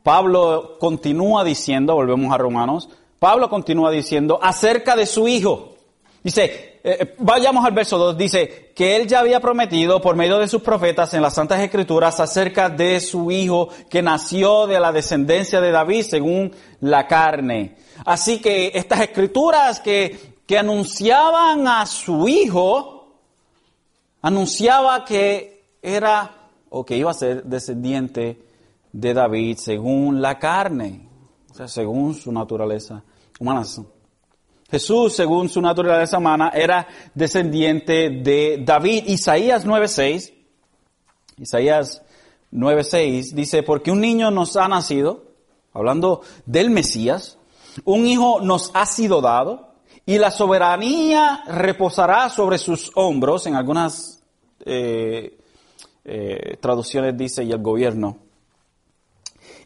Pablo 0.04 0.78
continúa 0.80 1.44
diciendo, 1.44 1.96
volvemos 1.96 2.34
a 2.34 2.38
Romanos, 2.38 2.90
Pablo 3.20 3.50
continúa 3.50 3.92
diciendo 3.92 4.40
acerca 4.42 4.96
de 4.96 5.06
su 5.06 5.28
hijo. 5.28 5.76
Dice, 6.24 6.80
eh, 6.84 6.98
eh, 7.00 7.16
vayamos 7.20 7.64
al 7.64 7.74
verso 7.74 7.98
2, 7.98 8.18
dice 8.18 8.72
que 8.76 8.96
él 8.96 9.08
ya 9.08 9.20
había 9.20 9.40
prometido 9.40 10.02
por 10.02 10.16
medio 10.16 10.40
de 10.40 10.48
sus 10.48 10.64
profetas 10.64 11.14
en 11.14 11.22
las 11.22 11.36
Santas 11.36 11.60
Escrituras 11.60 12.20
acerca 12.20 12.70
de 12.70 13.00
su 13.00 13.30
hijo 13.32 13.70
que 13.90 14.02
nació 14.02 14.66
de 14.66 14.80
la 14.80 14.92
descendencia 14.92 15.62
de 15.62 15.72
David 15.72 16.04
según 16.04 16.52
la 16.80 17.06
carne. 17.06 17.76
Así 18.06 18.40
que 18.40 18.72
estas 18.74 19.02
escrituras 19.02 19.80
que, 19.80 20.36
que 20.48 20.58
anunciaban 20.58 21.68
a 21.68 21.86
su 21.86 22.28
hijo, 22.28 23.18
anunciaba 24.24 25.06
que 25.06 25.64
era 25.84 26.50
o 26.70 26.84
que 26.84 26.98
iba 26.98 27.12
a 27.12 27.16
ser 27.16 27.44
descendiente 27.44 28.51
de 28.92 29.14
David 29.14 29.58
según 29.58 30.22
la 30.22 30.38
carne, 30.38 31.08
o 31.50 31.54
sea, 31.54 31.68
según 31.68 32.14
su 32.14 32.32
naturaleza 32.32 33.04
humana. 33.40 33.64
Jesús, 34.70 35.14
según 35.14 35.50
su 35.50 35.62
naturaleza 35.62 36.18
humana, 36.18 36.52
era 36.54 36.88
descendiente 37.14 38.10
de 38.10 38.62
David. 38.64 39.04
Isaías 39.08 39.66
9.6, 39.66 40.34
Isaías 41.38 42.02
9.6 42.52 43.34
dice, 43.34 43.64
porque 43.64 43.92
un 43.92 44.00
niño 44.00 44.32
nos 44.32 44.56
ha 44.56 44.68
nacido, 44.68 45.26
hablando 45.74 46.22
del 46.46 46.70
Mesías, 46.70 47.38
un 47.84 48.06
hijo 48.06 48.42
nos 48.42 48.72
ha 48.74 48.86
sido 48.86 49.22
dado, 49.22 49.72
y 50.06 50.18
la 50.18 50.32
soberanía 50.32 51.44
reposará 51.48 52.30
sobre 52.30 52.58
sus 52.58 52.92
hombros, 52.96 53.46
en 53.48 53.56
algunas 53.56 54.24
eh, 54.66 55.38
eh, 56.06 56.58
traducciones 56.60 57.18
dice, 57.18 57.44
y 57.44 57.52
el 57.52 57.62
gobierno 57.62 58.31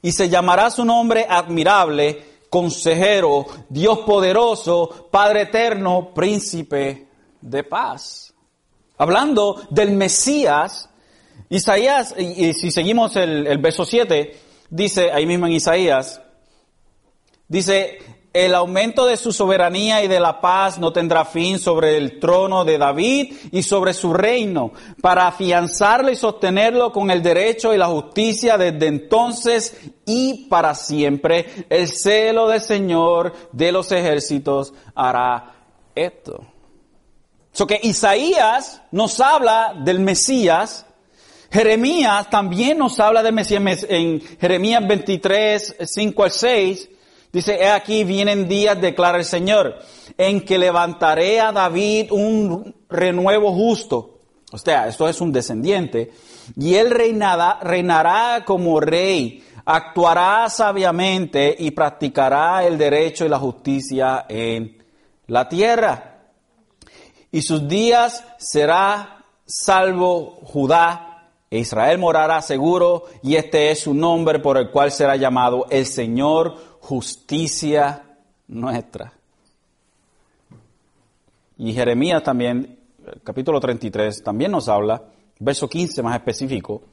y 0.06 0.12
se 0.12 0.30
llamará 0.30 0.70
su 0.70 0.86
nombre 0.86 1.26
admirable, 1.28 2.24
consejero, 2.48 3.44
Dios 3.68 4.02
poderoso, 4.06 5.08
Padre 5.10 5.42
eterno, 5.42 6.14
príncipe 6.14 7.08
de 7.42 7.64
paz. 7.64 8.32
Hablando 9.00 9.64
del 9.72 9.94
Mesías, 9.94 10.88
Isaías, 11.50 12.14
y, 12.20 12.54
si 12.54 12.70
seguimos 12.70 13.16
el, 13.16 13.48
el 13.48 13.58
verso 13.58 13.84
7, 13.84 14.40
dice 14.70 15.12
ahí 15.12 15.26
mismo 15.26 15.48
en 15.48 15.54
Isaías, 15.54 16.22
dice, 17.48 17.98
el 18.36 18.54
aumento 18.54 19.06
de 19.06 19.16
su 19.16 19.32
soberanía 19.32 20.04
y 20.04 20.10
de 20.10 20.20
la 20.20 20.42
paz 20.42 20.78
no 20.78 20.92
tendrá 20.92 21.24
fin 21.24 21.58
sobre 21.58 21.96
el 21.96 22.20
trono 22.20 22.66
de 22.66 22.78
David 22.78 23.34
y 23.54 23.64
sobre 23.64 23.94
su 23.94 24.14
reino, 24.14 24.74
para 25.00 25.28
afianzarlo 25.28 26.12
y 26.12 26.18
sostenerlo 26.18 26.92
con 26.92 27.10
el 27.12 27.24
derecho 27.24 27.74
y 27.74 27.78
la 27.78 27.88
justicia 27.88 28.58
desde 28.58 28.88
entonces 28.88 29.78
y 30.06 30.48
para 30.50 30.76
siempre. 30.76 31.66
El 31.70 31.88
celo 31.88 32.50
del 32.50 32.60
Señor 32.60 33.34
de 33.54 33.72
los 33.72 33.90
ejércitos 33.94 34.74
hará 34.94 35.54
esto. 35.96 36.46
So 37.54 37.66
que 37.66 37.80
Isaías 37.84 38.82
nos 38.92 39.22
habla 39.22 39.74
del 39.80 40.02
Mesías, 40.02 40.86
Jeremías 41.50 42.30
también 42.30 42.80
nos 42.80 43.00
habla 43.00 43.24
del 43.24 43.34
Mesías 43.34 43.86
en 43.88 44.20
Jeremías 44.42 44.86
23, 44.86 45.78
5 45.86 46.24
al 46.26 46.32
6. 46.32 46.90
Dice, 47.36 47.56
he 47.56 47.70
aquí 47.70 48.06
vienen 48.06 48.48
días, 48.48 48.80
declara 48.80 49.18
el 49.18 49.26
Señor, 49.26 49.78
en 50.18 50.46
que 50.46 50.58
levantaré 50.58 51.42
a 51.42 51.52
David 51.52 52.10
un 52.14 52.74
renuevo 52.88 53.52
justo. 53.52 54.20
O 54.54 54.58
sea, 54.58 54.88
esto 54.88 55.06
es 55.10 55.20
un 55.20 55.34
descendiente. 55.34 56.14
Y 56.56 56.76
él 56.76 56.92
reinará, 56.92 57.60
reinará 57.62 58.46
como 58.46 58.80
rey, 58.80 59.44
actuará 59.66 60.50
sabiamente 60.50 61.54
y 61.60 61.72
practicará 61.72 62.66
el 62.66 62.78
derecho 62.78 63.26
y 63.26 63.30
la 63.30 63.40
justicia 63.40 64.26
en 64.30 64.82
la 65.28 65.50
tierra. 65.50 66.22
Y 67.34 67.42
sus 67.42 67.68
días 67.68 68.24
será 68.38 69.26
salvo 69.46 70.40
Judá 70.42 71.16
e 71.50 71.60
Israel 71.60 71.98
morará 72.00 72.42
seguro 72.42 73.06
y 73.22 73.36
este 73.36 73.72
es 73.72 73.82
su 73.82 73.94
nombre 73.94 74.40
por 74.40 74.58
el 74.58 74.72
cual 74.72 74.92
será 74.92 75.16
llamado 75.16 75.68
el 75.70 75.86
Señor 75.86 76.75
justicia 76.86 78.04
nuestra. 78.48 79.12
Y 81.58 81.74
Jeremías 81.74 82.22
también, 82.22 82.78
capítulo 83.24 83.60
33, 83.60 84.24
también 84.24 84.52
nos 84.52 84.70
habla, 84.70 85.02
verso 85.40 85.68
15 85.68 86.04
más 86.04 86.16
específico. 86.16 86.84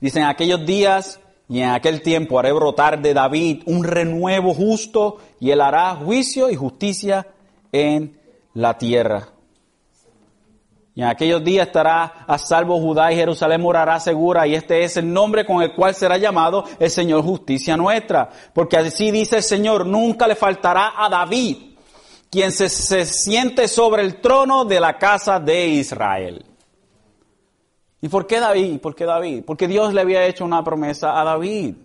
Dice, 0.00 0.18
en 0.18 0.26
aquellos 0.26 0.66
días 0.66 1.20
y 1.48 1.60
en 1.60 1.70
aquel 1.70 2.02
tiempo 2.02 2.36
haré 2.36 2.50
brotar 2.50 3.00
de 3.00 3.14
David 3.14 3.62
un 3.66 3.84
renuevo 3.84 4.52
justo 4.52 5.18
y 5.38 5.50
él 5.50 5.60
hará 5.60 5.94
juicio 5.94 6.50
y 6.50 6.56
justicia 6.56 7.28
en 7.70 8.18
la 8.54 8.76
tierra. 8.76 9.33
Y 10.94 11.02
en 11.02 11.08
aquellos 11.08 11.42
días 11.42 11.66
estará 11.66 12.24
a 12.26 12.38
salvo 12.38 12.78
Judá 12.78 13.12
y 13.12 13.16
Jerusalén 13.16 13.60
morará 13.60 13.98
segura. 13.98 14.46
Y 14.46 14.54
este 14.54 14.84
es 14.84 14.96
el 14.96 15.12
nombre 15.12 15.44
con 15.44 15.60
el 15.60 15.74
cual 15.74 15.94
será 15.94 16.18
llamado 16.18 16.64
el 16.78 16.90
Señor 16.90 17.22
justicia 17.22 17.76
nuestra. 17.76 18.28
Porque 18.52 18.76
así 18.76 19.10
dice 19.10 19.38
el 19.38 19.42
Señor, 19.42 19.86
nunca 19.86 20.28
le 20.28 20.36
faltará 20.36 20.92
a 20.96 21.08
David 21.08 21.74
quien 22.30 22.52
se, 22.52 22.68
se 22.68 23.06
siente 23.06 23.68
sobre 23.68 24.02
el 24.02 24.20
trono 24.20 24.64
de 24.64 24.80
la 24.80 24.98
casa 24.98 25.38
de 25.38 25.68
Israel. 25.68 26.44
¿Y 28.00 28.08
por 28.08 28.26
qué 28.26 28.38
David? 28.38 28.80
¿Por 28.80 28.94
qué 28.94 29.04
David? 29.04 29.44
Porque 29.46 29.68
Dios 29.68 29.94
le 29.94 30.00
había 30.00 30.26
hecho 30.26 30.44
una 30.44 30.62
promesa 30.62 31.20
a 31.20 31.24
David. 31.24 31.76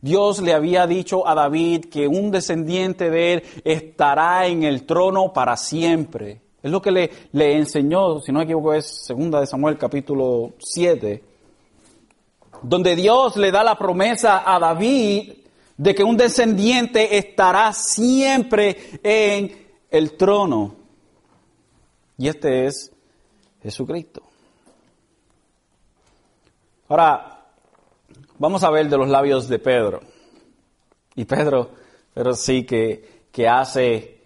Dios 0.00 0.40
le 0.40 0.52
había 0.52 0.86
dicho 0.86 1.26
a 1.26 1.34
David 1.34 1.86
que 1.86 2.06
un 2.06 2.30
descendiente 2.30 3.10
de 3.10 3.34
él 3.34 3.42
estará 3.64 4.46
en 4.46 4.62
el 4.62 4.84
trono 4.84 5.32
para 5.32 5.56
siempre. 5.56 6.42
Es 6.62 6.70
lo 6.70 6.82
que 6.82 6.90
le, 6.90 7.10
le 7.32 7.56
enseñó, 7.56 8.20
si 8.20 8.32
no 8.32 8.38
me 8.40 8.44
equivoco, 8.44 8.74
es 8.74 8.86
segunda 8.86 9.40
de 9.40 9.46
Samuel 9.46 9.78
capítulo 9.78 10.54
7, 10.58 11.22
donde 12.62 12.96
Dios 12.96 13.36
le 13.36 13.52
da 13.52 13.62
la 13.62 13.78
promesa 13.78 14.42
a 14.44 14.58
David 14.58 15.34
de 15.76 15.94
que 15.94 16.02
un 16.02 16.16
descendiente 16.16 17.16
estará 17.16 17.72
siempre 17.72 18.98
en 19.02 19.68
el 19.90 20.16
trono. 20.16 20.74
Y 22.16 22.26
este 22.26 22.66
es 22.66 22.90
Jesucristo. 23.62 24.22
Ahora, 26.88 27.46
vamos 28.38 28.64
a 28.64 28.70
ver 28.70 28.88
de 28.88 28.98
los 28.98 29.08
labios 29.08 29.48
de 29.48 29.60
Pedro. 29.60 30.00
Y 31.14 31.24
Pedro, 31.24 31.70
pero 32.12 32.34
sí 32.34 32.64
que, 32.64 33.26
que 33.30 33.46
hace 33.46 34.17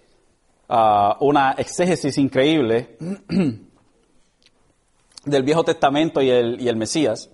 uh, 0.73 1.15
una 1.21 1.53
exégesis 1.53 2.17
increíble 2.19 2.97
del 5.25 5.43
Viejo 5.43 5.63
Testamento 5.65 6.23
y 6.23 6.31
el, 6.31 6.61
y 6.61 6.69
el 6.69 6.77
Mesías. 6.77 7.29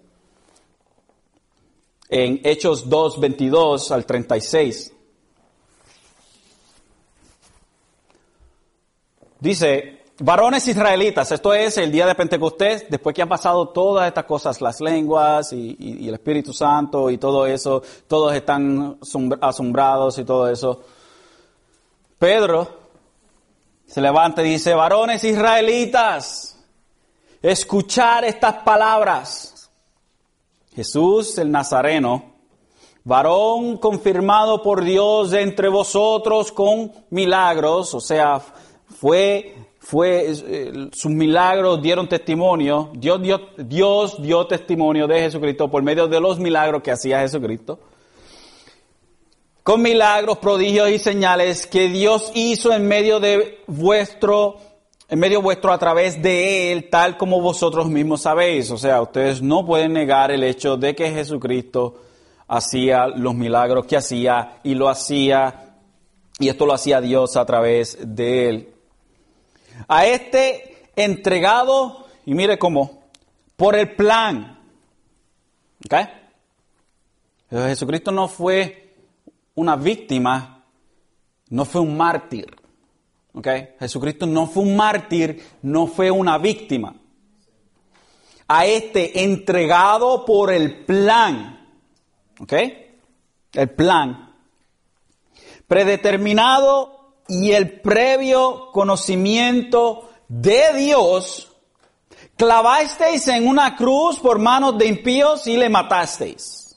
En 2.10 2.40
Hechos 2.42 2.88
2, 2.88 3.20
22 3.20 3.92
al 3.92 4.04
36. 4.06 4.92
Dice, 9.40 10.02
varones 10.18 10.66
israelitas, 10.66 11.30
esto 11.30 11.54
es 11.54 11.78
el 11.78 11.92
día 11.92 12.06
de 12.06 12.16
Pentecostés, 12.16 12.86
después 12.90 13.14
que 13.14 13.22
han 13.22 13.28
pasado 13.28 13.68
todas 13.68 14.08
estas 14.08 14.24
cosas, 14.24 14.60
las 14.60 14.80
lenguas 14.80 15.52
y, 15.52 15.76
y, 15.78 16.08
el 16.08 16.14
Espíritu 16.14 16.52
Santo 16.52 17.08
y 17.08 17.18
todo 17.18 17.46
eso, 17.46 17.80
todos 18.08 18.34
están 18.34 18.98
asombrados 19.40 20.18
y 20.18 20.24
todo 20.24 20.50
eso. 20.50 20.82
Pedro 22.18 22.87
se 23.88 24.02
levanta 24.02 24.42
y 24.44 24.50
dice, 24.50 24.74
varones 24.74 25.24
israelitas, 25.24 26.62
escuchar 27.40 28.24
estas 28.24 28.56
palabras. 28.62 29.70
Jesús 30.74 31.38
el 31.38 31.50
Nazareno, 31.50 32.34
varón 33.02 33.78
confirmado 33.78 34.62
por 34.62 34.84
Dios 34.84 35.32
entre 35.32 35.68
vosotros 35.68 36.52
con 36.52 36.92
milagros, 37.10 37.94
o 37.94 38.00
sea, 38.00 38.40
fue, 39.00 39.56
fue, 39.80 40.26
eh, 40.30 40.90
sus 40.92 41.10
milagros 41.10 41.80
dieron 41.80 42.08
testimonio, 42.08 42.90
Dios 42.92 43.22
dio, 43.22 43.40
Dios 43.56 44.20
dio 44.20 44.46
testimonio 44.46 45.06
de 45.06 45.20
Jesucristo 45.20 45.70
por 45.70 45.82
medio 45.82 46.06
de 46.06 46.20
los 46.20 46.38
milagros 46.38 46.82
que 46.82 46.92
hacía 46.92 47.20
Jesucristo 47.20 47.80
con 49.68 49.82
milagros, 49.82 50.38
prodigios 50.38 50.88
y 50.88 50.98
señales 50.98 51.66
que 51.66 51.90
Dios 51.90 52.32
hizo 52.34 52.72
en 52.72 52.88
medio 52.88 53.20
de 53.20 53.62
vuestro, 53.66 54.56
en 55.10 55.18
medio 55.18 55.42
vuestro 55.42 55.74
a 55.74 55.78
través 55.78 56.22
de 56.22 56.72
Él, 56.72 56.88
tal 56.88 57.18
como 57.18 57.42
vosotros 57.42 57.86
mismos 57.86 58.22
sabéis. 58.22 58.70
O 58.70 58.78
sea, 58.78 59.02
ustedes 59.02 59.42
no 59.42 59.66
pueden 59.66 59.92
negar 59.92 60.30
el 60.30 60.42
hecho 60.42 60.78
de 60.78 60.94
que 60.94 61.10
Jesucristo 61.10 62.00
hacía 62.46 63.08
los 63.08 63.34
milagros 63.34 63.84
que 63.84 63.98
hacía 63.98 64.58
y 64.64 64.74
lo 64.74 64.88
hacía, 64.88 65.74
y 66.38 66.48
esto 66.48 66.64
lo 66.64 66.72
hacía 66.72 67.02
Dios 67.02 67.36
a 67.36 67.44
través 67.44 67.98
de 68.00 68.48
Él. 68.48 68.68
A 69.86 70.06
este 70.06 70.86
entregado, 70.96 72.06
y 72.24 72.32
mire 72.32 72.58
cómo, 72.58 73.02
por 73.54 73.76
el 73.76 73.94
plan. 73.94 74.60
¿Ok? 75.84 75.94
Jesucristo 77.50 78.10
no 78.10 78.28
fue 78.28 78.87
una 79.58 79.74
víctima, 79.76 80.64
no 81.50 81.64
fue 81.64 81.80
un 81.80 81.96
mártir. 81.96 82.46
¿Okay? 83.32 83.70
Jesucristo 83.78 84.26
no 84.26 84.46
fue 84.46 84.62
un 84.62 84.76
mártir, 84.76 85.44
no 85.62 85.86
fue 85.86 86.10
una 86.10 86.38
víctima. 86.38 86.94
A 88.46 88.66
este 88.66 89.24
entregado 89.24 90.24
por 90.24 90.52
el 90.52 90.84
plan. 90.84 91.68
¿Ok? 92.40 92.52
El 93.52 93.70
plan. 93.70 94.34
Predeterminado 95.66 97.16
y 97.28 97.52
el 97.52 97.80
previo 97.80 98.70
conocimiento 98.72 100.10
de 100.28 100.72
Dios, 100.74 101.52
clavasteis 102.36 103.26
en 103.28 103.48
una 103.48 103.76
cruz 103.76 104.18
por 104.20 104.38
manos 104.38 104.78
de 104.78 104.86
impíos 104.86 105.46
y 105.46 105.56
le 105.56 105.68
matasteis. 105.68 106.67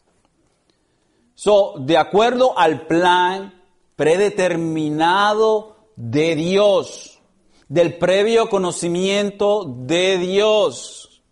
So, 1.43 1.73
de 1.79 1.97
acuerdo 1.97 2.55
al 2.55 2.85
plan 2.85 3.63
predeterminado 3.95 5.75
de 5.95 6.35
Dios, 6.35 7.19
del 7.67 7.97
previo 7.97 8.47
conocimiento 8.47 9.63
de 9.65 10.19
Dios. 10.19 11.23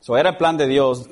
Eso 0.00 0.16
era 0.16 0.30
el 0.30 0.36
plan 0.36 0.56
de 0.56 0.68
Dios. 0.68 1.10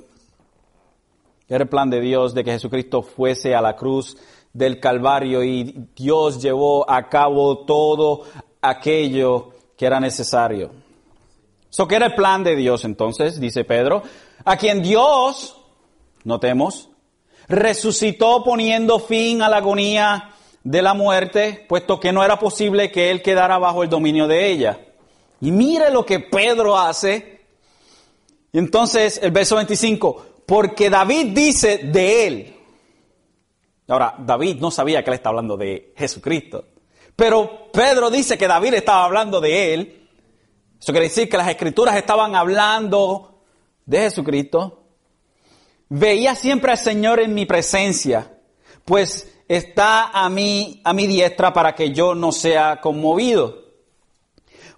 Era 1.48 1.64
el 1.64 1.68
plan 1.68 1.90
de 1.90 2.00
Dios 2.00 2.32
de 2.32 2.44
que 2.44 2.52
Jesucristo 2.52 3.02
fuese 3.02 3.56
a 3.56 3.60
la 3.60 3.74
cruz 3.74 4.16
del 4.52 4.78
Calvario 4.78 5.42
y 5.42 5.88
Dios 5.96 6.40
llevó 6.40 6.88
a 6.88 7.08
cabo 7.08 7.64
todo 7.64 8.22
aquello 8.62 9.50
que 9.76 9.86
era 9.86 9.98
necesario. 9.98 10.70
Eso 11.72 11.88
que 11.88 11.96
era 11.96 12.06
el 12.06 12.14
plan 12.14 12.44
de 12.44 12.54
Dios 12.54 12.84
entonces, 12.84 13.40
dice 13.40 13.64
Pedro, 13.64 14.04
a 14.44 14.56
quien 14.56 14.80
Dios, 14.80 15.56
notemos, 16.22 16.90
resucitó 17.48 18.42
poniendo 18.42 18.98
fin 18.98 19.42
a 19.42 19.48
la 19.48 19.58
agonía 19.58 20.30
de 20.62 20.82
la 20.82 20.94
muerte, 20.94 21.64
puesto 21.68 22.00
que 22.00 22.12
no 22.12 22.24
era 22.24 22.38
posible 22.38 22.90
que 22.90 23.10
él 23.10 23.22
quedara 23.22 23.58
bajo 23.58 23.82
el 23.82 23.90
dominio 23.90 24.26
de 24.26 24.50
ella. 24.50 24.80
Y 25.40 25.50
mire 25.50 25.90
lo 25.90 26.06
que 26.06 26.20
Pedro 26.20 26.78
hace. 26.78 27.42
Y 28.52 28.58
entonces 28.58 29.20
el 29.22 29.30
verso 29.30 29.56
25, 29.56 30.26
porque 30.46 30.88
David 30.88 31.34
dice 31.34 31.78
de 31.78 32.26
él. 32.26 32.56
Ahora, 33.88 34.14
David 34.18 34.56
no 34.60 34.70
sabía 34.70 35.04
que 35.04 35.10
él 35.10 35.14
está 35.14 35.28
hablando 35.28 35.56
de 35.56 35.92
Jesucristo. 35.96 36.64
Pero 37.14 37.70
Pedro 37.70 38.10
dice 38.10 38.38
que 38.38 38.48
David 38.48 38.74
estaba 38.74 39.04
hablando 39.04 39.40
de 39.40 39.74
él. 39.74 40.08
Eso 40.80 40.92
quiere 40.92 41.08
decir 41.08 41.28
que 41.28 41.36
las 41.36 41.48
escrituras 41.48 41.96
estaban 41.96 42.34
hablando 42.34 43.42
de 43.84 43.98
Jesucristo. 43.98 44.83
Veía 45.88 46.34
siempre 46.34 46.72
al 46.72 46.78
Señor 46.78 47.20
en 47.20 47.34
mi 47.34 47.46
presencia, 47.46 48.38
pues 48.84 49.30
está 49.48 50.08
a 50.08 50.28
mí, 50.28 50.80
a 50.84 50.92
mi 50.92 51.06
diestra 51.06 51.52
para 51.52 51.74
que 51.74 51.92
yo 51.92 52.14
no 52.14 52.32
sea 52.32 52.80
conmovido. 52.80 53.62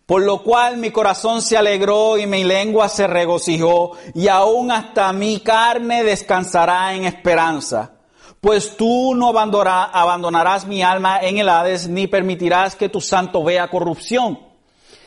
Por 0.05 0.23
lo 0.23 0.43
cual 0.43 0.77
mi 0.77 0.91
corazón 0.91 1.43
se 1.43 1.57
alegró 1.57 2.17
y 2.17 2.27
mi 2.27 2.45
lengua 2.45 2.89
se 2.89 3.07
regocijó, 3.07 3.93
y 4.15 4.29
aún 4.29 4.71
hasta 4.71 5.13
mi 5.13 5.41
carne 5.41 6.05
descansará 6.05 6.95
en 6.95 7.05
esperanza. 7.05 7.93
Pues 8.41 8.77
tú 8.77 9.15
no 9.17 9.31
abandonarás 9.37 10.67
mi 10.67 10.83
alma 10.83 11.19
en 11.21 11.39
el 11.39 11.49
Hades, 11.49 11.89
ni 11.89 12.07
permitirás 12.07 12.77
que 12.77 12.89
tu 12.89 13.01
santo 13.01 13.43
vea 13.43 13.69
corrupción. 13.69 14.39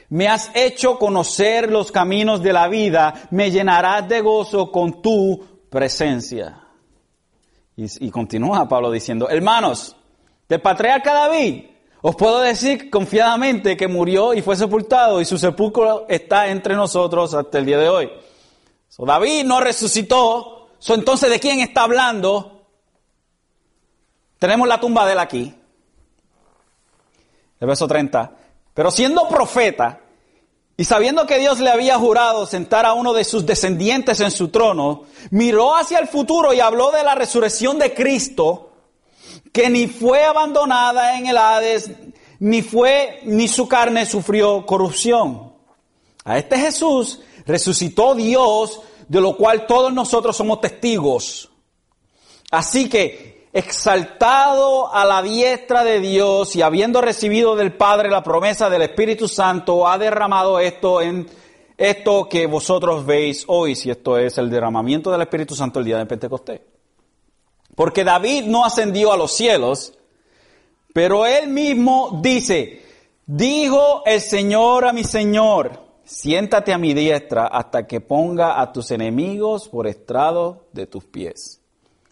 Me 0.09 0.27
has 0.27 0.51
hecho 0.55 0.97
conocer 0.97 1.71
los 1.71 1.91
caminos 1.91 2.41
de 2.41 2.51
la 2.51 2.67
vida, 2.67 3.13
me 3.29 3.51
llenarás 3.51 4.09
de 4.09 4.19
gozo 4.19 4.71
con 4.71 5.01
tu 5.01 5.45
presencia. 5.69 6.63
Y, 7.75 8.11
continúa 8.11 8.67
Pablo 8.67 8.91
diciendo, 8.91 9.29
hermanos, 9.29 9.95
del 10.49 10.59
patriarca 10.59 11.13
David, 11.13 11.63
os 12.01 12.15
puedo 12.15 12.39
decir 12.39 12.89
confiadamente 12.89 13.77
que 13.77 13.87
murió 13.87 14.33
y 14.33 14.41
fue 14.41 14.57
sepultado 14.57 15.21
y 15.21 15.25
su 15.25 15.37
sepulcro 15.37 16.05
está 16.09 16.49
entre 16.49 16.75
nosotros 16.75 17.33
hasta 17.33 17.57
el 17.57 17.65
día 17.65 17.77
de 17.77 17.87
hoy. 17.87 18.11
David 18.97 19.45
no 19.45 19.61
resucitó, 19.61 20.71
entonces 20.87 21.29
¿de 21.29 21.39
quién 21.39 21.59
está 21.61 21.83
hablando? 21.83 22.65
Tenemos 24.39 24.67
la 24.67 24.79
tumba 24.79 25.05
de 25.05 25.13
él 25.13 25.19
aquí. 25.19 25.55
El 27.59 27.67
verso 27.67 27.87
30. 27.87 28.31
Pero 28.73 28.91
siendo 28.91 29.27
profeta, 29.27 30.01
y 30.79 30.85
sabiendo 30.85 31.27
que 31.27 31.39
Dios 31.39 31.59
le 31.59 31.71
había 31.71 31.99
jurado 31.99 32.45
sentar 32.45 32.85
a 32.85 32.93
uno 32.93 33.11
de 33.11 33.25
sus 33.25 33.45
descendientes 33.45 34.21
en 34.21 34.31
su 34.31 34.47
trono, 34.47 35.03
miró 35.29 35.75
hacia 35.75 35.99
el 35.99 36.07
futuro 36.07 36.53
y 36.53 36.61
habló 36.61 36.89
de 36.91 37.03
la 37.03 37.15
resurrección 37.15 37.77
de 37.77 37.93
Cristo, 37.93 38.71
que 39.51 39.69
ni 39.69 39.87
fue 39.87 40.23
abandonada 40.23 41.17
en 41.17 41.27
el 41.27 41.35
Hades, 41.35 41.91
ni 42.39 42.61
fue, 42.61 43.19
ni 43.25 43.49
su 43.49 43.67
carne 43.67 44.05
sufrió 44.05 44.65
corrupción. 44.65 45.51
A 46.23 46.37
este 46.37 46.57
Jesús 46.57 47.19
resucitó 47.45 48.15
Dios, 48.15 48.79
de 49.09 49.19
lo 49.19 49.35
cual 49.35 49.67
todos 49.67 49.91
nosotros 49.91 50.37
somos 50.37 50.61
testigos. 50.61 51.49
Así 52.51 52.87
que 52.87 53.38
exaltado 53.59 54.93
a 54.93 55.05
la 55.05 55.21
diestra 55.21 55.83
de 55.83 55.99
Dios 55.99 56.55
y 56.55 56.61
habiendo 56.61 57.01
recibido 57.01 57.55
del 57.55 57.73
Padre 57.73 58.09
la 58.09 58.23
promesa 58.23 58.69
del 58.69 58.83
Espíritu 58.83 59.27
Santo, 59.27 59.87
ha 59.87 59.97
derramado 59.97 60.59
esto 60.59 61.01
en 61.01 61.27
esto 61.77 62.27
que 62.29 62.47
vosotros 62.47 63.05
veis 63.05 63.43
hoy, 63.47 63.75
si 63.75 63.89
esto 63.89 64.17
es 64.17 64.37
el 64.37 64.49
derramamiento 64.49 65.11
del 65.11 65.21
Espíritu 65.21 65.55
Santo 65.55 65.79
el 65.79 65.85
día 65.85 65.97
de 65.97 66.05
Pentecostés. 66.05 66.61
Porque 67.75 68.03
David 68.03 68.45
no 68.45 68.65
ascendió 68.65 69.11
a 69.11 69.17
los 69.17 69.33
cielos, 69.33 69.93
pero 70.93 71.25
él 71.25 71.49
mismo 71.49 72.19
dice, 72.21 72.81
dijo 73.25 74.03
el 74.05 74.21
Señor 74.21 74.85
a 74.85 74.93
mi 74.93 75.03
Señor, 75.03 75.79
siéntate 76.03 76.73
a 76.73 76.77
mi 76.77 76.93
diestra 76.93 77.47
hasta 77.47 77.85
que 77.85 77.99
ponga 78.01 78.59
a 78.61 78.71
tus 78.71 78.91
enemigos 78.91 79.67
por 79.67 79.85
estrado 79.85 80.65
de 80.71 80.87
tus 80.87 81.03
pies. 81.03 81.58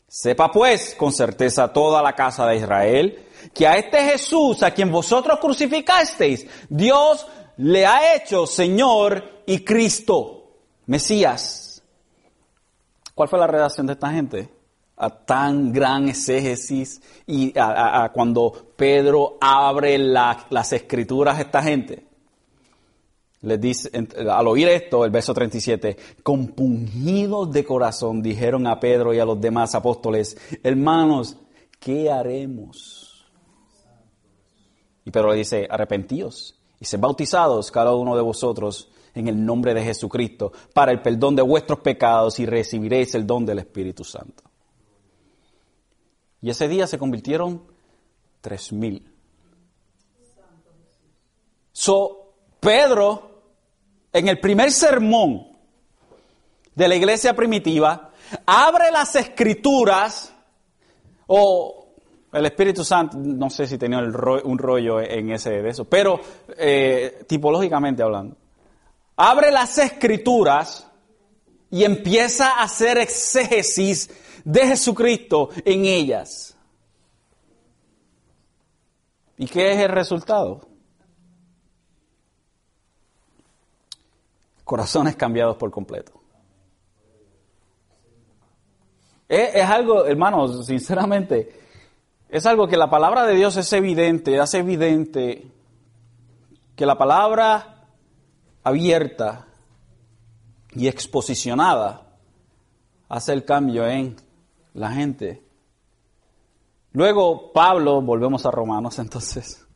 Sepa 0.08 0.50
pues 0.50 0.96
con 0.96 1.12
certeza 1.12 1.72
toda 1.74 2.02
la 2.02 2.14
casa 2.14 2.48
de 2.48 2.58
Israel 2.58 3.28
que 3.54 3.68
a 3.68 3.78
este 3.78 4.02
Jesús 4.04 4.64
a 4.64 4.72
quien 4.72 4.92
vosotros 4.92 5.40
crucificasteis, 5.40 6.48
Dios 6.70 7.28
le 7.58 7.86
ha 7.86 8.16
hecho 8.16 8.48
Señor 8.48 9.44
y 9.46 9.64
Cristo, 9.64 10.52
Mesías. 10.86 11.84
¿Cuál 13.14 13.30
fue 13.30 13.40
la 13.40 13.48
redacción 13.48 13.88
de 13.88 13.94
esta 13.94 14.12
gente? 14.12 14.50
A 14.96 15.10
tan 15.10 15.74
gran 15.74 16.08
exégesis 16.08 17.02
y 17.26 17.54
a, 17.58 18.10
cuando 18.14 18.72
Pedro 18.76 19.38
abre 19.42 19.98
las 19.98 20.72
escrituras 20.72 21.38
a 21.38 21.42
esta 21.42 21.62
gente. 21.62 22.07
Les 23.48 23.62
dice, 23.62 23.90
al 24.30 24.46
oír 24.46 24.68
esto, 24.68 25.06
el 25.06 25.12
verso 25.12 25.34
37, 25.34 25.96
compungidos 26.22 27.50
de 27.50 27.64
corazón 27.64 28.22
dijeron 28.22 28.68
a 28.68 28.78
Pedro 28.78 29.14
y 29.14 29.20
a 29.20 29.26
los 29.26 29.40
demás 29.40 29.74
apóstoles, 29.74 30.38
hermanos, 30.62 31.38
¿qué 31.80 32.12
haremos? 32.12 33.26
Y 35.06 35.12
Pedro 35.12 35.32
le 35.32 35.38
dice, 35.38 35.66
arrepentíos 35.70 36.60
y 36.78 36.84
sed 36.84 37.00
bautizados 37.00 37.72
cada 37.72 37.96
uno 37.96 38.18
de 38.18 38.22
vosotros 38.22 38.92
en 39.16 39.30
el 39.30 39.46
nombre 39.46 39.74
de 39.74 39.82
Jesucristo 39.82 40.52
para 40.74 40.92
el 40.92 41.02
perdón 41.02 41.38
de 41.38 41.42
vuestros 41.42 41.80
pecados 41.80 42.42
y 42.42 42.46
recibiréis 42.46 43.16
el 43.16 43.26
don 43.26 43.46
del 43.46 43.60
Espíritu 43.60 44.04
Santo. 44.04 44.44
Y 46.42 46.50
ese 46.50 46.68
día 46.68 46.86
se 46.86 47.00
convirtieron 47.00 47.64
tres 48.42 48.74
mil. 48.74 49.10
So, 51.72 52.34
Pedro, 52.60 53.27
en 54.14 54.28
el 54.28 54.40
primer 54.40 54.72
sermón 54.72 55.48
de 56.76 56.88
la 56.88 56.96
iglesia 56.96 57.36
primitiva, 57.36 58.12
abre 58.46 58.92
las 58.92 59.16
escrituras 59.16 60.34
o 61.28 61.88
el 62.34 62.46
Espíritu 62.46 62.84
Santo, 62.84 63.18
no 63.18 63.50
sé 63.50 63.66
si 63.68 63.78
tenía 63.78 64.00
un 64.00 64.58
rollo 64.58 65.02
en 65.02 65.32
ese 65.32 65.62
de 65.62 65.70
eso, 65.70 65.86
pero 65.86 66.20
eh, 66.58 67.24
tipológicamente 67.28 68.04
hablando, 68.04 68.36
abre 69.16 69.52
las 69.52 69.78
escrituras 69.78 70.88
y 71.72 71.84
empieza 71.84 72.60
a 72.60 72.64
hacer 72.64 72.98
exégesis 72.98 74.10
de 74.44 74.68
Jesucristo 74.68 75.50
en 75.66 75.86
ellas. 75.86 76.56
¿Y 79.38 79.48
qué 79.48 79.74
es 79.74 79.80
el 79.80 79.90
resultado? 79.90 80.68
Corazones 84.68 85.16
cambiados 85.16 85.56
por 85.56 85.72
completo. 85.72 86.12
Es, 89.30 89.64
algo, 89.64 90.06
hermanos, 90.06 90.66
sinceramente, 90.66 91.58
es 92.28 92.46
algo 92.46 92.68
que 92.68 92.76
la 92.76 92.90
palabra 92.90 93.26
de 93.26 93.36
Dios 93.36 93.56
es 93.56 93.72
evidente, 93.72 94.40
hace 94.42 94.58
evidente 94.60 95.50
que 96.76 96.86
la 96.86 96.98
palabra 96.98 97.86
abierta 98.64 99.48
y 100.74 100.88
exposicionada 100.88 102.18
hace 103.08 103.32
el 103.32 103.46
cambio 103.46 103.88
en 103.88 104.18
la 104.74 104.92
gente. 104.92 105.44
Luego 106.92 107.54
Pablo, 107.54 108.02
volvemos 108.02 108.46
a 108.46 108.52
Romanos 108.52 109.00
entonces, 109.00 109.67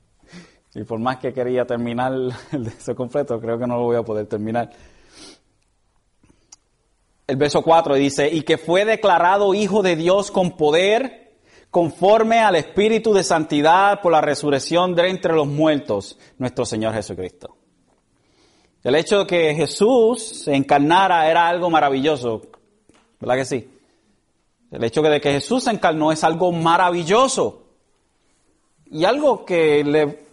y 0.73 0.83
por 0.83 0.99
más 0.99 1.17
que 1.17 1.33
quería 1.33 1.65
terminar 1.65 2.13
el 2.51 2.63
deseo 2.63 2.95
completo, 2.95 3.39
creo 3.39 3.59
que 3.59 3.67
no 3.67 3.77
lo 3.77 3.83
voy 3.83 3.97
a 3.97 4.03
poder 4.03 4.27
terminar. 4.27 4.69
El 7.27 7.37
verso 7.37 7.61
4 7.61 7.95
dice, 7.95 8.29
y 8.29 8.41
que 8.41 8.57
fue 8.57 8.83
declarado 8.83 9.53
hijo 9.53 9.81
de 9.81 9.95
Dios 9.95 10.31
con 10.31 10.57
poder 10.57 11.21
conforme 11.69 12.39
al 12.39 12.55
Espíritu 12.57 13.13
de 13.13 13.23
Santidad 13.23 14.01
por 14.01 14.11
la 14.11 14.19
resurrección 14.19 14.93
de 14.93 15.09
entre 15.09 15.33
los 15.33 15.47
muertos, 15.47 16.19
nuestro 16.37 16.65
Señor 16.65 16.93
Jesucristo. 16.93 17.55
El 18.83 18.95
hecho 18.95 19.19
de 19.19 19.27
que 19.27 19.55
Jesús 19.55 20.43
se 20.43 20.53
encarnara 20.53 21.29
era 21.29 21.47
algo 21.47 21.69
maravilloso, 21.69 22.41
¿verdad 23.19 23.35
que 23.35 23.45
sí? 23.45 23.69
El 24.71 24.83
hecho 24.83 25.01
de 25.01 25.21
que 25.21 25.31
Jesús 25.31 25.63
se 25.65 25.71
encarnó 25.71 26.11
es 26.11 26.23
algo 26.23 26.51
maravilloso 26.51 27.63
y 28.89 29.05
algo 29.05 29.45
que 29.45 29.83
le, 29.83 30.30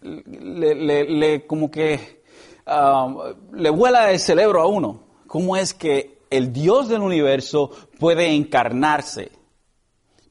le, 0.00 1.46
como 1.46 1.70
que 1.70 2.22
ah, 2.66 3.32
le 3.52 3.70
vuela 3.70 4.10
el 4.10 4.18
cerebro 4.18 4.60
a 4.60 4.66
uno. 4.66 5.04
¿Cómo 5.26 5.56
es 5.56 5.74
que 5.74 6.18
el 6.30 6.52
Dios 6.52 6.88
del 6.88 7.02
universo 7.02 7.70
puede 7.98 8.28
encarnarse? 8.34 9.30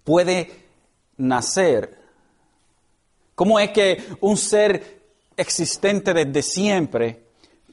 puede 0.04 0.50
nacer? 1.18 1.98
¿Cómo 3.36 3.60
es 3.60 3.72
que 3.72 4.04
un 4.22 4.38
ser 4.38 5.02
existente 5.36 6.14
desde 6.14 6.42
siempre 6.42 7.24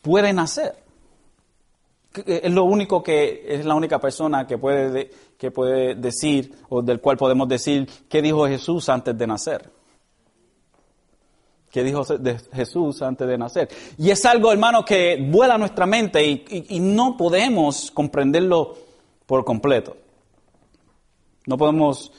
puede 0.02 0.32
nacer? 0.32 0.76
Es 2.26 2.52
lo 2.52 2.64
único 2.64 3.02
que 3.02 3.44
es 3.46 3.64
la 3.64 3.74
única 3.74 4.00
persona 4.00 4.46
que 4.46 4.58
puede, 4.58 5.10
que 5.38 5.50
puede 5.50 5.94
decir 5.94 6.56
o 6.68 6.82
del 6.82 7.00
cual 7.00 7.16
podemos 7.16 7.48
decir 7.48 7.88
qué 8.08 8.20
dijo 8.20 8.48
Jesús 8.48 8.88
antes 8.88 9.16
de 9.16 9.26
nacer. 9.26 9.70
¿Qué 11.70 11.84
dijo 11.84 12.04
Jesús 12.52 13.00
antes 13.02 13.28
de 13.28 13.38
nacer? 13.38 13.68
Y 13.96 14.10
es 14.10 14.24
algo, 14.24 14.50
hermano, 14.52 14.84
que 14.84 15.24
vuela 15.30 15.54
a 15.54 15.58
nuestra 15.58 15.86
mente 15.86 16.24
y 16.24 16.80
no 16.80 17.16
podemos 17.16 17.90
comprenderlo 17.90 18.76
por 19.26 19.44
completo. 19.44 19.96
No 21.46 21.56
podemos 21.56 22.12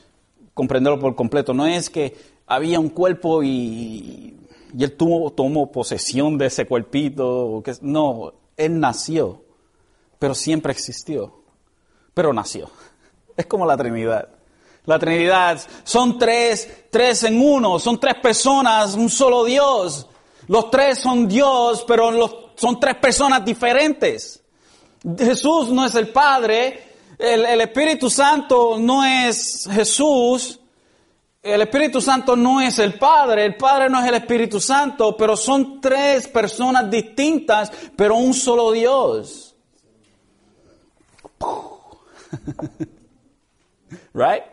comprenderlo 0.53 0.99
por 0.99 1.15
completo. 1.15 1.53
No 1.53 1.65
es 1.65 1.89
que 1.89 2.15
había 2.47 2.79
un 2.79 2.89
cuerpo 2.89 3.43
y, 3.43 4.37
él 4.77 4.95
tuvo, 4.97 5.31
tomó 5.31 5.71
posesión 5.71 6.37
de 6.37 6.47
ese 6.47 6.65
cuerpito. 6.65 7.63
no, 7.81 8.33
él 8.57 8.79
nació, 8.79 9.43
pero 10.19 10.35
siempre 10.35 10.71
existió. 10.71 11.33
Pero 12.13 12.33
nació. 12.33 12.69
Es 13.37 13.45
como 13.45 13.65
la 13.65 13.77
Trinidad. 13.77 14.27
La 14.85 14.97
Trinidad 14.97 15.59
son 15.83 16.17
tres, 16.17 16.85
tres 16.89 17.23
en 17.23 17.39
uno, 17.39 17.79
son 17.79 17.99
tres 17.99 18.15
personas, 18.15 18.95
un 18.95 19.09
solo 19.09 19.43
Dios. 19.43 20.07
Los 20.47 20.71
tres 20.71 20.99
son 20.99 21.27
Dios, 21.27 21.85
pero 21.87 22.53
son 22.55 22.79
tres 22.79 22.95
personas 22.95 23.45
diferentes. 23.45 24.41
Jesús 25.17 25.69
no 25.69 25.85
es 25.85 25.95
el 25.95 26.09
Padre, 26.09 26.91
el, 27.17 27.61
Espíritu 27.61 28.09
Santo 28.09 28.77
no 28.79 29.03
es 29.03 29.67
Jesús, 29.71 30.59
el 31.41 31.61
Espíritu 31.61 32.01
Santo 32.01 32.35
no 32.35 32.61
es 32.61 32.77
el 32.79 32.95
Padre, 32.95 33.45
el 33.45 33.55
Padre 33.55 33.89
no 33.89 34.01
es 34.01 34.07
el 34.07 34.15
Espíritu 34.15 34.59
Santo, 34.59 35.15
pero 35.15 35.35
son 35.35 35.79
tres 35.79 36.27
personas 36.27 36.89
distintas, 36.89 37.71
pero 37.95 38.15
un 38.15 38.33
solo 38.33 38.71
Dios. 38.71 39.55
right? 44.13 44.43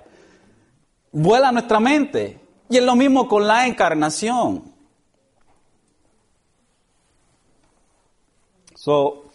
Vuela 1.13 1.53
nuestra 1.53 1.81
mente. 1.81 2.41
Y 2.69 2.77
es 2.77 2.83
lo 2.83 2.97
mismo 2.97 3.27
con 3.29 3.47
la 3.47 3.67
encarnación. 3.67 4.75
So, 8.75 9.29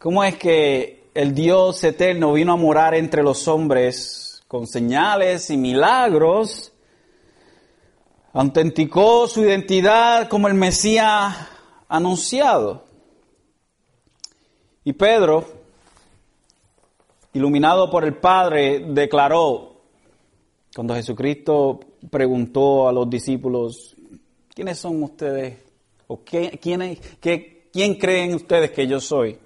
¿Cómo 0.00 0.24
es 0.24 0.36
que 0.36 1.10
el 1.12 1.34
Dios 1.34 1.84
eterno 1.84 2.32
vino 2.32 2.54
a 2.54 2.56
morar 2.56 2.94
entre 2.94 3.22
los 3.22 3.46
hombres 3.48 4.42
con 4.48 4.66
señales 4.66 5.50
y 5.50 5.58
milagros? 5.58 6.72
Autenticó 8.32 9.28
su 9.28 9.42
identidad 9.42 10.26
como 10.30 10.48
el 10.48 10.54
Mesías 10.54 11.36
anunciado. 11.86 12.86
Y 14.82 14.94
Pedro, 14.94 15.44
iluminado 17.32 17.90
por 17.90 18.04
el 18.04 18.16
Padre, 18.16 18.84
declaró, 18.88 19.80
cuando 20.74 20.94
Jesucristo 20.94 21.80
preguntó 22.10 22.88
a 22.88 22.92
los 22.92 23.08
discípulos, 23.08 23.96
¿quiénes 24.54 24.78
son 24.78 25.02
ustedes? 25.02 25.58
¿O 26.06 26.22
qué, 26.24 26.58
quién, 26.60 26.98
qué, 27.20 27.68
quién 27.72 27.94
creen 27.94 28.34
ustedes 28.34 28.70
que 28.70 28.86
yo 28.86 29.00
soy? 29.00 29.38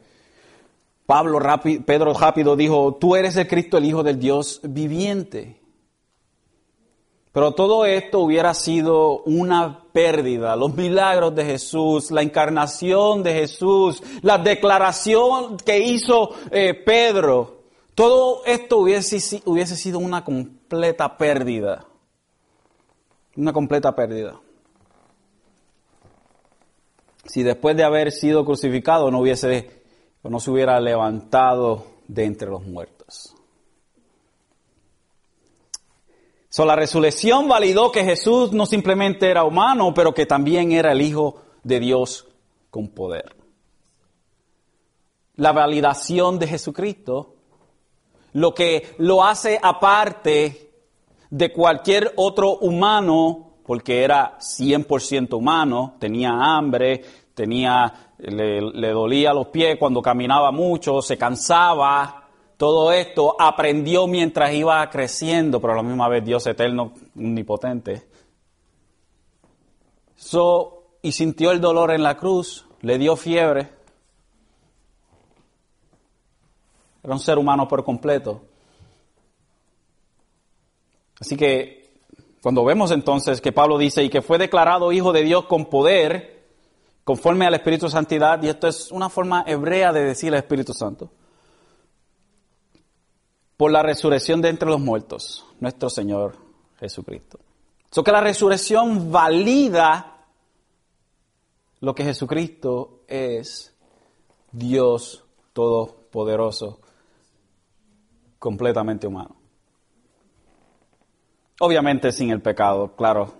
Pablo 1.06 1.38
rápido, 1.38 1.82
Pedro 1.84 2.14
rápido 2.14 2.56
dijo, 2.56 2.94
tú 2.94 3.14
eres 3.14 3.36
el 3.36 3.46
Cristo, 3.46 3.76
el 3.76 3.84
Hijo 3.84 4.02
del 4.02 4.18
Dios 4.18 4.60
viviente. 4.62 5.60
Pero 7.32 7.52
todo 7.52 7.84
esto 7.84 8.20
hubiera 8.20 8.54
sido 8.54 9.22
una 9.24 9.80
pérdida. 9.92 10.54
Los 10.54 10.74
milagros 10.74 11.34
de 11.34 11.44
Jesús, 11.44 12.12
la 12.12 12.22
encarnación 12.22 13.24
de 13.24 13.34
Jesús, 13.34 14.02
la 14.22 14.38
declaración 14.38 15.56
que 15.56 15.80
hizo 15.80 16.30
eh, 16.52 16.74
Pedro, 16.74 17.53
todo 17.94 18.44
esto 18.44 18.78
hubiese, 18.78 19.20
sido 19.20 19.98
una 19.98 20.24
completa 20.24 21.16
pérdida. 21.16 21.86
Una 23.36 23.52
completa 23.52 23.94
pérdida. 23.94 24.40
Si 27.26 27.42
después 27.42 27.76
de 27.76 27.84
haber 27.84 28.12
sido 28.12 28.44
crucificado 28.44 29.10
no 29.10 29.20
hubiese 29.20 29.82
no 30.24 30.40
se 30.40 30.50
hubiera 30.50 30.80
levantado 30.80 31.86
de 32.08 32.24
entre 32.24 32.48
los 32.48 32.62
muertos. 32.62 33.34
So, 36.48 36.64
la 36.64 36.76
resurrección 36.76 37.48
validó 37.48 37.90
que 37.90 38.04
Jesús 38.04 38.52
no 38.52 38.64
simplemente 38.64 39.28
era 39.28 39.44
humano, 39.44 39.92
pero 39.92 40.14
que 40.14 40.24
también 40.24 40.70
era 40.72 40.92
el 40.92 41.02
Hijo 41.02 41.42
de 41.64 41.80
Dios 41.80 42.28
con 42.70 42.88
poder. 42.88 43.34
La 45.34 45.52
validación 45.52 46.38
de 46.38 46.46
Jesucristo, 46.46 47.33
lo 48.34 48.54
que 48.54 48.94
lo 48.98 49.24
hace 49.24 49.58
aparte 49.60 50.70
de 51.30 51.52
cualquier 51.52 52.12
otro 52.16 52.58
humano, 52.58 53.54
porque 53.66 54.04
era 54.04 54.38
100% 54.38 55.34
humano, 55.36 55.94
tenía 55.98 56.30
hambre, 56.30 57.02
tenía 57.34 58.04
le, 58.18 58.90
dolía 58.90 59.32
los 59.32 59.48
pies 59.48 59.76
cuando 59.78 60.00
caminaba 60.00 60.50
mucho, 60.50 61.02
se 61.02 61.18
cansaba, 61.18 62.28
todo 62.56 62.92
esto 62.92 63.36
aprendió 63.38 64.06
mientras 64.06 64.52
iba 64.54 64.88
creciendo, 64.90 65.60
pero 65.60 65.72
a 65.72 65.76
la 65.76 65.82
misma 65.82 66.08
vez 66.08 66.24
Dios 66.24 66.46
eterno, 66.46 66.92
omnipotente. 67.16 68.06
So, 70.16 70.98
y 71.02 71.12
sintió 71.12 71.50
el 71.50 71.60
dolor 71.60 71.90
en 71.90 72.02
la 72.02 72.16
cruz, 72.16 72.66
le 72.80 72.98
dio 72.98 73.16
fiebre. 73.16 73.83
Era 77.04 77.12
un 77.12 77.20
ser 77.20 77.38
humano 77.38 77.68
por 77.68 77.84
completo. 77.84 78.42
Así 81.20 81.36
que 81.36 82.00
cuando 82.42 82.64
vemos 82.64 82.90
entonces 82.90 83.40
que 83.40 83.52
Pablo 83.52 83.78
dice 83.78 84.02
y 84.02 84.10
que 84.10 84.22
fue 84.22 84.38
declarado 84.38 84.90
hijo 84.90 85.12
de 85.12 85.22
Dios 85.22 85.44
con 85.44 85.66
poder, 85.66 86.44
conforme 87.04 87.46
al 87.46 87.54
Espíritu 87.54 87.88
Santidad, 87.88 88.42
y 88.42 88.48
esto 88.48 88.66
es 88.66 88.90
una 88.90 89.08
forma 89.08 89.44
hebrea 89.46 89.92
de 89.92 90.04
decir 90.04 90.32
al 90.32 90.38
Espíritu 90.40 90.72
Santo, 90.72 91.10
por 93.56 93.70
la 93.70 93.82
resurrección 93.82 94.40
de 94.42 94.48
entre 94.48 94.68
los 94.68 94.80
muertos, 94.80 95.44
nuestro 95.60 95.88
Señor 95.88 96.36
Jesucristo. 96.80 97.38
So 97.90 98.02
que 98.02 98.12
la 98.12 98.20
resurrección 98.20 99.12
valida 99.12 100.26
lo 101.80 101.94
que 101.94 102.04
Jesucristo 102.04 103.02
es 103.06 103.74
Dios 104.50 105.24
todopoderoso, 105.52 106.80
completamente 108.44 109.06
humano. 109.06 109.36
Obviamente 111.60 112.12
sin 112.12 112.28
el 112.28 112.42
pecado, 112.42 112.94
claro, 112.94 113.32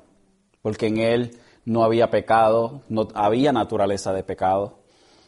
porque 0.63 0.87
en 0.87 0.97
Él 0.97 1.39
no 1.67 1.85
había 1.85 2.09
pecado, 2.09 2.81
no 2.89 3.09
había 3.13 3.53
naturaleza 3.53 4.15
de 4.15 4.23
pecado. 4.23 4.79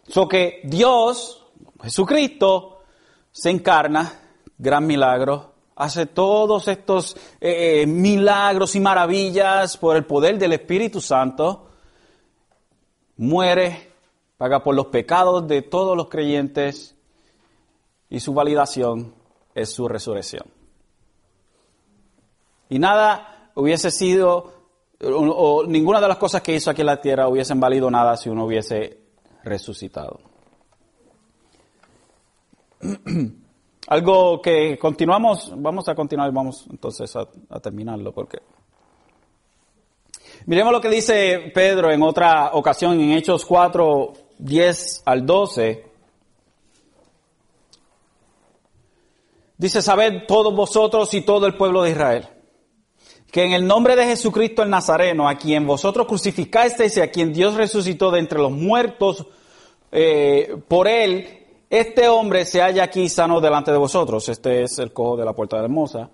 So 0.09 0.29
que 0.29 0.63
Dios, 0.65 1.45
Jesucristo, 1.83 2.85
se 3.31 3.51
encarna, 3.51 4.19
gran 4.57 4.87
milagro, 4.87 5.53
hace 5.75 6.07
todos 6.07 6.69
estos 6.69 7.15
eh, 7.39 7.83
eh, 7.83 7.87
milagros 7.87 8.77
y 8.77 8.81
maravillas 8.81 9.77
por 9.77 9.97
el 9.97 10.07
poder 10.07 10.39
del 10.39 10.55
Espíritu 10.55 11.03
Santo, 11.03 11.69
muere, 13.19 13.93
paga 14.39 14.63
por 14.63 14.75
los 14.75 14.87
pecados 14.87 15.47
de 15.47 15.61
todos 15.61 15.95
los 15.99 16.09
creyentes 16.09 16.97
y 18.09 18.21
su 18.21 18.33
validación 18.33 19.16
es 19.57 19.73
su 19.73 19.89
resurrección. 19.89 20.45
Y 22.69 22.79
nada 22.79 23.51
hubiese 23.55 23.91
sido 23.91 24.53
o, 25.03 25.65
ninguna 25.67 26.01
de 26.01 26.09
las 26.09 26.19
cosas 26.19 26.43
que 26.43 26.55
hizo 26.55 26.71
aquí 26.71 26.83
en 26.83 26.87
la 26.87 27.01
tierra 27.01 27.29
hubiesen 27.29 27.59
valido 27.59 27.91
nada 27.91 28.17
si 28.17 28.29
uno 28.29 28.45
hubiese 28.45 28.99
resucitado. 29.45 30.21
Algo 33.89 34.43
que 34.43 34.79
continuamos, 34.79 35.53
vamos 35.57 35.89
a 35.89 35.95
continuar, 35.95 36.33
vamos 36.33 36.67
entonces 36.71 37.15
a, 37.15 37.29
a, 37.51 37.61
terminarlo, 37.61 38.13
porque 38.13 38.39
miremos 40.47 40.73
lo 40.73 40.81
que 40.81 40.89
dice 40.89 41.53
Pedro 41.55 41.93
en 41.93 42.03
otra 42.03 42.51
ocasión, 42.55 43.01
en 43.01 43.13
Hechos 43.13 43.47
4, 43.47 44.13
10 44.39 45.03
al 45.05 45.25
12. 45.25 45.96
Dice, 49.59 49.83
sabed 49.83 50.27
todos 50.27 50.55
vosotros 50.55 51.13
y 51.15 51.23
todo 51.23 51.47
el 51.47 51.57
pueblo 51.57 51.83
de 51.83 51.91
Israel 51.91 52.29
que 53.31 53.45
en 53.45 53.53
el 53.53 53.67
nombre 53.67 53.97
de 53.97 54.07
Jesucristo 54.07 54.63
el 54.63 54.71
Nazareno, 54.71 55.29
a 55.29 55.37
quien 55.37 55.67
vosotros 55.67 56.07
crucificasteis 56.07 56.97
y 56.97 57.01
a 57.01 57.11
quien 57.11 57.35
Dios 57.35 57.55
resucitó 57.55 58.11
de 58.11 58.21
entre 58.21 58.39
los 58.39 58.51
muertos, 58.51 59.27
eh, 59.93 60.57
por 60.69 60.89
él, 60.89 61.45
este 61.69 62.09
hombre 62.09 62.47
se 62.47 62.63
halla 62.63 62.85
aquí 62.85 63.09
sano 63.09 63.41
delante 63.41 63.73
de 63.73 63.79
vosotros. 63.79 64.29
Este 64.29 64.63
es 64.63 64.79
el 64.79 64.93
cojo 64.93 65.17
de 65.17 65.25
la 65.25 65.35
puerta 65.35 65.59
de 65.59 65.65
hermosa. 65.65 66.09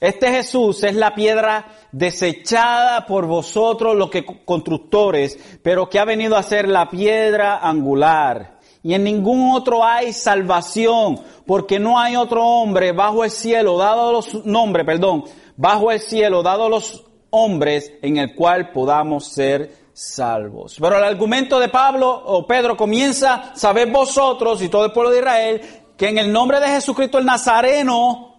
Este 0.00 0.30
Jesús 0.30 0.82
es 0.82 0.94
la 0.94 1.14
piedra 1.14 1.66
desechada 1.92 3.06
por 3.06 3.26
vosotros 3.26 3.96
los 3.96 4.10
que 4.10 4.24
constructores, 4.24 5.38
pero 5.62 5.88
que 5.88 5.98
ha 5.98 6.04
venido 6.04 6.36
a 6.36 6.42
ser 6.42 6.68
la 6.68 6.88
piedra 6.88 7.58
angular. 7.58 8.59
Y 8.82 8.94
en 8.94 9.04
ningún 9.04 9.54
otro 9.54 9.84
hay 9.84 10.12
salvación, 10.12 11.20
porque 11.46 11.78
no 11.78 11.98
hay 11.98 12.16
otro 12.16 12.44
hombre 12.44 12.92
bajo 12.92 13.24
el 13.24 13.30
cielo, 13.30 13.76
dado 13.76 14.12
los 14.12 14.46
nombres, 14.46 14.86
perdón, 14.86 15.24
bajo 15.56 15.90
el 15.90 16.00
cielo 16.00 16.42
dado 16.42 16.68
los 16.70 17.04
hombres 17.30 17.92
en 18.00 18.16
el 18.16 18.34
cual 18.34 18.72
podamos 18.72 19.26
ser 19.26 19.76
salvos. 19.92 20.76
Pero 20.80 20.96
el 20.96 21.04
argumento 21.04 21.60
de 21.60 21.68
Pablo 21.68 22.10
o 22.10 22.46
Pedro 22.46 22.76
comienza, 22.76 23.52
sabed 23.54 23.92
vosotros 23.92 24.62
y 24.62 24.68
todo 24.68 24.86
el 24.86 24.92
pueblo 24.92 25.10
de 25.10 25.18
Israel, 25.18 25.60
que 25.96 26.08
en 26.08 26.18
el 26.18 26.32
nombre 26.32 26.60
de 26.60 26.68
Jesucristo 26.68 27.18
el 27.18 27.26
Nazareno, 27.26 28.36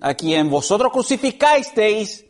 a 0.00 0.14
quien 0.14 0.50
vosotros 0.50 0.92
crucificasteis, 0.92 2.26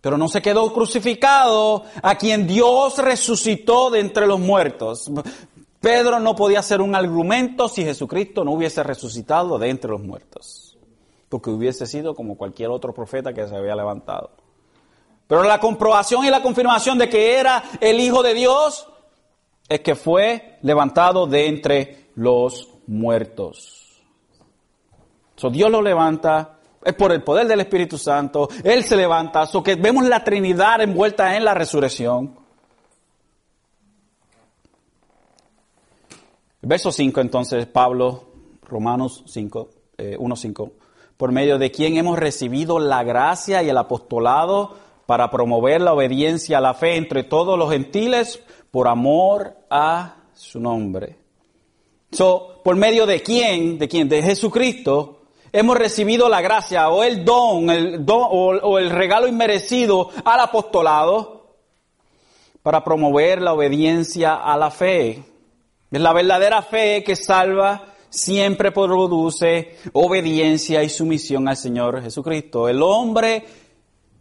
pero 0.00 0.16
no 0.16 0.28
se 0.28 0.42
quedó 0.42 0.72
crucificado, 0.72 1.84
a 2.02 2.16
quien 2.16 2.46
Dios 2.46 2.98
resucitó 2.98 3.90
de 3.90 4.00
entre 4.00 4.26
los 4.26 4.40
muertos. 4.40 5.10
Pedro 5.82 6.18
no 6.18 6.34
podía 6.34 6.60
hacer 6.60 6.80
un 6.80 6.94
argumento 6.94 7.68
si 7.68 7.84
Jesucristo 7.84 8.42
no 8.44 8.52
hubiese 8.52 8.82
resucitado 8.82 9.58
de 9.58 9.68
entre 9.68 9.90
los 9.90 10.00
muertos 10.00 10.72
porque 11.32 11.48
hubiese 11.48 11.86
sido 11.86 12.14
como 12.14 12.36
cualquier 12.36 12.68
otro 12.68 12.92
profeta 12.92 13.32
que 13.32 13.48
se 13.48 13.56
había 13.56 13.74
levantado. 13.74 14.32
Pero 15.26 15.42
la 15.44 15.58
comprobación 15.58 16.26
y 16.26 16.30
la 16.30 16.42
confirmación 16.42 16.98
de 16.98 17.08
que 17.08 17.38
era 17.38 17.64
el 17.80 17.98
Hijo 18.00 18.22
de 18.22 18.34
Dios 18.34 18.86
es 19.66 19.80
que 19.80 19.94
fue 19.94 20.58
levantado 20.60 21.26
de 21.26 21.46
entre 21.46 22.10
los 22.16 22.68
muertos. 22.86 24.02
So, 25.36 25.48
Dios 25.48 25.70
lo 25.70 25.80
levanta, 25.80 26.58
es 26.84 26.92
por 26.92 27.12
el 27.12 27.22
poder 27.22 27.46
del 27.46 27.60
Espíritu 27.60 27.96
Santo, 27.96 28.50
Él 28.62 28.84
se 28.84 28.94
levanta, 28.94 29.46
so 29.46 29.62
que 29.62 29.76
vemos 29.76 30.04
la 30.04 30.22
Trinidad 30.22 30.82
envuelta 30.82 31.34
en 31.34 31.46
la 31.46 31.54
resurrección. 31.54 32.41
Verso 36.62 36.92
5 36.92 37.20
entonces, 37.20 37.66
Pablo, 37.66 38.24
Romanos 38.62 39.24
5, 39.26 39.68
1, 40.18 40.36
5 40.36 40.72
por 41.22 41.30
medio 41.30 41.56
de 41.56 41.70
quien 41.70 41.96
hemos 41.98 42.18
recibido 42.18 42.80
la 42.80 43.04
gracia 43.04 43.62
y 43.62 43.68
el 43.68 43.78
apostolado 43.78 44.74
para 45.06 45.30
promover 45.30 45.80
la 45.80 45.92
obediencia 45.92 46.58
a 46.58 46.60
la 46.60 46.74
fe 46.74 46.96
entre 46.96 47.22
todos 47.22 47.56
los 47.56 47.70
gentiles 47.70 48.42
por 48.72 48.88
amor 48.88 49.56
a 49.70 50.16
su 50.34 50.58
nombre. 50.58 51.18
So, 52.10 52.60
por 52.64 52.74
medio 52.74 53.06
de 53.06 53.22
quién, 53.22 53.78
de 53.78 53.86
quién, 53.86 54.08
de 54.08 54.20
Jesucristo, 54.20 55.22
hemos 55.52 55.76
recibido 55.76 56.28
la 56.28 56.40
gracia 56.40 56.88
o 56.90 57.04
el 57.04 57.24
don, 57.24 57.70
el 57.70 58.04
don 58.04 58.22
o, 58.28 58.46
o 58.58 58.78
el 58.80 58.90
regalo 58.90 59.28
inmerecido 59.28 60.10
al 60.24 60.40
apostolado 60.40 61.54
para 62.64 62.82
promover 62.82 63.40
la 63.40 63.52
obediencia 63.52 64.34
a 64.34 64.56
la 64.56 64.72
fe. 64.72 65.22
La 65.98 66.12
verdadera 66.12 66.62
fe 66.62 67.04
que 67.04 67.16
salva 67.16 67.84
siempre 68.08 68.72
produce 68.72 69.76
obediencia 69.92 70.82
y 70.82 70.88
sumisión 70.88 71.48
al 71.48 71.56
Señor 71.56 72.02
Jesucristo. 72.02 72.68
El 72.68 72.82
hombre 72.82 73.44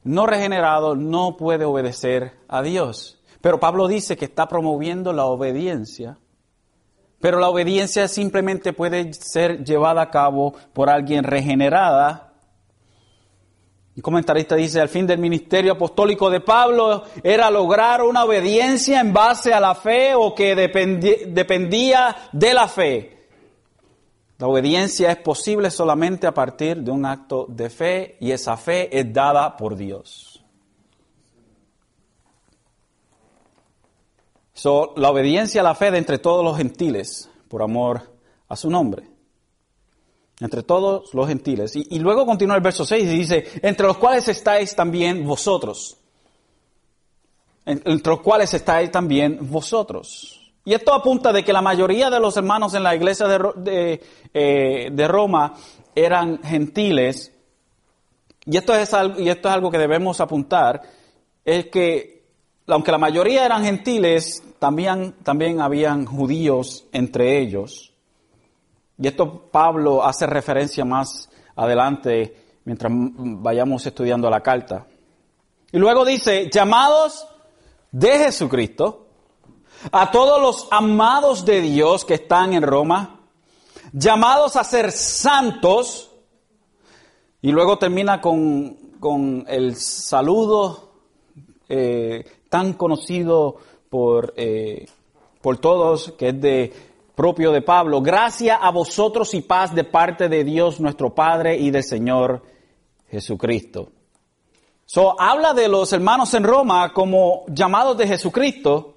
no 0.04 0.26
regenerado 0.26 0.96
no 0.96 1.38
puede 1.38 1.66
obedecer 1.66 2.34
a 2.48 2.62
Dios. 2.62 3.20
Pero 3.40 3.60
Pablo 3.60 3.88
dice 3.88 4.18
que 4.18 4.26
está 4.26 4.48
promoviendo 4.48 5.14
la 5.14 5.26
obediencia 5.26 6.18
Pero 7.20 7.40
la 7.40 7.50
obediencia 7.50 8.08
simplemente 8.08 8.74
puede 8.74 9.14
ser 9.14 9.64
llevada 9.64 10.02
a 10.02 10.12
cabo 10.12 10.54
por 10.74 10.90
alguien 10.90 11.24
regenerada 11.24 12.31
un 13.94 14.02
comentarista 14.02 14.56
dice, 14.56 14.80
al 14.80 14.88
fin 14.88 15.06
del 15.06 15.20
ministerio 15.20 15.74
apostólico 15.74 16.30
de 16.30 16.40
Pablo 16.40 17.04
era 17.24 17.52
lograr 17.52 18.02
una 18.04 18.24
obediencia 18.24 19.02
en 19.02 19.12
base 19.12 19.54
a 19.54 19.60
la 19.60 19.76
fe 19.76 20.16
o 20.16 20.34
que 20.34 20.56
dependía 20.56 22.16
de 22.32 22.54
la 22.54 22.68
fe. 22.70 23.18
La 24.38 24.48
obediencia 24.48 25.12
es 25.12 25.18
posible 25.18 25.70
solamente 25.70 26.26
a 26.26 26.34
partir 26.34 26.78
de 26.78 26.90
un 26.90 27.06
acto 27.06 27.46
de 27.50 27.70
fe 27.70 28.18
y 28.22 28.32
esa 28.32 28.56
fe 28.56 28.98
es 28.98 29.12
dada 29.12 29.58
por 29.58 29.76
Dios. 29.76 30.28
la 34.96 35.10
obediencia 35.10 35.62
a 35.62 35.64
la 35.64 35.74
fe 35.74 35.90
de 35.90 35.98
entre 35.98 36.20
todos 36.20 36.46
los 36.46 36.56
gentiles 36.56 37.30
por 37.48 37.64
amor 37.64 38.12
a 38.48 38.56
su 38.56 38.70
nombre 38.70 39.11
entre 40.42 40.64
todos 40.64 41.14
los 41.14 41.28
gentiles. 41.28 41.76
Y, 41.76 42.00
luego 42.00 42.26
continúa 42.26 42.56
el 42.56 42.62
verso 42.62 42.84
6 42.84 43.04
y 43.04 43.18
dice, 43.18 43.46
entre 43.62 43.86
los 43.86 43.98
cuales 43.98 44.28
estáis 44.28 44.76
también 44.76 45.26
vosotros. 45.26 45.98
entre 47.64 48.12
los 48.12 48.22
cuales 48.22 48.52
estáis 48.56 48.90
también 48.90 49.38
vosotros. 49.50 50.52
Y 50.66 50.74
esto 50.74 50.94
apunta 50.94 51.32
de 51.32 51.44
que 51.44 51.54
la 51.54 51.62
mayoría 51.62 52.10
de 52.10 52.20
los 52.20 52.36
hermanos 52.36 52.74
en 52.74 52.84
la 52.84 52.96
iglesia 52.96 53.28
de, 53.28 54.02
eh, 54.34 54.90
de, 54.92 55.08
Roma 55.08 55.54
eran 55.94 56.42
gentiles. 56.42 57.32
Y 58.46 58.58
esto, 58.58 58.74
es 58.74 58.94
algo, 58.96 59.20
y 59.20 59.30
esto 59.30 59.48
es 59.48 59.54
algo 59.54 59.70
que 59.70 59.78
debemos 59.78 60.20
apuntar, 60.22 60.82
es 61.46 61.68
que 61.68 62.24
aunque 62.68 62.92
la 62.92 62.98
mayoría 62.98 63.46
eran 63.46 63.64
gentiles, 63.64 64.44
también, 64.58 65.14
también 65.24 65.62
habían 65.62 66.06
judíos 66.06 66.86
entre 66.92 67.40
ellos. 67.40 67.91
Y 69.02 69.08
esto 69.08 69.50
Pablo 69.52 70.04
hace 70.04 70.28
referencia 70.28 70.86
más 70.86 71.28
adelante 71.56 72.60
mientras 72.66 72.92
vayamos 72.94 73.84
estudiando 73.84 74.30
la 74.30 74.42
carta. 74.42 74.86
Y 75.72 75.80
luego 75.80 76.06
dice, 76.06 76.52
llamados 76.54 77.28
de 77.92 78.20
Jesucristo, 78.20 79.08
a 79.92 80.12
todos 80.12 80.40
los 80.40 80.68
amados 80.70 81.44
de 81.46 81.62
Dios 81.62 82.06
que 82.06 82.14
están 82.14 82.54
en 82.54 82.62
Roma, 82.62 83.22
llamados 83.92 84.56
a 84.56 84.64
ser 84.64 84.92
santos, 84.92 86.12
y 87.42 87.52
luego 87.52 87.80
termina 87.80 88.22
con, 88.22 88.78
el 89.48 89.76
saludo 89.78 90.92
eh, 91.68 92.24
tan 92.50 92.74
conocido 92.74 93.58
por, 93.90 94.36
eh, 94.38 94.86
por 95.42 95.58
todos, 95.58 96.12
que 96.12 96.30
es 96.30 96.40
de 96.40 96.91
propio 97.16 97.52
de 97.52 97.62
Pablo, 97.62 98.02
gracia 98.02 98.56
a 98.56 98.72
vosotros 98.72 99.34
y 99.34 99.42
paz 99.42 99.74
de 99.76 99.84
parte 99.84 100.30
de 100.30 100.44
Dios 100.44 100.80
nuestro 100.80 101.14
Padre 101.14 101.58
y 101.58 101.72
del 101.72 101.84
Señor 101.84 102.44
Jesucristo. 103.10 103.90
So, 104.86 105.20
habla 105.20 105.54
de 105.54 105.68
los 105.68 105.94
hermanos 105.94 106.34
en 106.34 106.44
Roma 106.44 106.94
como 106.94 107.46
llamados 107.48 107.98
de 107.98 108.08
Jesucristo, 108.08 108.96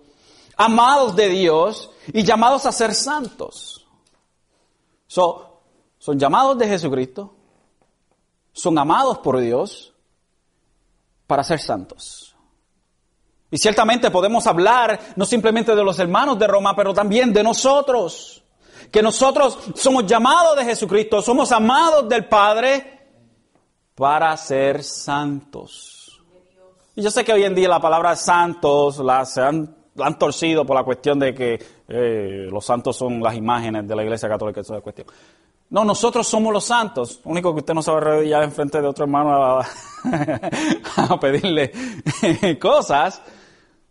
amados 0.56 1.14
de 1.14 1.28
Dios 1.28 1.90
y 2.12 2.24
llamados 2.24 2.66
a 2.66 2.72
ser 2.72 2.94
santos. 2.94 3.86
So, 5.06 5.60
son 5.98 6.18
llamados 6.18 6.58
de 6.58 6.66
Jesucristo, 6.66 7.34
son 8.52 8.78
amados 8.78 9.18
por 9.18 9.38
Dios 9.38 9.94
para 11.26 11.44
ser 11.44 11.60
santos. 11.60 12.33
Y 13.54 13.58
ciertamente 13.58 14.10
podemos 14.10 14.48
hablar 14.48 14.98
no 15.14 15.24
simplemente 15.24 15.76
de 15.76 15.84
los 15.84 15.96
hermanos 16.00 16.36
de 16.40 16.48
Roma, 16.48 16.74
pero 16.74 16.92
también 16.92 17.32
de 17.32 17.44
nosotros. 17.44 18.42
Que 18.90 19.00
nosotros 19.00 19.56
somos 19.76 20.06
llamados 20.06 20.56
de 20.56 20.64
Jesucristo, 20.64 21.22
somos 21.22 21.52
amados 21.52 22.08
del 22.08 22.24
Padre 22.24 23.06
para 23.94 24.36
ser 24.36 24.82
santos. 24.82 26.20
Y 26.96 27.02
yo 27.02 27.12
sé 27.12 27.24
que 27.24 27.32
hoy 27.32 27.44
en 27.44 27.54
día 27.54 27.68
la 27.68 27.78
palabra 27.78 28.16
santos 28.16 28.98
la, 28.98 29.24
se 29.24 29.40
han, 29.40 29.72
torcido 30.18 30.66
por 30.66 30.74
la 30.74 30.82
cuestión 30.82 31.20
de 31.20 31.32
que 31.32 31.64
eh, 31.86 32.48
los 32.50 32.64
santos 32.64 32.96
son 32.96 33.22
las 33.22 33.36
imágenes 33.36 33.86
de 33.86 33.94
la 33.94 34.02
Iglesia 34.02 34.28
Católica. 34.28 34.62
Esa 34.62 34.78
es 34.78 34.82
cuestión. 34.82 35.06
No, 35.70 35.84
nosotros 35.84 36.26
somos 36.26 36.52
los 36.52 36.64
santos. 36.64 37.20
Lo 37.24 37.30
único 37.30 37.54
que 37.54 37.60
usted 37.60 37.74
no 37.74 37.82
sabe 37.82 37.98
arrodillar 37.98 38.42
en 38.42 38.50
frente 38.50 38.82
de 38.82 38.88
otro 38.88 39.04
hermano 39.04 39.60
a, 39.60 39.60
a 40.96 41.20
pedirle 41.20 41.70
cosas 42.60 43.22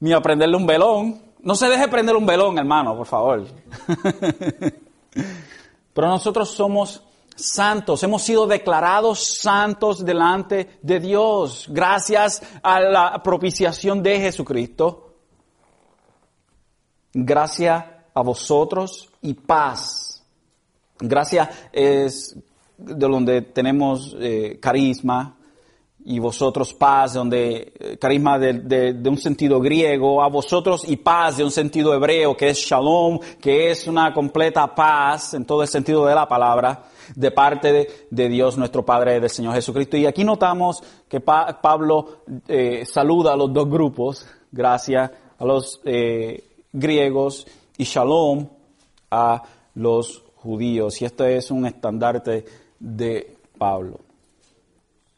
ni 0.03 0.11
aprenderle 0.11 0.57
un 0.57 0.67
velón. 0.67 1.21
No 1.43 1.55
se 1.55 1.69
deje 1.69 1.87
prender 1.87 2.17
un 2.17 2.25
velón, 2.25 2.57
hermano, 2.57 2.97
por 2.97 3.07
favor. 3.07 3.47
Pero 5.93 6.07
nosotros 6.09 6.49
somos 6.49 7.01
santos, 7.33 8.03
hemos 8.03 8.21
sido 8.21 8.45
declarados 8.45 9.37
santos 9.39 10.03
delante 10.03 10.77
de 10.81 10.99
Dios, 10.99 11.67
gracias 11.69 12.43
a 12.61 12.81
la 12.81 13.23
propiciación 13.23 14.03
de 14.03 14.19
Jesucristo. 14.19 15.13
Gracias 17.13 17.85
a 18.13 18.21
vosotros 18.21 19.09
y 19.21 19.35
paz. 19.35 20.21
Gracias 20.99 21.47
es 21.71 22.35
de 22.77 23.07
donde 23.07 23.41
tenemos 23.41 24.13
eh, 24.19 24.59
carisma, 24.61 25.37
y 26.05 26.19
vosotros 26.19 26.73
paz, 26.73 27.13
donde 27.13 27.73
eh, 27.79 27.97
carisma 27.97 28.37
de, 28.37 29.01
un 29.05 29.17
sentido 29.17 29.59
griego, 29.59 30.21
a 30.21 30.27
vosotros 30.27 30.83
y 30.87 30.97
paz 30.97 31.37
de 31.37 31.43
un 31.43 31.51
sentido 31.51 31.93
hebreo, 31.93 32.35
que 32.35 32.49
es 32.49 32.57
shalom, 32.57 33.19
que 33.39 33.71
es 33.71 33.87
una 33.87 34.13
completa 34.13 34.73
paz 34.75 35.33
en 35.33 35.45
todo 35.45 35.61
el 35.61 35.67
sentido 35.67 36.05
de 36.05 36.15
la 36.15 36.27
palabra, 36.27 36.83
de 37.15 37.31
parte 37.31 37.87
de, 38.09 38.29
Dios 38.29 38.57
nuestro 38.57 38.83
Padre, 38.83 39.19
del 39.19 39.29
Señor 39.29 39.53
Jesucristo. 39.53 39.95
Y 39.95 40.05
aquí 40.05 40.23
notamos 40.23 40.83
que 41.07 41.21
Pablo 41.21 42.23
eh, 42.47 42.83
saluda 42.85 43.33
a 43.33 43.37
los 43.37 43.53
dos 43.53 43.69
grupos, 43.69 44.27
gracias 44.51 45.11
a 45.37 45.45
los 45.45 45.79
eh, 45.85 46.43
griegos 46.71 47.47
y 47.77 47.85
shalom 47.85 48.47
a 49.09 49.41
los 49.75 50.23
judíos. 50.35 51.01
Y 51.01 51.05
esto 51.05 51.25
es 51.25 51.49
un 51.51 51.65
estandarte 51.65 52.45
de 52.79 53.37
Pablo. 53.57 53.99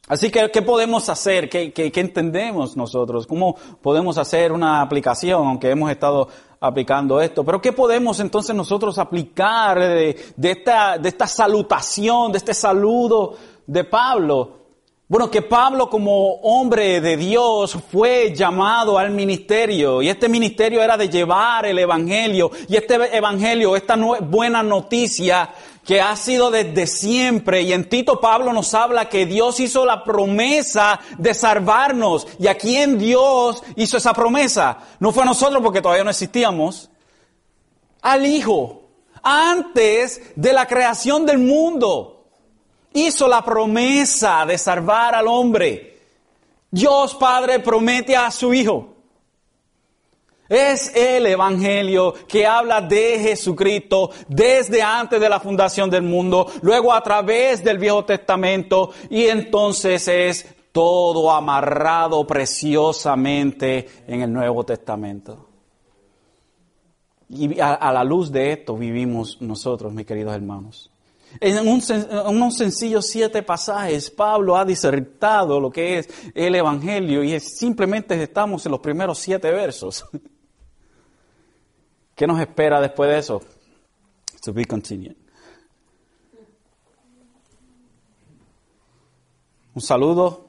Así 0.08 0.30
que, 0.30 0.52
¿qué 0.52 0.62
podemos 0.62 1.10
hacer? 1.10 1.50
¿Qué, 1.50 1.92
entendemos 1.96 2.78
nosotros? 2.78 3.26
¿Cómo 3.26 3.56
podemos 3.82 4.20
hacer 4.20 4.52
una 4.52 4.82
aplicación, 4.82 5.48
aunque 5.48 5.72
hemos 5.72 5.90
estado 5.90 6.28
aplicando 6.60 7.20
esto? 7.20 7.44
Pero 7.44 7.60
¿qué 7.60 7.74
podemos 7.74 8.20
entonces 8.20 8.56
nosotros 8.56 9.00
aplicar 9.00 9.80
de, 9.80 10.16
esta, 10.44 11.00
de 11.00 11.10
esta 11.10 11.26
salutación, 11.26 12.32
de 12.32 12.38
este 12.38 12.54
saludo 12.54 13.36
de 13.66 13.84
Pablo? 13.84 14.66
Bueno, 15.08 15.30
que 15.30 15.42
Pablo 15.44 15.90
como 15.90 16.36
hombre 16.36 17.02
de 17.02 17.18
Dios 17.18 17.78
fue 17.92 18.34
llamado 18.34 18.98
al 18.98 19.12
ministerio 19.12 20.02
y 20.02 20.10
este 20.10 20.28
ministerio 20.28 20.82
era 20.82 20.98
de 20.98 21.10
llevar 21.10 21.66
el 21.68 21.78
Evangelio 21.78 22.50
y 22.68 22.76
este 22.76 22.96
Evangelio, 23.16 23.76
esta 23.76 23.96
buena 23.96 24.64
noticia 24.64 25.52
que 25.86 26.02
ha 26.02 26.16
sido 26.16 26.50
desde 26.50 26.88
siempre. 26.88 27.62
Y 27.62 27.72
en 27.72 27.88
Tito 27.88 28.20
Pablo 28.20 28.52
nos 28.52 28.74
habla 28.74 29.08
que 29.08 29.26
Dios 29.26 29.60
hizo 29.60 29.86
la 29.86 30.04
promesa 30.04 31.00
de 31.18 31.34
salvarnos. 31.34 32.28
¿Y 32.40 32.48
a 32.48 32.56
quién 32.56 32.98
Dios 32.98 33.64
hizo 33.76 33.98
esa 33.98 34.14
promesa? 34.14 34.80
No 35.00 35.12
fue 35.12 35.24
a 35.24 35.28
nosotros 35.28 35.62
porque 35.62 35.82
todavía 35.82 36.04
no 36.04 36.10
existíamos. 36.10 36.90
Al 38.02 38.26
Hijo. 38.26 38.82
Antes 39.22 40.22
de 40.36 40.54
la 40.54 40.66
creación 40.66 41.26
del 41.26 41.38
mundo. 41.38 42.26
Hizo 42.94 43.28
la 43.28 43.44
promesa 43.44 44.46
de 44.46 44.58
salvar 44.58 45.14
al 45.14 45.28
hombre. 45.28 46.00
Dios 46.72 47.14
Padre 47.16 47.60
promete 47.60 48.16
a 48.16 48.32
su 48.32 48.54
Hijo. 48.54 48.95
Es 50.48 50.96
el 50.96 51.26
Evangelio 51.26 52.14
que 52.28 52.46
habla 52.46 52.82
de 52.82 53.20
Jesucristo 53.20 54.12
desde 54.28 54.82
antes 54.82 55.20
de 55.20 55.30
la 55.30 55.40
fundación 55.40 55.90
del 55.90 56.04
mundo, 56.04 56.52
luego 56.62 56.94
a 56.94 57.02
través 57.02 57.64
del 57.64 57.80
Viejo 57.80 58.06
Testamento 58.06 58.92
y 59.10 59.24
entonces 59.24 60.08
es 60.08 60.56
todo 60.72 61.32
amarrado 61.32 62.28
preciosamente 62.28 63.88
en 64.08 64.22
el 64.22 64.32
Nuevo 64.32 64.64
Testamento. 64.64 65.50
Y 67.30 67.60
a, 67.60 67.92
la 67.92 68.04
luz 68.04 68.32
de 68.32 68.52
esto 68.52 68.76
vivimos 68.76 69.42
nosotros, 69.42 69.92
mis 69.94 70.06
queridos 70.06 70.36
hermanos. 70.36 70.92
En, 71.40 71.58
en 71.58 72.28
unos 72.28 72.56
sencillos 72.56 73.08
siete 73.08 73.42
pasajes, 73.42 74.12
Pablo 74.12 74.56
ha 74.56 74.64
disertado 74.64 75.60
lo 75.60 75.72
que 75.72 76.00
es 76.00 76.10
el 76.36 76.54
Evangelio 76.54 77.24
y 77.24 77.40
simplemente 77.40 78.22
estamos 78.22 78.64
en 78.66 78.72
los 78.74 78.80
primeros 78.80 79.18
siete 79.18 79.50
versos. 79.50 80.06
¿Qué 82.16 82.26
nos 82.26 82.40
espera 82.40 82.80
después 82.80 83.10
de 83.10 83.18
eso? 83.20 83.42
To 84.44 84.54
be 84.54 84.66
continued. 84.66 85.18
Un 89.74 89.82
saludo 89.82 90.46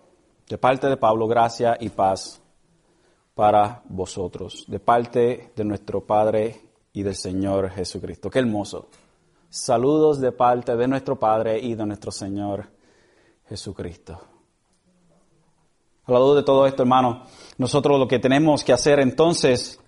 de 0.48 0.58
parte 0.58 0.86
de 0.86 0.96
Pablo, 0.96 1.26
gracia 1.26 1.76
y 1.80 1.88
paz 1.88 2.40
para 3.34 3.82
vosotros, 3.88 4.64
de 4.68 4.78
parte 4.78 5.52
de 5.56 5.64
nuestro 5.64 6.06
Padre 6.06 6.60
y 6.92 7.02
del 7.02 7.16
Señor 7.16 7.70
Jesucristo. 7.70 8.30
Qué 8.30 8.38
hermoso. 8.38 8.88
Saludos 9.50 10.20
de 10.20 10.30
parte 10.30 10.76
de 10.76 10.86
nuestro 10.86 11.18
Padre 11.18 11.58
y 11.58 11.74
de 11.74 11.84
nuestro 11.84 12.12
Señor 12.12 12.70
Jesucristo. 13.48 14.20
A 16.04 16.12
la 16.12 16.20
de 16.20 16.44
todo 16.44 16.66
esto, 16.66 16.82
hermano, 16.82 17.24
nosotros 17.58 17.98
lo 17.98 18.06
que 18.06 18.20
tenemos 18.20 18.62
que 18.62 18.72
hacer 18.72 19.00
entonces 19.00 19.80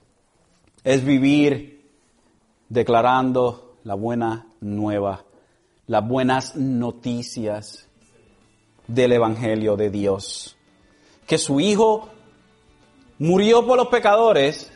es 0.88 1.04
vivir 1.04 1.86
declarando 2.70 3.76
la 3.84 3.94
buena 3.94 4.46
nueva, 4.62 5.22
las 5.86 6.08
buenas 6.08 6.56
noticias 6.56 7.86
del 8.86 9.12
Evangelio 9.12 9.76
de 9.76 9.90
Dios. 9.90 10.56
Que 11.26 11.36
su 11.36 11.60
Hijo 11.60 12.08
murió 13.18 13.66
por 13.66 13.76
los 13.76 13.88
pecadores, 13.88 14.72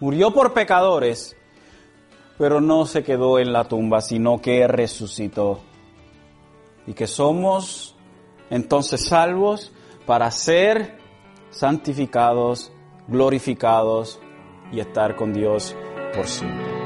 murió 0.00 0.32
por 0.32 0.54
pecadores, 0.54 1.36
pero 2.38 2.62
no 2.62 2.86
se 2.86 3.04
quedó 3.04 3.38
en 3.38 3.52
la 3.52 3.64
tumba, 3.64 4.00
sino 4.00 4.40
que 4.40 4.66
resucitó. 4.66 5.60
Y 6.86 6.94
que 6.94 7.06
somos 7.06 7.94
entonces 8.48 9.04
salvos 9.06 9.70
para 10.06 10.30
ser 10.30 10.96
santificados, 11.50 12.72
glorificados 13.06 14.18
y 14.72 14.80
estar 14.80 15.16
con 15.16 15.32
Dios 15.32 15.74
por 16.14 16.26
siempre. 16.26 16.85